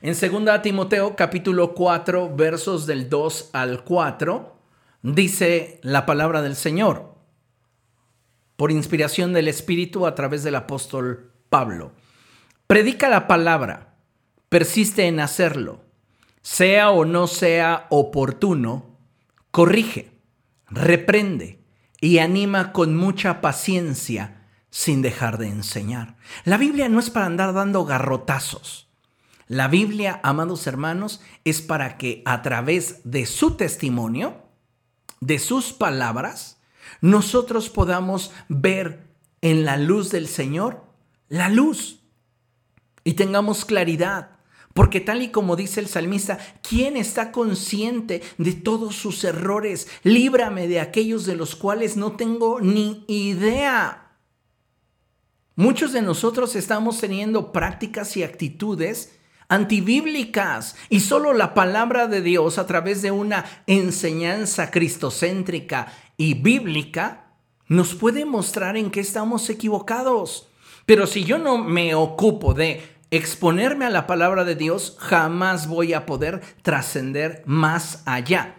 En 0.01 0.13
2 0.13 0.61
Timoteo 0.61 1.15
capítulo 1.15 1.73
4 1.73 2.35
versos 2.35 2.85
del 2.85 3.09
2 3.09 3.49
al 3.53 3.83
4 3.83 4.55
dice 5.01 5.79
la 5.81 6.05
palabra 6.05 6.43
del 6.43 6.55
Señor 6.55 7.15
por 8.57 8.71
inspiración 8.71 9.33
del 9.33 9.47
Espíritu 9.47 10.05
a 10.05 10.13
través 10.13 10.43
del 10.43 10.53
apóstol 10.53 11.31
Pablo. 11.49 11.93
Predica 12.67 13.09
la 13.09 13.25
palabra 13.25 13.95
persiste 14.49 15.07
en 15.07 15.19
hacerlo, 15.19 15.83
sea 16.43 16.91
o 16.91 17.03
no 17.03 17.25
sea 17.25 17.87
oportuno, 17.89 18.99
corrige, 19.49 20.11
reprende 20.67 21.63
y 21.99 22.19
anima 22.19 22.71
con 22.71 22.95
mucha 22.95 23.41
paciencia 23.41 24.45
sin 24.69 25.01
dejar 25.01 25.39
de 25.39 25.47
enseñar. 25.47 26.17
La 26.45 26.57
Biblia 26.57 26.87
no 26.87 26.99
es 26.99 27.09
para 27.09 27.25
andar 27.25 27.53
dando 27.53 27.83
garrotazos. 27.83 28.86
La 29.47 29.67
Biblia, 29.67 30.19
amados 30.23 30.67
hermanos, 30.67 31.21
es 31.45 31.61
para 31.61 31.97
que 31.97 32.21
a 32.25 32.41
través 32.41 33.01
de 33.03 33.25
su 33.25 33.55
testimonio, 33.55 34.43
de 35.21 35.39
sus 35.39 35.73
palabras, 35.73 36.59
nosotros 37.01 37.69
podamos 37.69 38.31
ver 38.49 39.07
en 39.41 39.65
la 39.65 39.77
luz 39.77 40.09
del 40.11 40.27
Señor 40.27 40.83
la 41.29 41.49
luz 41.49 41.99
y 43.03 43.13
tengamos 43.13 43.65
claridad 43.65 44.37
porque 44.77 45.01
tal 45.01 45.23
y 45.23 45.29
como 45.29 45.55
dice 45.55 45.79
el 45.79 45.87
salmista, 45.87 46.37
¿quién 46.61 46.97
está 46.97 47.31
consciente 47.31 48.21
de 48.37 48.53
todos 48.53 48.95
sus 48.95 49.23
errores? 49.23 49.87
Líbrame 50.03 50.67
de 50.67 50.79
aquellos 50.79 51.25
de 51.25 51.35
los 51.35 51.55
cuales 51.55 51.97
no 51.97 52.11
tengo 52.11 52.61
ni 52.61 53.03
idea. 53.07 54.11
Muchos 55.55 55.93
de 55.93 56.03
nosotros 56.03 56.55
estamos 56.55 56.99
teniendo 56.99 57.51
prácticas 57.51 58.15
y 58.17 58.23
actitudes 58.23 59.17
antibíblicas 59.49 60.75
y 60.89 60.99
solo 60.99 61.33
la 61.33 61.53
palabra 61.53 62.07
de 62.07 62.21
Dios 62.21 62.57
a 62.57 62.67
través 62.67 63.01
de 63.01 63.11
una 63.11 63.45
enseñanza 63.65 64.71
cristocéntrica 64.71 65.87
y 66.17 66.33
bíblica 66.33 67.31
nos 67.67 67.95
puede 67.95 68.25
mostrar 68.25 68.77
en 68.77 68.91
qué 68.91 68.99
estamos 68.99 69.49
equivocados. 69.49 70.49
Pero 70.85 71.05
si 71.07 71.23
yo 71.23 71.37
no 71.37 71.57
me 71.57 71.95
ocupo 71.95 72.53
de 72.53 72.81
exponerme 73.11 73.85
a 73.85 73.89
la 73.89 74.07
palabra 74.07 74.43
de 74.45 74.55
Dios, 74.55 74.95
jamás 74.99 75.67
voy 75.67 75.93
a 75.93 76.05
poder 76.05 76.41
trascender 76.61 77.43
más 77.45 78.03
allá 78.05 78.55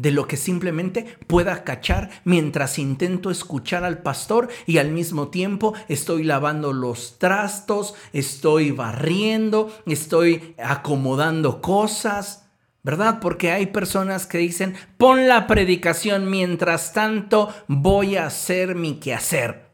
de 0.00 0.10
lo 0.10 0.26
que 0.26 0.38
simplemente 0.38 1.18
pueda 1.26 1.62
cachar 1.62 2.10
mientras 2.24 2.78
intento 2.78 3.30
escuchar 3.30 3.84
al 3.84 3.98
pastor 3.98 4.48
y 4.66 4.78
al 4.78 4.90
mismo 4.90 5.28
tiempo 5.28 5.74
estoy 5.88 6.24
lavando 6.24 6.72
los 6.72 7.18
trastos, 7.18 7.94
estoy 8.14 8.70
barriendo, 8.70 9.70
estoy 9.86 10.54
acomodando 10.58 11.60
cosas. 11.60 12.46
¿Verdad? 12.82 13.18
Porque 13.20 13.52
hay 13.52 13.66
personas 13.66 14.24
que 14.24 14.38
dicen, 14.38 14.74
pon 14.96 15.28
la 15.28 15.46
predicación, 15.46 16.30
mientras 16.30 16.94
tanto 16.94 17.52
voy 17.68 18.16
a 18.16 18.24
hacer 18.24 18.74
mi 18.74 18.94
quehacer. 18.94 19.68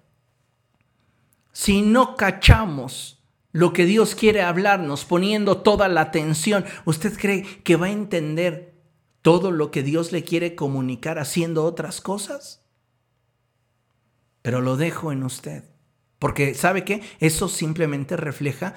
Si 1.52 1.82
no 1.82 2.16
cachamos 2.16 3.16
lo 3.52 3.72
que 3.72 3.86
Dios 3.86 4.16
quiere 4.16 4.42
hablarnos, 4.42 5.04
poniendo 5.04 5.58
toda 5.58 5.86
la 5.88 6.02
atención. 6.02 6.66
¿Usted 6.84 7.16
cree 7.16 7.42
que 7.62 7.76
va 7.76 7.86
a 7.86 7.90
entender 7.90 8.75
todo 9.26 9.50
lo 9.50 9.72
que 9.72 9.82
Dios 9.82 10.12
le 10.12 10.22
quiere 10.22 10.54
comunicar 10.54 11.18
haciendo 11.18 11.64
otras 11.64 12.00
cosas? 12.00 12.62
Pero 14.40 14.60
lo 14.60 14.76
dejo 14.76 15.10
en 15.10 15.24
usted. 15.24 15.64
Porque 16.20 16.54
¿sabe 16.54 16.84
qué? 16.84 17.02
Eso 17.18 17.48
simplemente 17.48 18.16
refleja 18.16 18.76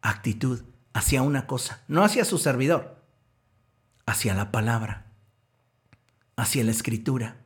actitud 0.00 0.62
hacia 0.92 1.22
una 1.22 1.48
cosa, 1.48 1.82
no 1.88 2.04
hacia 2.04 2.24
su 2.24 2.38
servidor, 2.38 3.02
hacia 4.06 4.34
la 4.34 4.52
palabra, 4.52 5.10
hacia 6.36 6.62
la 6.62 6.70
escritura. 6.70 7.44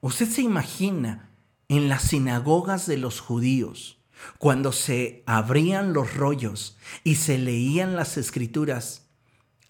Usted 0.00 0.28
se 0.28 0.42
imagina 0.42 1.28
en 1.66 1.88
las 1.88 2.02
sinagogas 2.02 2.86
de 2.86 2.98
los 2.98 3.18
judíos, 3.18 3.98
cuando 4.38 4.70
se 4.70 5.24
abrían 5.26 5.92
los 5.92 6.14
rollos 6.14 6.78
y 7.02 7.16
se 7.16 7.36
leían 7.36 7.96
las 7.96 8.16
escrituras, 8.16 9.09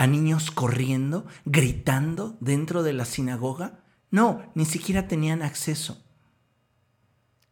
a 0.00 0.06
niños 0.06 0.50
corriendo, 0.50 1.26
gritando 1.44 2.38
dentro 2.40 2.82
de 2.82 2.94
la 2.94 3.04
sinagoga? 3.04 3.80
No, 4.10 4.40
ni 4.54 4.64
siquiera 4.64 5.08
tenían 5.08 5.42
acceso. 5.42 6.02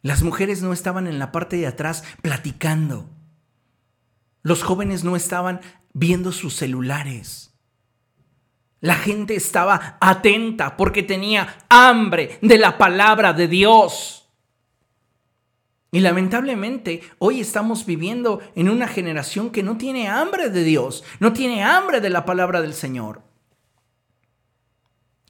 Las 0.00 0.22
mujeres 0.22 0.62
no 0.62 0.72
estaban 0.72 1.06
en 1.06 1.18
la 1.18 1.30
parte 1.30 1.58
de 1.58 1.66
atrás 1.66 2.04
platicando. 2.22 3.10
Los 4.40 4.62
jóvenes 4.62 5.04
no 5.04 5.14
estaban 5.14 5.60
viendo 5.92 6.32
sus 6.32 6.56
celulares. 6.56 7.52
La 8.80 8.94
gente 8.94 9.36
estaba 9.36 9.98
atenta 10.00 10.78
porque 10.78 11.02
tenía 11.02 11.54
hambre 11.68 12.38
de 12.40 12.56
la 12.56 12.78
palabra 12.78 13.34
de 13.34 13.46
Dios. 13.46 14.17
Y 15.90 16.00
lamentablemente 16.00 17.00
hoy 17.18 17.40
estamos 17.40 17.86
viviendo 17.86 18.40
en 18.54 18.68
una 18.68 18.88
generación 18.88 19.50
que 19.50 19.62
no 19.62 19.78
tiene 19.78 20.08
hambre 20.08 20.50
de 20.50 20.62
Dios, 20.62 21.02
no 21.18 21.32
tiene 21.32 21.64
hambre 21.64 22.00
de 22.00 22.10
la 22.10 22.26
palabra 22.26 22.60
del 22.60 22.74
Señor. 22.74 23.22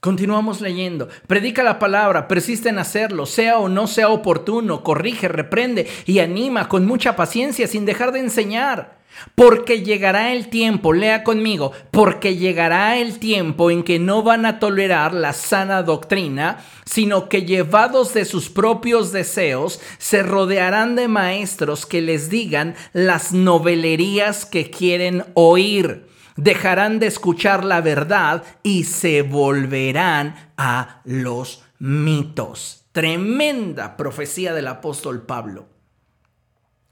Continuamos 0.01 0.61
leyendo. 0.61 1.09
Predica 1.27 1.63
la 1.63 1.79
palabra, 1.79 2.29
persiste 2.29 2.69
en 2.69 2.79
hacerlo, 2.79 3.27
sea 3.27 3.59
o 3.59 3.69
no 3.69 3.87
sea 3.87 4.09
oportuno, 4.09 4.83
corrige, 4.83 5.29
reprende 5.29 5.89
y 6.07 6.21
anima 6.21 6.69
con 6.69 6.87
mucha 6.87 7.17
paciencia 7.17 7.67
sin 7.67 7.85
dejar 7.85 8.13
de 8.13 8.21
enseñar. 8.21 8.98
Porque 9.35 9.83
llegará 9.83 10.33
el 10.33 10.49
tiempo, 10.49 10.93
lea 10.93 11.25
conmigo, 11.25 11.73
porque 11.91 12.37
llegará 12.37 12.99
el 12.99 13.19
tiempo 13.19 13.71
en 13.71 13.83
que 13.83 13.99
no 13.99 14.23
van 14.23 14.47
a 14.47 14.59
tolerar 14.59 15.13
la 15.13 15.33
sana 15.33 15.83
doctrina, 15.83 16.65
sino 16.85 17.29
que 17.29 17.43
llevados 17.43 18.15
de 18.15 18.25
sus 18.25 18.49
propios 18.49 19.13
deseos, 19.13 19.81
se 19.99 20.23
rodearán 20.23 20.95
de 20.95 21.09
maestros 21.09 21.85
que 21.87 22.01
les 22.01 22.31
digan 22.31 22.75
las 22.93 23.33
novelerías 23.33 24.45
que 24.45 24.71
quieren 24.71 25.25
oír 25.35 26.09
dejarán 26.39 27.01
de 27.01 27.09
escuchar 27.09 27.65
la 27.65 27.81
verdad 27.81 28.45
y 28.63 28.85
se 28.85 29.23
volverán 29.23 30.53
a 30.57 31.03
los 31.05 31.65
mitos. 31.81 32.87
Tremenda 32.93 33.97
profecía 33.97 34.55
del 34.55 34.69
apóstol 34.69 35.27
Pablo. 35.27 35.69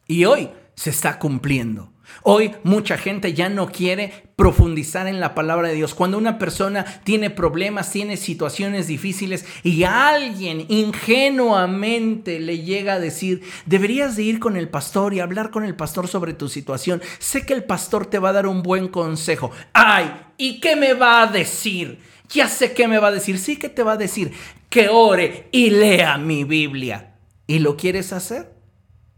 Y 0.07 0.25
hoy 0.25 0.51
se 0.75 0.91
está 0.91 1.19
cumpliendo. 1.19 1.93
Hoy 2.23 2.53
mucha 2.65 2.97
gente 2.99 3.35
ya 3.35 3.49
no 3.49 3.71
quiere 3.71 4.25
profundizar 4.37 5.07
en 5.07 5.21
la 5.21 5.35
palabra 5.35 5.69
de 5.69 5.75
Dios. 5.75 5.95
Cuando 5.95 6.19
una 6.19 6.39
persona 6.39 6.85
tiene 7.05 7.31
problemas, 7.31 7.91
tiene 7.91 8.17
situaciones 8.17 8.87
difíciles 8.87 9.47
y 9.63 9.85
alguien 9.85 10.67
ingenuamente 10.69 12.41
le 12.41 12.61
llega 12.61 12.95
a 12.95 13.01
decir, 13.01 13.43
deberías 13.65 14.17
de 14.17 14.25
ir 14.25 14.39
con 14.39 14.57
el 14.57 14.69
pastor 14.69 15.15
y 15.15 15.21
hablar 15.21 15.51
con 15.51 15.65
el 15.65 15.75
pastor 15.75 16.09
sobre 16.09 16.35
tu 16.35 16.49
situación. 16.49 17.03
Sé 17.19 17.47
que 17.47 17.55
el 17.55 17.65
pastor 17.65 18.07
te 18.07 18.19
va 18.19 18.31
a 18.31 18.35
dar 18.35 18.47
un 18.47 18.63
buen 18.63 18.89
consejo. 18.89 19.51
Ay, 19.73 20.11
¿y 20.37 20.61
qué 20.61 20.77
me 20.77 20.95
va 20.95 21.23
a 21.23 21.27
decir? 21.27 21.99
Ya 22.29 22.49
sé 22.49 22.73
qué 22.73 22.89
me 22.89 22.99
va 22.99 23.09
a 23.09 23.13
decir. 23.13 23.39
Sí 23.39 23.57
que 23.57 23.69
te 23.69 23.83
va 23.83 23.93
a 23.93 23.97
decir 23.97 24.33
que 24.69 24.89
ore 24.89 25.49
y 25.53 25.71
lea 25.71 26.19
mi 26.19 26.45
Biblia. 26.45 27.15
¿Y 27.47 27.61
lo 27.61 27.77
quieres 27.77 28.13
hacer? 28.13 28.56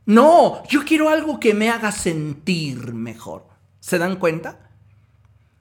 No, 0.09 0.63
yo 0.71 0.87
quiero 0.87 1.11
algo 1.11 1.39
que 1.39 1.53
me 1.53 1.69
haga 1.69 1.93
sentir 1.93 2.95
mejor. 2.95 3.47
¿Se 3.79 3.99
dan 3.99 4.17
cuenta? 4.17 4.71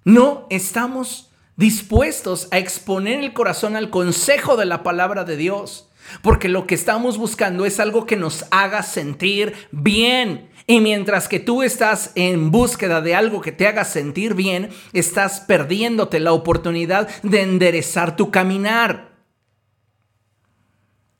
No 0.06 0.48
estamos 0.50 1.34
dispuestos 1.58 2.48
a 2.52 2.58
exponer 2.58 3.20
el 3.20 3.34
corazón 3.34 3.76
al 3.76 3.89
consejo 3.89 4.56
de 4.56 4.64
la 4.64 4.84
palabra 4.84 5.26
de 5.26 5.36
Dios, 5.36 5.89
porque 6.22 6.48
lo 6.48 6.66
que 6.66 6.76
estamos 6.76 7.18
buscando 7.18 7.66
es 7.66 7.82
algo 7.82 8.06
que 8.06 8.16
nos 8.16 8.45
haga 8.50 8.84
sentir 8.84 9.54
bien. 9.72 10.50
Y 10.66 10.80
mientras 10.80 11.28
que 11.28 11.41
tú 11.41 11.62
estás 11.62 12.14
en 12.16 12.50
búsqueda 12.50 13.02
de 13.02 13.16
algo 13.16 13.41
que 13.41 13.52
te 13.52 13.68
haga 13.68 13.84
sentir 13.84 14.34
bien, 14.34 14.70
estás 14.93 15.41
perdiéndote 15.41 16.22
la 16.22 16.32
oportunidad 16.32 17.10
de 17.22 17.41
enderezar 17.41 18.16
tu 18.16 18.32
caminar. 18.32 19.07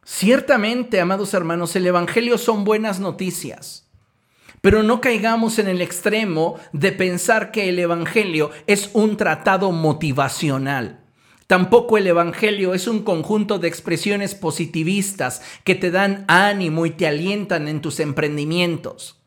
Ciertamente, 0.10 1.02
amados 1.02 1.34
hermanos, 1.34 1.76
el 1.76 1.86
Evangelio 1.86 2.38
son 2.38 2.64
buenas 2.64 3.02
noticias. 3.02 3.90
Pero 4.62 4.82
no 4.82 5.02
caigamos 5.02 5.60
en 5.60 5.68
el 5.68 5.82
extremo 5.82 6.56
de 6.72 6.94
pensar 6.94 7.52
que 7.52 7.68
el 7.68 7.78
Evangelio 7.78 8.50
es 8.68 8.90
un 8.94 9.18
tratado 9.18 9.74
motivacional. 9.74 11.04
Tampoco 11.46 11.98
el 11.98 12.08
Evangelio 12.08 12.74
es 12.74 12.88
un 12.88 13.04
conjunto 13.04 13.60
de 13.60 13.68
expresiones 13.68 14.34
positivistas 14.34 15.42
que 15.66 15.76
te 15.76 15.92
dan 15.92 16.24
ánimo 16.30 16.86
y 16.86 16.92
te 16.92 17.06
alientan 17.06 17.68
en 17.68 17.82
tus 17.82 18.00
emprendimientos. 18.00 19.22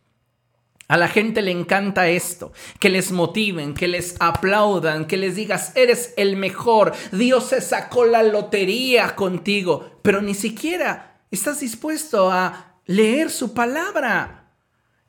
A 0.91 0.97
la 0.97 1.07
gente 1.07 1.41
le 1.41 1.53
encanta 1.53 2.09
esto, 2.09 2.53
que 2.81 2.89
les 2.89 3.13
motiven, 3.13 3.75
que 3.75 3.87
les 3.87 4.17
aplaudan, 4.19 5.07
que 5.07 5.17
les 5.17 5.37
digas, 5.37 5.71
eres 5.77 6.13
el 6.17 6.37
mejor, 6.37 6.93
Dios 7.13 7.51
se 7.51 7.61
sacó 7.61 8.07
la 8.07 8.25
lotería 8.25 9.15
contigo, 9.15 10.01
pero 10.03 10.21
ni 10.21 10.35
siquiera 10.35 11.21
estás 11.31 11.61
dispuesto 11.61 12.33
a 12.33 12.75
leer 12.87 13.31
su 13.31 13.55
palabra. 13.55 14.49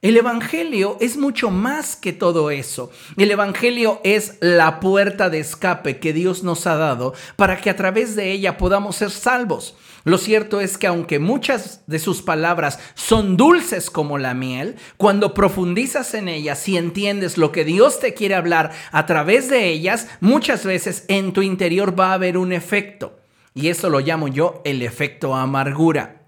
El 0.03 0.17
Evangelio 0.17 0.97
es 1.01 1.17
mucho 1.17 1.49
más 1.49 1.95
que 1.95 2.13
todo 2.13 2.51
eso. 2.51 2.91
El 3.17 3.31
Evangelio 3.31 4.01
es 4.03 4.37
la 4.39 4.79
puerta 4.79 5.31
de 5.31 5.39
escape 5.39 5.99
que 5.99 6.13
Dios 6.13 6.43
nos 6.43 6.67
ha 6.67 6.75
dado 6.75 7.15
para 7.37 7.57
que 7.57 7.71
a 7.71 7.75
través 7.75 8.15
de 8.15 8.31
ella 8.31 8.55
podamos 8.55 8.97
ser 8.97 9.09
salvos. 9.09 9.75
Lo 10.03 10.17
cierto 10.17 10.61
es 10.61 10.77
que 10.77 10.87
aunque 10.87 11.19
muchas 11.19 11.83
de 11.85 11.99
sus 11.99 12.23
palabras 12.23 12.79
son 12.95 13.37
dulces 13.37 13.91
como 13.91 14.17
la 14.17 14.33
miel, 14.33 14.77
cuando 14.97 15.33
profundizas 15.33 16.13
en 16.15 16.27
ellas 16.27 16.67
y 16.67 16.77
entiendes 16.77 17.37
lo 17.37 17.51
que 17.51 17.65
Dios 17.65 17.99
te 17.99 18.13
quiere 18.13 18.35
hablar 18.35 18.71
a 18.91 19.05
través 19.05 19.49
de 19.49 19.69
ellas, 19.69 20.07
muchas 20.19 20.65
veces 20.65 21.05
en 21.07 21.33
tu 21.33 21.43
interior 21.43 21.99
va 21.99 22.11
a 22.11 22.13
haber 22.13 22.37
un 22.37 22.51
efecto. 22.51 23.19
Y 23.53 23.67
eso 23.67 23.89
lo 23.89 23.99
llamo 23.99 24.27
yo 24.27 24.61
el 24.65 24.81
efecto 24.81 25.35
amargura. 25.35 26.21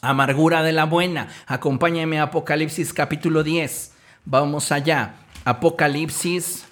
Amargura 0.00 0.62
de 0.62 0.72
la 0.72 0.84
buena. 0.84 1.28
Acompáñame 1.46 2.20
a 2.20 2.24
Apocalipsis 2.24 2.92
capítulo 2.92 3.42
10. 3.42 3.94
Vamos 4.26 4.70
allá. 4.70 5.14
Apocalipsis 5.44 6.66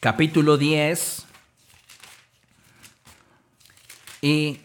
capítulo 0.00 0.56
10. 0.56 1.26
Y 4.22 4.60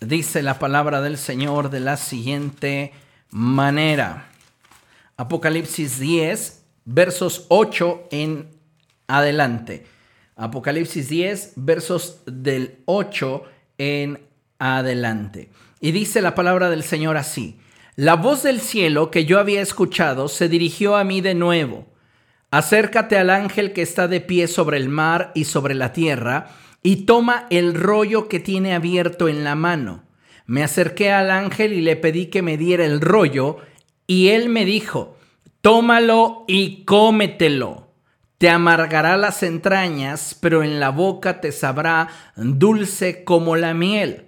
dice 0.00 0.42
la 0.42 0.58
palabra 0.58 1.00
del 1.00 1.18
Señor 1.18 1.70
de 1.70 1.80
la 1.80 1.96
siguiente 1.96 2.92
manera. 3.30 4.30
Apocalipsis 5.16 5.98
10, 5.98 6.64
versos 6.84 7.46
8 7.48 8.08
en 8.10 8.48
adelante. 9.06 9.86
Apocalipsis 10.36 11.08
10, 11.08 11.52
versos 11.56 12.22
del 12.26 12.78
8 12.86 13.44
en 13.78 14.20
adelante. 14.58 15.50
Y 15.80 15.92
dice 15.92 16.22
la 16.22 16.34
palabra 16.34 16.70
del 16.70 16.82
Señor 16.82 17.16
así, 17.16 17.58
la 17.96 18.16
voz 18.16 18.42
del 18.42 18.60
cielo 18.60 19.10
que 19.10 19.24
yo 19.24 19.38
había 19.38 19.60
escuchado 19.60 20.28
se 20.28 20.48
dirigió 20.48 20.96
a 20.96 21.04
mí 21.04 21.20
de 21.20 21.34
nuevo. 21.34 21.86
Acércate 22.50 23.18
al 23.18 23.30
ángel 23.30 23.72
que 23.72 23.82
está 23.82 24.08
de 24.08 24.20
pie 24.20 24.48
sobre 24.48 24.78
el 24.78 24.88
mar 24.88 25.30
y 25.34 25.44
sobre 25.44 25.74
la 25.74 25.92
tierra, 25.92 26.50
y 26.86 27.06
toma 27.06 27.46
el 27.48 27.74
rollo 27.74 28.28
que 28.28 28.38
tiene 28.38 28.74
abierto 28.74 29.26
en 29.26 29.42
la 29.42 29.54
mano. 29.54 30.04
Me 30.46 30.62
acerqué 30.62 31.10
al 31.10 31.30
ángel 31.30 31.72
y 31.72 31.80
le 31.80 31.96
pedí 31.96 32.26
que 32.26 32.42
me 32.42 32.58
diera 32.58 32.84
el 32.84 33.00
rollo, 33.00 33.56
y 34.06 34.28
él 34.28 34.50
me 34.50 34.66
dijo, 34.66 35.16
tómalo 35.62 36.44
y 36.46 36.84
cómetelo. 36.84 37.88
Te 38.36 38.50
amargará 38.50 39.16
las 39.16 39.42
entrañas, 39.42 40.36
pero 40.38 40.62
en 40.62 40.78
la 40.78 40.90
boca 40.90 41.40
te 41.40 41.52
sabrá 41.52 42.08
dulce 42.36 43.24
como 43.24 43.56
la 43.56 43.72
miel. 43.72 44.26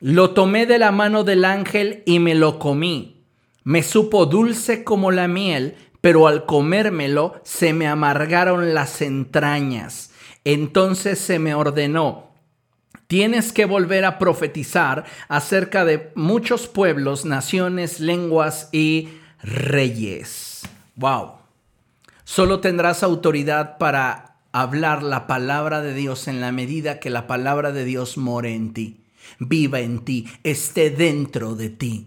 Lo 0.00 0.30
tomé 0.30 0.64
de 0.64 0.78
la 0.78 0.92
mano 0.92 1.22
del 1.22 1.44
ángel 1.44 2.02
y 2.06 2.18
me 2.18 2.34
lo 2.34 2.58
comí. 2.58 3.26
Me 3.62 3.82
supo 3.82 4.24
dulce 4.24 4.84
como 4.84 5.10
la 5.10 5.28
miel, 5.28 5.74
pero 6.00 6.26
al 6.28 6.46
comérmelo 6.46 7.42
se 7.44 7.74
me 7.74 7.86
amargaron 7.86 8.72
las 8.72 9.02
entrañas. 9.02 10.09
Entonces 10.44 11.18
se 11.18 11.38
me 11.38 11.54
ordenó, 11.54 12.30
tienes 13.06 13.52
que 13.52 13.66
volver 13.66 14.04
a 14.04 14.18
profetizar 14.18 15.04
acerca 15.28 15.84
de 15.84 16.12
muchos 16.14 16.66
pueblos, 16.66 17.24
naciones, 17.24 18.00
lenguas 18.00 18.68
y 18.72 19.08
reyes. 19.42 20.62
Wow. 20.96 21.32
Solo 22.24 22.60
tendrás 22.60 23.02
autoridad 23.02 23.78
para 23.78 24.36
hablar 24.52 25.02
la 25.02 25.26
palabra 25.26 25.80
de 25.82 25.94
Dios 25.94 26.28
en 26.28 26.40
la 26.40 26.52
medida 26.52 27.00
que 27.00 27.10
la 27.10 27.26
palabra 27.26 27.72
de 27.72 27.84
Dios 27.84 28.16
more 28.16 28.54
en 28.54 28.72
ti 28.72 29.00
viva 29.38 29.80
en 29.80 30.04
ti, 30.04 30.26
esté 30.42 30.90
dentro 30.90 31.54
de 31.54 31.70
ti. 31.70 32.06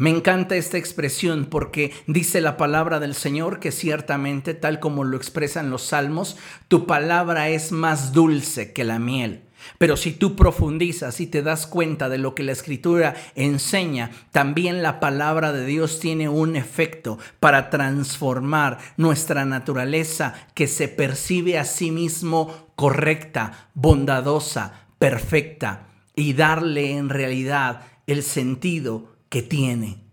Me 0.00 0.08
encanta 0.08 0.56
esta 0.56 0.78
expresión 0.78 1.44
porque 1.44 1.92
dice 2.06 2.40
la 2.40 2.56
palabra 2.56 3.00
del 3.00 3.14
Señor 3.14 3.60
que 3.60 3.70
ciertamente, 3.70 4.54
tal 4.54 4.80
como 4.80 5.04
lo 5.04 5.18
expresan 5.18 5.68
los 5.68 5.82
salmos, 5.82 6.38
tu 6.68 6.86
palabra 6.86 7.50
es 7.50 7.70
más 7.70 8.14
dulce 8.14 8.72
que 8.72 8.84
la 8.84 8.98
miel. 8.98 9.42
Pero 9.76 9.98
si 9.98 10.12
tú 10.12 10.36
profundizas 10.36 11.20
y 11.20 11.26
te 11.26 11.42
das 11.42 11.66
cuenta 11.66 12.08
de 12.08 12.16
lo 12.16 12.34
que 12.34 12.44
la 12.44 12.52
escritura 12.52 13.14
enseña, 13.34 14.10
también 14.30 14.82
la 14.82 15.00
palabra 15.00 15.52
de 15.52 15.66
Dios 15.66 16.00
tiene 16.00 16.30
un 16.30 16.56
efecto 16.56 17.18
para 17.38 17.68
transformar 17.68 18.78
nuestra 18.96 19.44
naturaleza 19.44 20.32
que 20.54 20.66
se 20.66 20.88
percibe 20.88 21.58
a 21.58 21.66
sí 21.66 21.90
mismo 21.90 22.72
correcta, 22.74 23.68
bondadosa, 23.74 24.86
perfecta 24.98 25.88
y 26.16 26.32
darle 26.32 26.96
en 26.96 27.10
realidad 27.10 27.82
el 28.06 28.22
sentido 28.22 29.19
que 29.30 29.40
tiene. 29.40 30.04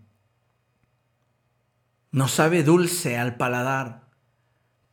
No 2.10 2.28
sabe 2.28 2.62
dulce 2.62 3.18
al 3.18 3.36
paladar, 3.36 4.08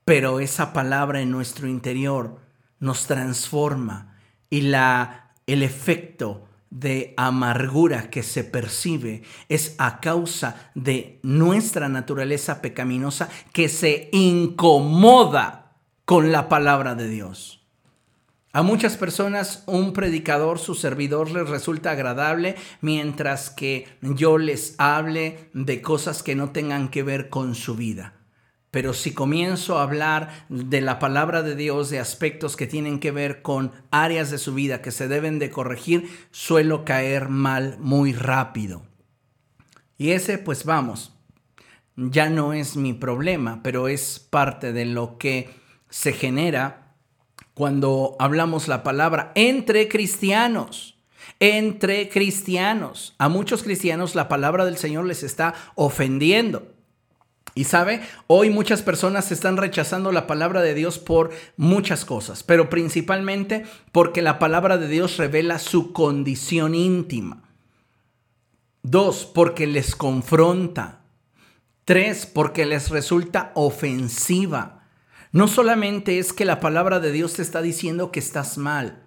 pero 0.04 0.42
esa 0.42 0.74
palabra 0.74 1.22
en 1.22 1.32
nuestro 1.32 1.70
interior 1.70 2.42
nos 2.80 3.08
transforma 3.08 4.18
y 4.50 4.62
la, 4.62 5.32
el 5.48 5.64
efecto 5.64 6.48
de 6.70 7.14
amargura 7.16 8.10
que 8.10 8.22
se 8.22 8.44
percibe 8.44 9.24
es 9.48 9.76
a 9.78 10.02
causa 10.02 10.72
de 10.76 11.20
nuestra 11.24 11.88
naturaleza 11.88 12.62
pecaminosa 12.62 13.30
que 13.54 13.70
se 13.70 14.10
incomoda 14.12 15.72
con 16.04 16.32
la 16.34 16.50
palabra 16.50 16.96
de 16.96 17.08
Dios. 17.08 17.65
A 18.56 18.64
muchas 18.64 18.96
personas 18.96 19.64
un 19.66 19.92
predicador, 19.92 20.60
su 20.60 20.76
servidor 20.76 21.30
les 21.30 21.50
resulta 21.50 21.92
agradable 21.92 22.56
mientras 22.80 23.50
que 23.50 23.86
yo 24.00 24.38
les 24.38 24.76
hable 24.78 25.50
de 25.52 25.82
cosas 25.82 26.24
que 26.24 26.36
no 26.36 26.52
tengan 26.52 26.88
que 26.88 27.04
ver 27.04 27.28
con 27.28 27.54
su 27.54 27.76
vida. 27.76 28.14
Pero 28.72 28.94
si 28.94 29.14
comienzo 29.14 29.78
a 29.78 29.84
hablar 29.84 30.46
de 30.48 30.80
la 30.80 31.00
palabra 31.00 31.42
de 31.42 31.58
Dios, 31.58 31.90
de 31.90 32.00
aspectos 32.00 32.56
que 32.56 32.66
tienen 32.66 33.02
que 33.02 33.12
ver 33.12 33.42
con 33.42 33.74
áreas 33.92 34.32
de 34.32 34.38
su 34.38 34.54
vida 34.54 34.82
que 34.82 34.92
se 34.92 35.10
deben 35.10 35.38
de 35.38 35.50
corregir, 35.50 36.10
suelo 36.32 36.86
caer 36.86 37.28
mal 37.28 37.76
muy 37.82 38.14
rápido. 38.14 38.84
Y 39.98 40.12
ese, 40.12 40.38
pues 40.38 40.64
vamos, 40.64 41.14
ya 41.98 42.30
no 42.30 42.54
es 42.54 42.78
mi 42.78 42.94
problema, 42.94 43.60
pero 43.64 43.90
es 43.90 44.18
parte 44.18 44.72
de 44.72 44.86
lo 44.86 45.18
que 45.18 45.50
se 45.90 46.14
genera 46.14 46.85
cuando 47.56 48.16
hablamos 48.20 48.68
la 48.68 48.84
palabra 48.84 49.32
entre 49.34 49.88
cristianos. 49.88 51.00
Entre 51.40 52.08
cristianos. 52.10 53.16
A 53.18 53.28
muchos 53.30 53.64
cristianos 53.64 54.14
la 54.14 54.28
palabra 54.28 54.64
del 54.66 54.78
Señor 54.78 55.06
les 55.06 55.24
está 55.24 55.56
ofendiendo. 55.74 56.76
Y 57.56 57.64
sabe, 57.64 58.02
hoy 58.28 58.50
muchas 58.50 58.82
personas 58.82 59.32
están 59.32 59.56
rechazando 59.56 60.12
la 60.12 60.28
palabra 60.28 60.62
de 60.62 60.74
Dios 60.74 61.00
por 61.00 61.32
muchas 61.56 62.04
cosas, 62.04 62.44
pero 62.44 62.70
principalmente 62.70 63.66
porque 63.94 64.22
la 64.22 64.40
palabra 64.40 64.78
de 64.78 64.90
Dios 64.90 65.16
revela 65.16 65.58
su 65.58 65.94
condición 65.94 66.76
íntima. 66.76 67.44
Dos, 68.84 69.26
porque 69.26 69.68
les 69.68 69.96
confronta. 69.96 71.02
Tres, 71.86 72.26
porque 72.26 72.66
les 72.66 72.90
resulta 72.90 73.52
ofensiva. 73.56 74.85
No 75.36 75.50
solamente 75.50 76.18
es 76.18 76.32
que 76.32 76.46
la 76.46 76.62
palabra 76.62 77.02
de 77.02 77.12
Dios 77.12 77.34
te 77.34 77.42
está 77.42 77.62
diciendo 77.62 78.10
que 78.10 78.22
estás 78.22 78.58
mal, 78.58 79.04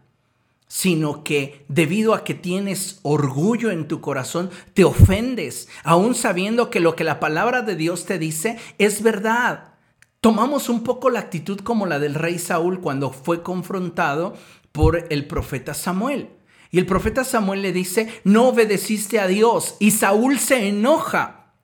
sino 0.66 1.24
que 1.24 1.64
debido 1.68 2.12
a 2.12 2.22
que 2.22 2.34
tienes 2.34 3.00
orgullo 3.00 3.70
en 3.70 3.88
tu 3.88 4.02
corazón, 4.02 4.50
te 4.74 4.84
ofendes, 4.84 5.68
aún 5.84 6.14
sabiendo 6.14 6.68
que 6.68 6.80
lo 6.80 6.94
que 6.96 7.02
la 7.02 7.18
palabra 7.18 7.62
de 7.62 7.76
Dios 7.76 8.04
te 8.04 8.18
dice 8.18 8.58
es 8.76 9.02
verdad. 9.02 9.72
Tomamos 10.20 10.68
un 10.68 10.84
poco 10.84 11.08
la 11.08 11.20
actitud 11.20 11.60
como 11.60 11.86
la 11.86 11.98
del 11.98 12.14
rey 12.14 12.38
Saúl 12.38 12.82
cuando 12.82 13.10
fue 13.10 13.42
confrontado 13.42 14.36
por 14.70 15.06
el 15.08 15.26
profeta 15.28 15.72
Samuel. 15.72 16.28
Y 16.70 16.78
el 16.78 16.84
profeta 16.84 17.24
Samuel 17.24 17.62
le 17.62 17.72
dice, 17.72 18.20
no 18.24 18.48
obedeciste 18.48 19.18
a 19.18 19.28
Dios. 19.28 19.76
Y 19.78 19.92
Saúl 19.92 20.38
se 20.38 20.68
enoja. 20.68 21.54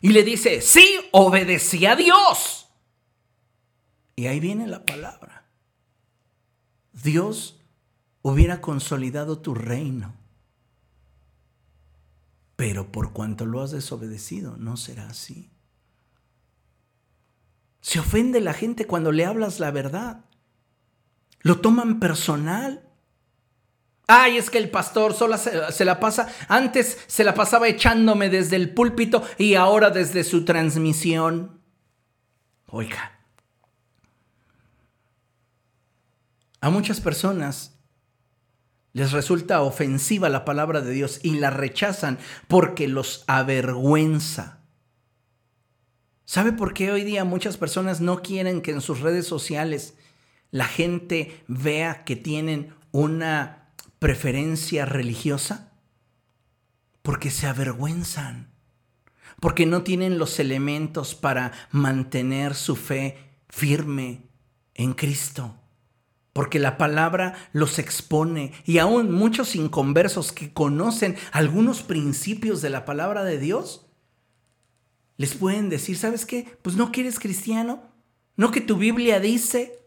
Y 0.00 0.10
le 0.10 0.22
dice, 0.22 0.60
sí, 0.60 0.88
obedecí 1.10 1.86
a 1.86 1.96
Dios. 1.96 2.63
Y 4.16 4.26
ahí 4.26 4.40
viene 4.40 4.66
la 4.66 4.84
palabra. 4.84 5.44
Dios 6.92 7.60
hubiera 8.22 8.60
consolidado 8.60 9.38
tu 9.38 9.54
reino. 9.54 10.14
Pero 12.56 12.92
por 12.92 13.12
cuanto 13.12 13.46
lo 13.46 13.60
has 13.62 13.72
desobedecido, 13.72 14.56
no 14.56 14.76
será 14.76 15.08
así. 15.08 15.50
Se 17.80 17.98
ofende 17.98 18.40
la 18.40 18.54
gente 18.54 18.86
cuando 18.86 19.12
le 19.12 19.26
hablas 19.26 19.60
la 19.60 19.70
verdad. 19.70 20.24
Lo 21.40 21.60
toman 21.60 22.00
personal. 22.00 22.88
Ay, 24.06 24.36
es 24.38 24.48
que 24.48 24.58
el 24.58 24.70
pastor 24.70 25.14
solo 25.14 25.36
se, 25.36 25.72
se, 25.72 25.84
la 25.84 25.98
pasa, 25.98 26.28
antes 26.48 26.98
se 27.06 27.24
la 27.24 27.34
pasaba 27.34 27.68
echándome 27.68 28.30
desde 28.30 28.56
el 28.56 28.72
púlpito 28.72 29.22
y 29.36 29.54
ahora 29.54 29.90
desde 29.90 30.24
su 30.24 30.44
transmisión. 30.44 31.60
Oiga, 32.66 33.13
a 36.64 36.70
muchas 36.70 37.02
personas 37.02 37.78
les 38.94 39.12
resulta 39.12 39.60
ofensiva 39.60 40.30
la 40.30 40.46
palabra 40.46 40.80
de 40.80 40.92
Dios 40.92 41.20
y 41.22 41.36
la 41.36 41.50
rechazan 41.50 42.18
porque 42.48 42.88
los 42.88 43.22
avergüenza. 43.26 44.62
¿Sabe 46.24 46.52
por 46.52 46.72
qué 46.72 46.90
hoy 46.90 47.04
día 47.04 47.26
muchas 47.26 47.58
personas 47.58 48.00
no 48.00 48.22
quieren 48.22 48.62
que 48.62 48.70
en 48.70 48.80
sus 48.80 49.00
redes 49.00 49.26
sociales 49.26 49.98
la 50.50 50.64
gente 50.64 51.44
vea 51.48 52.02
que 52.04 52.16
tienen 52.16 52.72
una 52.92 53.74
preferencia 53.98 54.86
religiosa? 54.86 55.70
Porque 57.02 57.30
se 57.30 57.46
avergüenzan, 57.46 58.54
porque 59.38 59.66
no 59.66 59.82
tienen 59.82 60.16
los 60.16 60.40
elementos 60.40 61.14
para 61.14 61.52
mantener 61.72 62.54
su 62.54 62.74
fe 62.74 63.18
firme 63.50 64.30
en 64.72 64.94
Cristo 64.94 65.58
porque 66.34 66.58
la 66.58 66.76
palabra 66.76 67.34
los 67.52 67.78
expone 67.78 68.52
y 68.66 68.78
aún 68.78 69.10
muchos 69.12 69.56
inconversos 69.56 70.32
que 70.32 70.52
conocen 70.52 71.16
algunos 71.32 71.82
principios 71.82 72.60
de 72.60 72.68
la 72.68 72.84
palabra 72.84 73.24
de 73.24 73.38
Dios, 73.38 73.86
les 75.16 75.34
pueden 75.34 75.70
decir, 75.70 75.96
¿sabes 75.96 76.26
qué? 76.26 76.58
Pues 76.60 76.76
no 76.76 76.92
quieres 76.92 77.18
cristiano, 77.18 77.84
no 78.36 78.50
que 78.50 78.60
tu 78.60 78.76
Biblia 78.76 79.20
dice, 79.20 79.78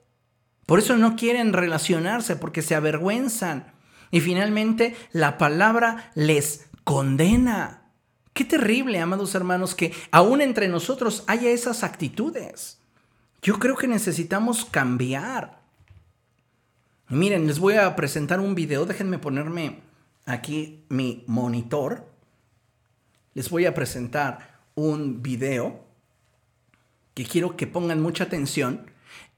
por 0.66 0.80
eso 0.80 0.98
no 0.98 1.16
quieren 1.16 1.54
relacionarse, 1.54 2.38
porque 2.38 2.62
se 2.62 2.76
avergüenzan. 2.76 3.74
Y 4.10 4.22
finalmente 4.22 4.96
la 5.12 5.38
palabra 5.38 6.12
les 6.16 6.68
condena. 6.86 7.92
Qué 8.32 8.46
terrible, 8.46 9.02
amados 9.02 9.36
hermanos, 9.36 9.76
que 9.76 9.94
aún 10.12 10.42
entre 10.42 10.70
nosotros 10.70 11.26
haya 11.28 11.50
esas 11.50 11.84
actitudes. 11.84 12.80
Yo 13.42 13.60
creo 13.60 13.76
que 13.76 13.88
necesitamos 13.88 14.64
cambiar. 14.64 15.57
Miren, 17.10 17.48
les 17.48 17.60
voy 17.60 17.76
a 17.76 17.96
presentar 17.96 18.42
un 18.42 18.54
video. 18.54 18.86
Déjenme 18.86 19.18
ponerme 19.18 19.80
aquí 20.26 20.84
mi 20.90 21.24
monitor. 21.26 22.06
Les 23.34 23.50
voy 23.50 23.66
a 23.66 23.74
presentar 23.74 24.60
un 24.76 25.24
video 25.24 25.86
que 27.14 27.26
quiero 27.26 27.56
que 27.56 27.66
pongan 27.66 28.02
mucha 28.02 28.26
atención. 28.26 28.92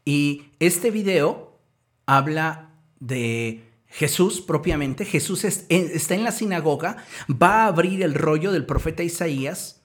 Y 0.03 0.45
este 0.59 0.89
video 0.89 1.59
habla 2.07 2.71
de 2.99 3.63
Jesús 3.85 4.41
propiamente. 4.41 5.05
Jesús 5.05 5.43
está 5.43 6.15
en 6.15 6.23
la 6.23 6.31
sinagoga, 6.31 6.97
va 7.29 7.63
a 7.63 7.67
abrir 7.67 8.01
el 8.01 8.15
rollo 8.15 8.51
del 8.51 8.65
profeta 8.65 9.03
Isaías, 9.03 9.83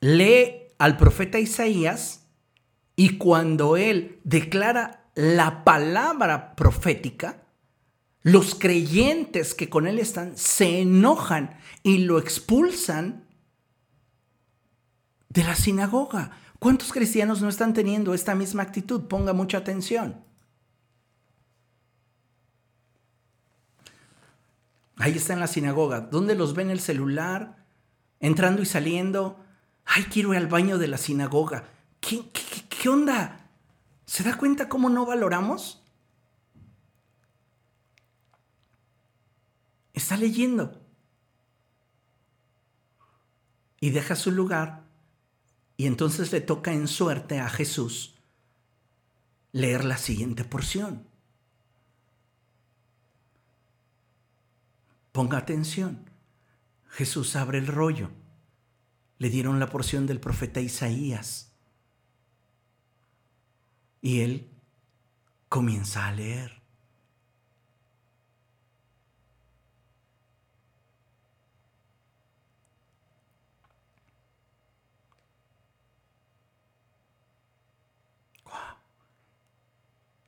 lee 0.00 0.72
al 0.78 0.96
profeta 0.96 1.38
Isaías 1.38 2.26
y 2.96 3.16
cuando 3.16 3.76
él 3.76 4.18
declara 4.24 5.05
la 5.16 5.64
palabra 5.64 6.54
profética, 6.54 7.42
los 8.22 8.54
creyentes 8.54 9.54
que 9.54 9.70
con 9.70 9.86
él 9.86 9.98
están 9.98 10.36
se 10.36 10.82
enojan 10.82 11.58
y 11.82 11.98
lo 11.98 12.18
expulsan 12.18 13.24
de 15.30 15.42
la 15.42 15.54
sinagoga. 15.54 16.32
¿Cuántos 16.58 16.92
cristianos 16.92 17.40
no 17.40 17.48
están 17.48 17.72
teniendo 17.72 18.12
esta 18.12 18.34
misma 18.34 18.62
actitud? 18.62 19.08
Ponga 19.08 19.32
mucha 19.32 19.58
atención. 19.58 20.22
Ahí 24.98 25.12
está 25.12 25.32
en 25.32 25.40
la 25.40 25.46
sinagoga. 25.46 26.00
¿Dónde 26.00 26.34
los 26.34 26.54
ven 26.54 26.70
el 26.70 26.80
celular? 26.80 27.64
Entrando 28.20 28.60
y 28.60 28.66
saliendo. 28.66 29.42
Ay, 29.84 30.04
quiero 30.04 30.34
ir 30.34 30.40
al 30.40 30.46
baño 30.46 30.78
de 30.78 30.88
la 30.88 30.98
sinagoga. 30.98 31.68
¿Qué, 32.00 32.28
qué, 32.32 32.64
qué 32.68 32.88
onda? 32.88 33.45
¿Se 34.06 34.22
da 34.22 34.38
cuenta 34.38 34.68
cómo 34.68 34.88
no 34.88 35.04
valoramos? 35.04 35.82
Está 39.92 40.16
leyendo. 40.16 40.80
Y 43.80 43.90
deja 43.90 44.14
su 44.14 44.30
lugar. 44.30 44.84
Y 45.76 45.86
entonces 45.86 46.32
le 46.32 46.40
toca 46.40 46.72
en 46.72 46.88
suerte 46.88 47.40
a 47.40 47.50
Jesús 47.50 48.14
leer 49.52 49.84
la 49.84 49.96
siguiente 49.96 50.44
porción. 50.44 51.06
Ponga 55.12 55.38
atención. 55.38 56.10
Jesús 56.88 57.36
abre 57.36 57.58
el 57.58 57.66
rollo. 57.66 58.10
Le 59.18 59.30
dieron 59.30 59.58
la 59.58 59.70
porción 59.70 60.06
del 60.06 60.20
profeta 60.20 60.60
Isaías. 60.60 61.55
Y 64.06 64.20
él 64.20 64.48
comienza 65.48 66.06
a 66.06 66.12
leer. 66.12 66.62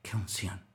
¡Qué 0.02 0.16
unción! 0.16 0.67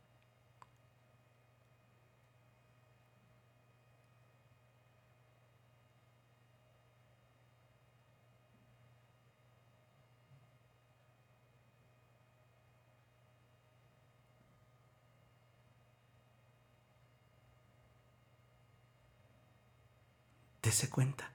Dese 20.64 20.90
cuenta. 20.90 21.30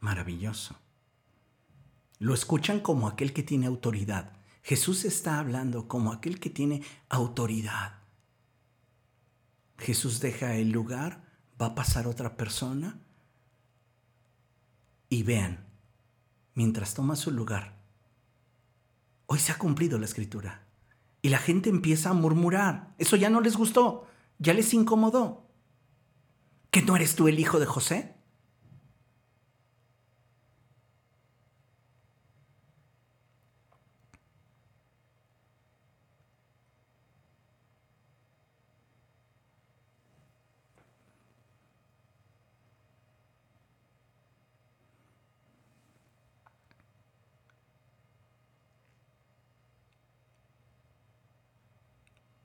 Maravilloso. 0.00 0.74
Lo 2.18 2.34
escuchan 2.34 2.80
como 2.80 3.06
aquel 3.06 3.32
que 3.32 3.44
tiene 3.44 3.66
autoridad. 3.66 4.32
Jesús 4.64 5.04
está 5.04 5.38
hablando 5.38 5.86
como 5.86 6.12
aquel 6.12 6.40
que 6.40 6.50
tiene 6.50 6.82
autoridad. 7.08 8.00
Jesús 9.78 10.20
deja 10.20 10.56
el 10.56 10.70
lugar, 10.70 11.24
va 11.60 11.66
a 11.66 11.74
pasar 11.76 12.08
otra 12.08 12.36
persona 12.36 13.00
y 15.08 15.22
vean, 15.22 15.64
mientras 16.54 16.94
toma 16.94 17.16
su 17.16 17.30
lugar, 17.30 17.76
hoy 19.26 19.38
se 19.38 19.52
ha 19.52 19.58
cumplido 19.58 19.98
la 19.98 20.06
escritura. 20.06 20.71
Y 21.22 21.28
la 21.28 21.38
gente 21.38 21.70
empieza 21.70 22.10
a 22.10 22.14
murmurar. 22.14 22.94
Eso 22.98 23.16
ya 23.16 23.30
no 23.30 23.40
les 23.40 23.56
gustó, 23.56 24.06
ya 24.38 24.52
les 24.52 24.74
incomodó. 24.74 25.48
¿Que 26.70 26.82
no 26.82 26.96
eres 26.96 27.14
tú 27.14 27.28
el 27.28 27.38
hijo 27.38 27.60
de 27.60 27.66
José? 27.66 28.16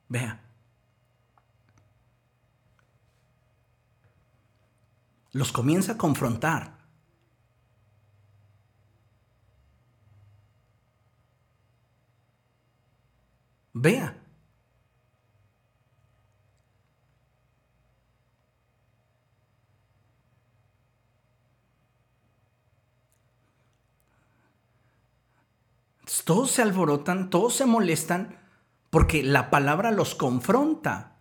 Vea. 0.08 0.40
Los 5.32 5.52
comienza 5.52 5.92
a 5.92 5.98
confrontar. 5.98 6.78
Vea. 13.74 14.16
Todos 26.24 26.50
se 26.50 26.60
alborotan, 26.60 27.30
todos 27.30 27.54
se 27.54 27.64
molestan 27.64 28.36
porque 28.90 29.22
la 29.22 29.50
palabra 29.50 29.90
los 29.90 30.14
confronta. 30.14 31.16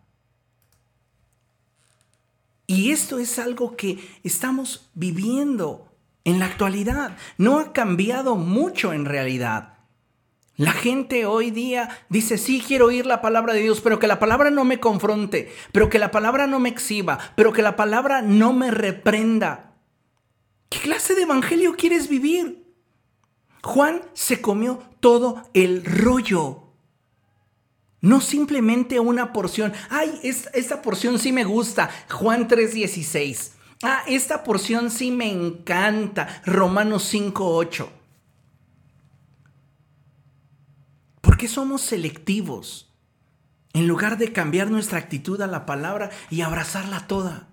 Y 2.68 2.92
esto 2.92 3.18
es 3.18 3.40
algo 3.40 3.78
que 3.78 3.98
estamos 4.24 4.90
viviendo 4.94 5.88
en 6.26 6.40
la 6.40 6.46
actualidad. 6.46 7.18
No 7.38 7.60
ha 7.60 7.72
cambiado 7.72 8.36
mucho 8.36 8.92
en 8.92 9.06
realidad. 9.06 9.78
La 10.58 10.72
gente 10.72 11.26
hoy 11.26 11.52
día 11.52 11.90
dice, 12.10 12.38
sí, 12.38 12.64
quiero 12.66 12.88
oír 12.88 13.06
la 13.06 13.22
palabra 13.22 13.54
de 13.54 13.62
Dios, 13.62 13.80
pero 13.80 14.00
que 14.00 14.08
la 14.08 14.20
palabra 14.20 14.50
no 14.50 14.66
me 14.66 14.80
confronte, 14.80 15.54
pero 15.72 15.88
que 15.88 16.00
la 16.00 16.10
palabra 16.10 16.48
no 16.48 16.60
me 16.60 16.70
exhiba, 16.70 17.20
pero 17.36 17.54
que 17.54 17.62
la 17.62 17.76
palabra 17.76 18.24
no 18.24 18.54
me 18.54 18.72
reprenda. 18.72 19.76
¿Qué 20.70 20.80
clase 20.80 21.16
de 21.16 21.22
evangelio 21.22 21.76
quieres 21.78 22.10
vivir? 22.10 22.66
Juan 23.64 24.02
se 24.14 24.42
comió 24.42 24.82
todo 25.00 25.44
el 25.54 25.86
rollo. 25.86 26.67
No 28.02 28.22
simplemente 28.22 29.00
una 29.00 29.34
porción. 29.34 29.74
Ay, 29.90 30.20
esta, 30.24 30.82
porción 30.82 31.20
sí 31.20 31.32
me 31.32 31.44
gusta. 31.44 31.90
Juan 32.10 32.48
3:16. 32.48 33.54
Ah, 33.84 34.04
esta 34.08 34.44
porción 34.44 34.92
sí 34.92 35.12
me 35.12 35.32
encanta. 35.32 36.42
Romanos 36.46 37.04
5:8. 37.12 37.90
¿Por 41.22 41.38
qué 41.38 41.48
somos 41.48 41.82
selectivos? 41.82 42.94
En 43.74 43.88
lugar 43.88 44.18
de 44.18 44.32
cambiar 44.32 44.72
nuestra 44.72 45.00
actitud 45.00 45.42
a 45.42 45.48
la 45.48 45.66
palabra 45.66 46.10
y 46.30 46.42
abrazarla 46.42 47.08
toda. 47.08 47.50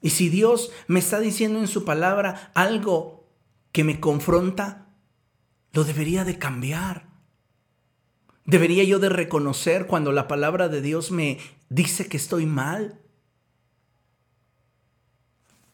Y 0.00 0.10
si 0.10 0.28
Dios 0.28 0.70
me 0.86 1.00
está 1.00 1.20
diciendo 1.20 1.58
en 1.58 1.68
su 1.68 1.84
palabra 1.84 2.52
algo 2.54 3.28
que 3.72 3.84
me 3.84 4.00
confronta, 4.00 4.86
lo 5.72 5.84
debería 5.84 6.24
de 6.24 6.38
cambiar. 6.38 7.07
¿Debería 8.48 8.82
yo 8.82 8.98
de 8.98 9.10
reconocer 9.10 9.86
cuando 9.86 10.10
la 10.10 10.26
palabra 10.26 10.70
de 10.70 10.80
Dios 10.80 11.10
me 11.10 11.38
dice 11.68 12.08
que 12.08 12.16
estoy 12.16 12.46
mal? 12.46 12.98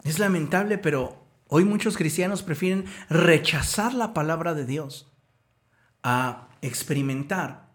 Es 0.03 0.19
lamentable, 0.19 0.79
pero 0.79 1.25
hoy 1.47 1.65
muchos 1.65 1.97
cristianos 1.97 2.43
prefieren 2.43 2.87
rechazar 3.09 3.95
la 3.95 4.13
palabra 4.13 4.55
de 4.55 4.67
Dios 4.67 5.07
a 6.03 6.49
experimentar 6.63 7.71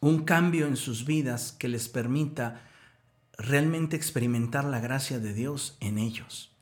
un 0.00 0.24
cambio 0.24 0.66
en 0.66 0.76
sus 0.76 1.06
vidas 1.06 1.52
que 1.52 1.68
les 1.68 1.88
permita 1.88 2.60
realmente 3.38 3.96
experimentar 3.96 4.66
la 4.66 4.80
gracia 4.80 5.18
de 5.20 5.32
Dios 5.32 5.78
en 5.80 5.96
ellos. 5.96 6.54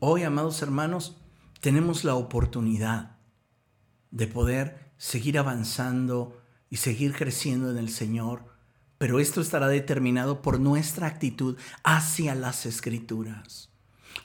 Hoy, 0.00 0.22
amados 0.22 0.62
hermanos, 0.62 1.18
tenemos 1.60 2.04
la 2.04 2.14
oportunidad 2.14 3.18
de 4.10 4.26
poder 4.28 4.88
seguir 4.98 5.38
avanzando 5.38 6.37
y 6.70 6.76
seguir 6.76 7.14
creciendo 7.14 7.70
en 7.70 7.78
el 7.78 7.88
Señor, 7.88 8.44
pero 8.98 9.20
esto 9.20 9.40
estará 9.40 9.68
determinado 9.68 10.42
por 10.42 10.60
nuestra 10.60 11.06
actitud 11.06 11.56
hacia 11.84 12.34
las 12.34 12.66
escrituras. 12.66 13.68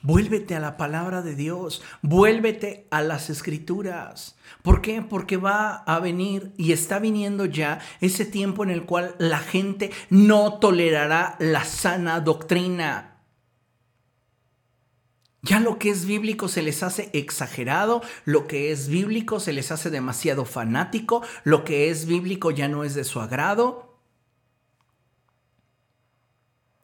Vuélvete 0.02 0.56
a 0.56 0.60
la 0.60 0.76
palabra 0.76 1.22
de 1.22 1.36
Dios, 1.36 1.82
vuélvete 2.02 2.88
a 2.92 3.02
las 3.02 3.30
escrituras. 3.30 4.36
¿Por 4.62 4.82
qué? 4.82 5.02
Porque 5.02 5.38
va 5.38 5.76
a 5.76 6.00
venir 6.00 6.54
y 6.58 6.72
está 6.72 7.00
viniendo 7.00 7.46
ya 7.46 7.80
ese 8.02 8.26
tiempo 8.26 8.64
en 8.64 8.72
el 8.72 8.86
cual 8.86 9.16
la 9.20 9.40
gente 9.40 9.92
no 10.10 10.60
tolerará 10.60 11.36
la 11.40 11.64
sana 11.64 12.20
doctrina. 12.20 13.13
Ya 15.44 15.60
lo 15.60 15.78
que 15.78 15.90
es 15.90 16.06
bíblico 16.06 16.48
se 16.48 16.62
les 16.62 16.84
hace 16.84 17.10
exagerado, 17.12 18.02
lo 18.24 18.48
que 18.48 18.72
es 18.72 18.88
bíblico 18.88 19.42
se 19.42 19.52
les 19.52 19.72
hace 19.74 19.90
demasiado 19.90 20.46
fanático, 20.46 21.22
lo 21.44 21.66
que 21.66 21.90
es 21.90 22.06
bíblico 22.06 22.50
ya 22.50 22.70
no 22.70 22.86
es 22.86 22.96
de 22.96 23.04
su 23.04 23.20
agrado. 23.20 24.00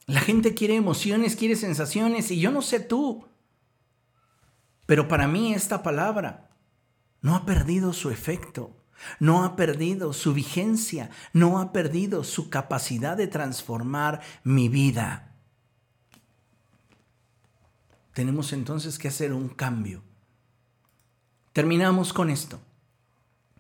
La 0.08 0.20
gente 0.20 0.56
quiere 0.56 0.76
emociones, 0.76 1.38
quiere 1.38 1.56
sensaciones 1.56 2.32
y 2.32 2.42
yo 2.42 2.52
no 2.52 2.62
sé 2.62 2.82
tú. 2.82 3.26
Pero 4.86 5.08
para 5.08 5.30
mí 5.30 5.54
esta 5.54 5.82
palabra 5.82 6.50
no 7.22 7.36
ha 7.36 7.46
perdido 7.46 7.94
su 7.94 8.10
efecto, 8.10 8.76
no 9.22 9.46
ha 9.46 9.56
perdido 9.56 10.12
su 10.12 10.34
vigencia, 10.34 11.12
no 11.32 11.62
ha 11.62 11.72
perdido 11.72 12.26
su 12.26 12.50
capacidad 12.50 13.16
de 13.16 13.28
transformar 13.28 14.20
mi 14.44 14.68
vida 14.68 15.29
tenemos 18.20 18.52
entonces 18.52 19.00
que 19.00 19.08
hacer 19.08 19.32
un 19.32 19.48
cambio. 19.48 20.04
Terminamos 21.54 22.12
con 22.12 22.30
esto, 22.30 22.60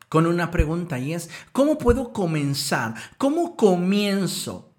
con 0.09 0.25
una 0.25 0.51
pregunta 0.51 0.99
y 0.99 1.13
es, 1.13 1.29
¿cómo 1.53 1.77
puedo 1.77 2.11
comenzar? 2.11 2.93
¿Cómo 3.17 3.55
comienzo 3.55 4.73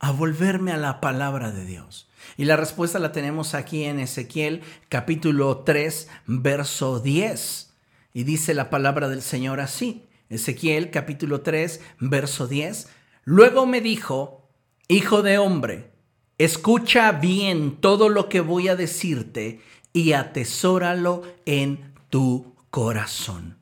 a 0.00 0.12
volverme 0.12 0.72
a 0.72 0.76
la 0.76 1.00
palabra 1.00 1.50
de 1.50 1.64
Dios? 1.64 2.10
Y 2.36 2.44
la 2.44 2.58
respuesta 2.58 2.98
la 2.98 3.10
tenemos 3.10 3.54
aquí 3.54 3.84
en 3.84 4.00
Ezequiel 4.00 4.60
capítulo 4.90 5.60
3, 5.60 6.08
verso 6.26 7.00
10. 7.00 7.72
Y 8.12 8.24
dice 8.24 8.52
la 8.52 8.68
palabra 8.68 9.08
del 9.08 9.22
Señor 9.22 9.60
así. 9.60 10.06
Ezequiel 10.28 10.90
capítulo 10.90 11.40
3, 11.40 11.80
verso 12.00 12.46
10. 12.48 12.86
Luego 13.24 13.64
me 13.64 13.80
dijo, 13.80 14.46
Hijo 14.88 15.22
de 15.22 15.38
hombre, 15.38 15.97
Escucha 16.38 17.10
bien 17.10 17.80
todo 17.80 18.08
lo 18.08 18.28
que 18.28 18.40
voy 18.40 18.68
a 18.68 18.76
decirte 18.76 19.60
y 19.92 20.12
atesóralo 20.12 21.24
en 21.46 21.92
tu 22.10 22.54
corazón. 22.70 23.58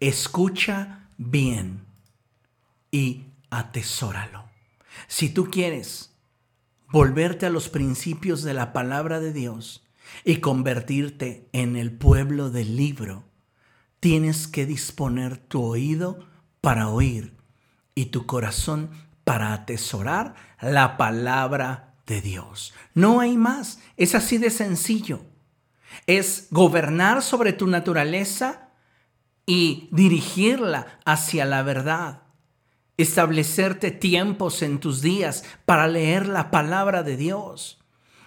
Escucha 0.00 1.10
bien 1.18 1.84
y 2.90 3.26
atesóralo. 3.50 4.44
Si 5.06 5.28
tú 5.28 5.50
quieres 5.50 6.14
volverte 6.90 7.44
a 7.44 7.50
los 7.50 7.68
principios 7.68 8.42
de 8.42 8.54
la 8.54 8.72
palabra 8.72 9.20
de 9.20 9.34
Dios 9.34 9.84
y 10.24 10.36
convertirte 10.36 11.46
en 11.52 11.76
el 11.76 11.92
pueblo 11.92 12.48
del 12.48 12.74
libro, 12.74 13.24
tienes 14.00 14.48
que 14.48 14.64
disponer 14.64 15.36
tu 15.36 15.62
oído 15.62 16.26
para 16.62 16.88
oír 16.88 17.36
y 17.94 18.06
tu 18.06 18.24
corazón 18.24 18.90
para 19.24 19.52
atesorar 19.52 20.34
la 20.62 20.96
palabra 20.96 21.87
de 22.08 22.20
Dios. 22.20 22.74
No 22.94 23.20
hay 23.20 23.36
más, 23.36 23.80
es 23.96 24.14
así 24.14 24.38
de 24.38 24.50
sencillo. 24.50 25.20
Es 26.06 26.48
gobernar 26.50 27.22
sobre 27.22 27.52
tu 27.52 27.66
naturaleza 27.66 28.70
y 29.46 29.88
dirigirla 29.92 30.98
hacia 31.04 31.44
la 31.44 31.62
verdad. 31.62 32.22
Establecerte 32.96 33.92
tiempos 33.92 34.62
en 34.62 34.80
tus 34.80 35.02
días 35.02 35.44
para 35.64 35.86
leer 35.86 36.26
la 36.26 36.50
palabra 36.50 37.04
de 37.04 37.16
Dios 37.16 37.78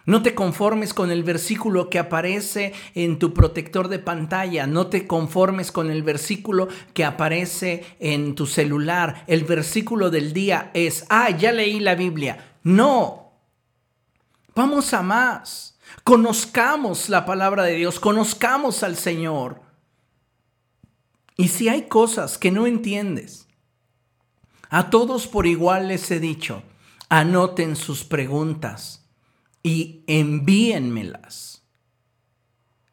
no 0.06 0.24
te 0.24 0.34
conformes 0.34 0.94
con 0.94 1.12
el 1.12 1.24
versículo 1.24 1.90
que 1.90 2.00
aparece 2.00 2.74
en 2.96 3.20
tu 3.20 3.34
protector 3.34 3.88
de 3.88 4.00
pantalla. 4.00 4.66
No 4.66 4.88
te 4.88 5.06
conformes 5.06 5.72
con 5.72 5.92
el 5.92 6.02
versículo 6.02 6.68
que 6.94 7.06
aparece 7.06 7.86
en 8.00 8.34
tu 8.34 8.48
celular. 8.48 9.24
El 9.28 9.44
versículo 9.44 10.10
del 10.10 10.34
día 10.34 10.72
es, 10.74 11.06
ah, 11.10 11.30
ya 11.30 11.52
leí 11.52 11.80
la 11.80 11.96
Biblia. 11.96 12.56
No. 12.64 13.21
Vamos 14.56 14.94
a 14.94 15.02
más. 15.02 15.78
Conozcamos 16.04 17.10
la 17.10 17.26
palabra 17.26 17.64
de 17.64 17.76
Dios. 17.76 18.00
Conozcamos 18.00 18.84
al 18.84 18.96
Señor. 18.96 19.62
Y 21.38 21.48
si 21.48 21.70
hay 21.70 21.84
cosas 21.88 22.38
que 22.38 22.52
no 22.52 22.68
entiendes, 22.68 23.48
a 24.70 24.90
todos 24.90 25.28
por 25.28 25.48
igual 25.48 25.88
les 25.88 26.10
he 26.12 26.20
dicho, 26.20 26.64
anoten 27.10 27.76
sus 27.76 28.04
preguntas 28.04 29.10
y 29.64 30.04
envíenmelas. 30.08 31.64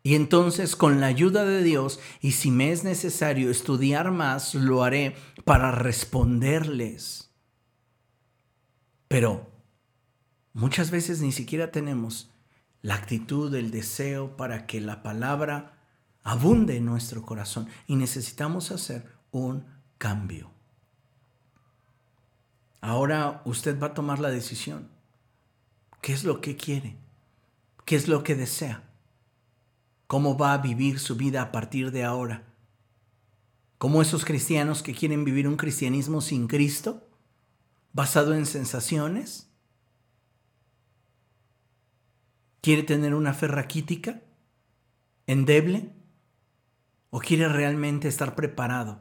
Y 0.02 0.14
entonces 0.14 0.76
con 0.76 1.00
la 1.00 1.06
ayuda 1.06 1.44
de 1.44 1.62
Dios, 1.62 2.00
y 2.20 2.32
si 2.32 2.50
me 2.50 2.72
es 2.72 2.84
necesario 2.84 3.50
estudiar 3.50 4.10
más, 4.10 4.54
lo 4.54 4.82
haré 4.82 5.16
para 5.44 5.70
responderles. 5.70 7.30
Pero 9.08 9.47
muchas 10.52 10.90
veces 10.90 11.20
ni 11.20 11.32
siquiera 11.32 11.70
tenemos 11.70 12.30
la 12.82 12.94
actitud, 12.94 13.54
el 13.54 13.70
deseo 13.70 14.36
para 14.36 14.66
que 14.66 14.80
la 14.80 15.02
palabra 15.02 15.78
abunde 16.22 16.76
en 16.76 16.84
nuestro 16.84 17.22
corazón 17.22 17.68
y 17.86 17.96
necesitamos 17.96 18.70
hacer 18.70 19.06
un 19.30 19.64
cambio. 19.98 20.50
Ahora 22.80 23.42
usted 23.44 23.80
va 23.80 23.88
a 23.88 23.94
tomar 23.94 24.18
la 24.18 24.30
decisión. 24.30 24.88
¿Qué 26.00 26.12
es 26.12 26.24
lo 26.24 26.40
que 26.40 26.56
quiere? 26.56 26.96
¿Qué 27.84 27.96
es 27.96 28.08
lo 28.08 28.22
que 28.22 28.34
desea? 28.34 28.84
¿Cómo 30.06 30.38
va 30.38 30.52
a 30.52 30.58
vivir 30.58 31.00
su 31.00 31.16
vida 31.16 31.42
a 31.42 31.52
partir 31.52 31.90
de 31.90 32.04
ahora? 32.04 32.44
¿Como 33.78 34.00
esos 34.02 34.24
cristianos 34.24 34.82
que 34.82 34.94
quieren 34.94 35.24
vivir 35.24 35.48
un 35.48 35.56
cristianismo 35.56 36.20
sin 36.20 36.46
Cristo? 36.46 37.08
¿Basado 37.92 38.34
en 38.34 38.46
sensaciones? 38.46 39.47
¿Quiere 42.60 42.82
tener 42.82 43.14
una 43.14 43.34
fe 43.34 43.48
raquítica? 43.48 44.20
¿Endeble? 45.26 45.90
¿O 47.10 47.20
quiere 47.20 47.48
realmente 47.48 48.08
estar 48.08 48.34
preparado 48.34 49.00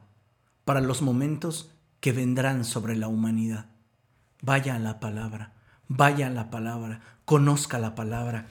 para 0.66 0.82
los 0.82 1.02
momentos 1.02 1.74
que 2.00 2.12
vendrán 2.12 2.64
sobre 2.64 2.96
la 2.96 3.08
humanidad? 3.08 3.68
Vaya 4.42 4.76
a 4.76 4.80
la 4.80 5.00
palabra 5.00 5.58
vaya 5.88 6.28
a 6.28 6.32
la 6.32 6.50
palabra, 6.50 7.02
conozca 7.26 7.80
la 7.80 7.96
palabra, 7.96 8.48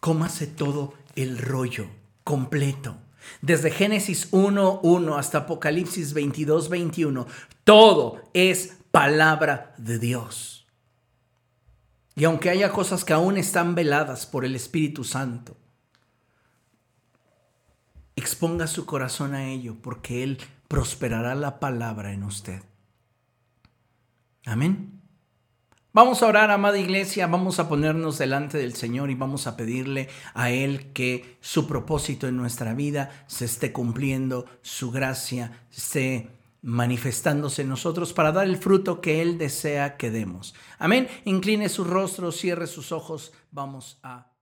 cómase 0.00 0.46
todo 0.46 0.94
el 1.14 1.38
rollo 1.38 1.88
completo. 2.24 2.96
Desde 3.42 3.70
Génesis 3.70 4.30
1.1 4.30 5.18
hasta 5.18 5.38
Apocalipsis 5.38 6.14
22.21, 6.14 7.26
todo 7.64 8.22
es 8.34 8.76
palabra 8.90 9.74
de 9.78 9.98
Dios. 9.98 10.65
Y 12.16 12.24
aunque 12.24 12.48
haya 12.48 12.72
cosas 12.72 13.04
que 13.04 13.12
aún 13.12 13.36
están 13.36 13.74
veladas 13.74 14.24
por 14.24 14.46
el 14.46 14.56
Espíritu 14.56 15.04
Santo, 15.04 15.56
exponga 18.16 18.66
su 18.66 18.86
corazón 18.86 19.34
a 19.34 19.46
ello, 19.48 19.76
porque 19.82 20.22
Él 20.22 20.38
prosperará 20.66 21.34
la 21.34 21.60
palabra 21.60 22.12
en 22.12 22.24
usted. 22.24 22.62
Amén. 24.46 25.02
Vamos 25.92 26.22
a 26.22 26.26
orar, 26.26 26.50
amada 26.50 26.78
iglesia, 26.78 27.26
vamos 27.26 27.58
a 27.58 27.68
ponernos 27.68 28.18
delante 28.18 28.58
del 28.58 28.74
Señor 28.74 29.10
y 29.10 29.14
vamos 29.14 29.46
a 29.46 29.56
pedirle 29.56 30.08
a 30.34 30.50
Él 30.50 30.92
que 30.92 31.38
su 31.40 31.66
propósito 31.66 32.28
en 32.28 32.36
nuestra 32.36 32.74
vida 32.74 33.24
se 33.26 33.44
esté 33.44 33.72
cumpliendo, 33.72 34.46
su 34.62 34.90
gracia 34.90 35.66
esté 35.70 36.35
manifestándose 36.66 37.62
en 37.62 37.68
nosotros 37.68 38.12
para 38.12 38.32
dar 38.32 38.44
el 38.48 38.56
fruto 38.56 39.00
que 39.00 39.22
Él 39.22 39.38
desea 39.38 39.96
que 39.96 40.10
demos. 40.10 40.52
Amén. 40.80 41.06
Incline 41.24 41.68
su 41.68 41.84
rostro, 41.84 42.32
cierre 42.32 42.66
sus 42.66 42.90
ojos, 42.90 43.32
vamos 43.52 44.00
a. 44.02 44.35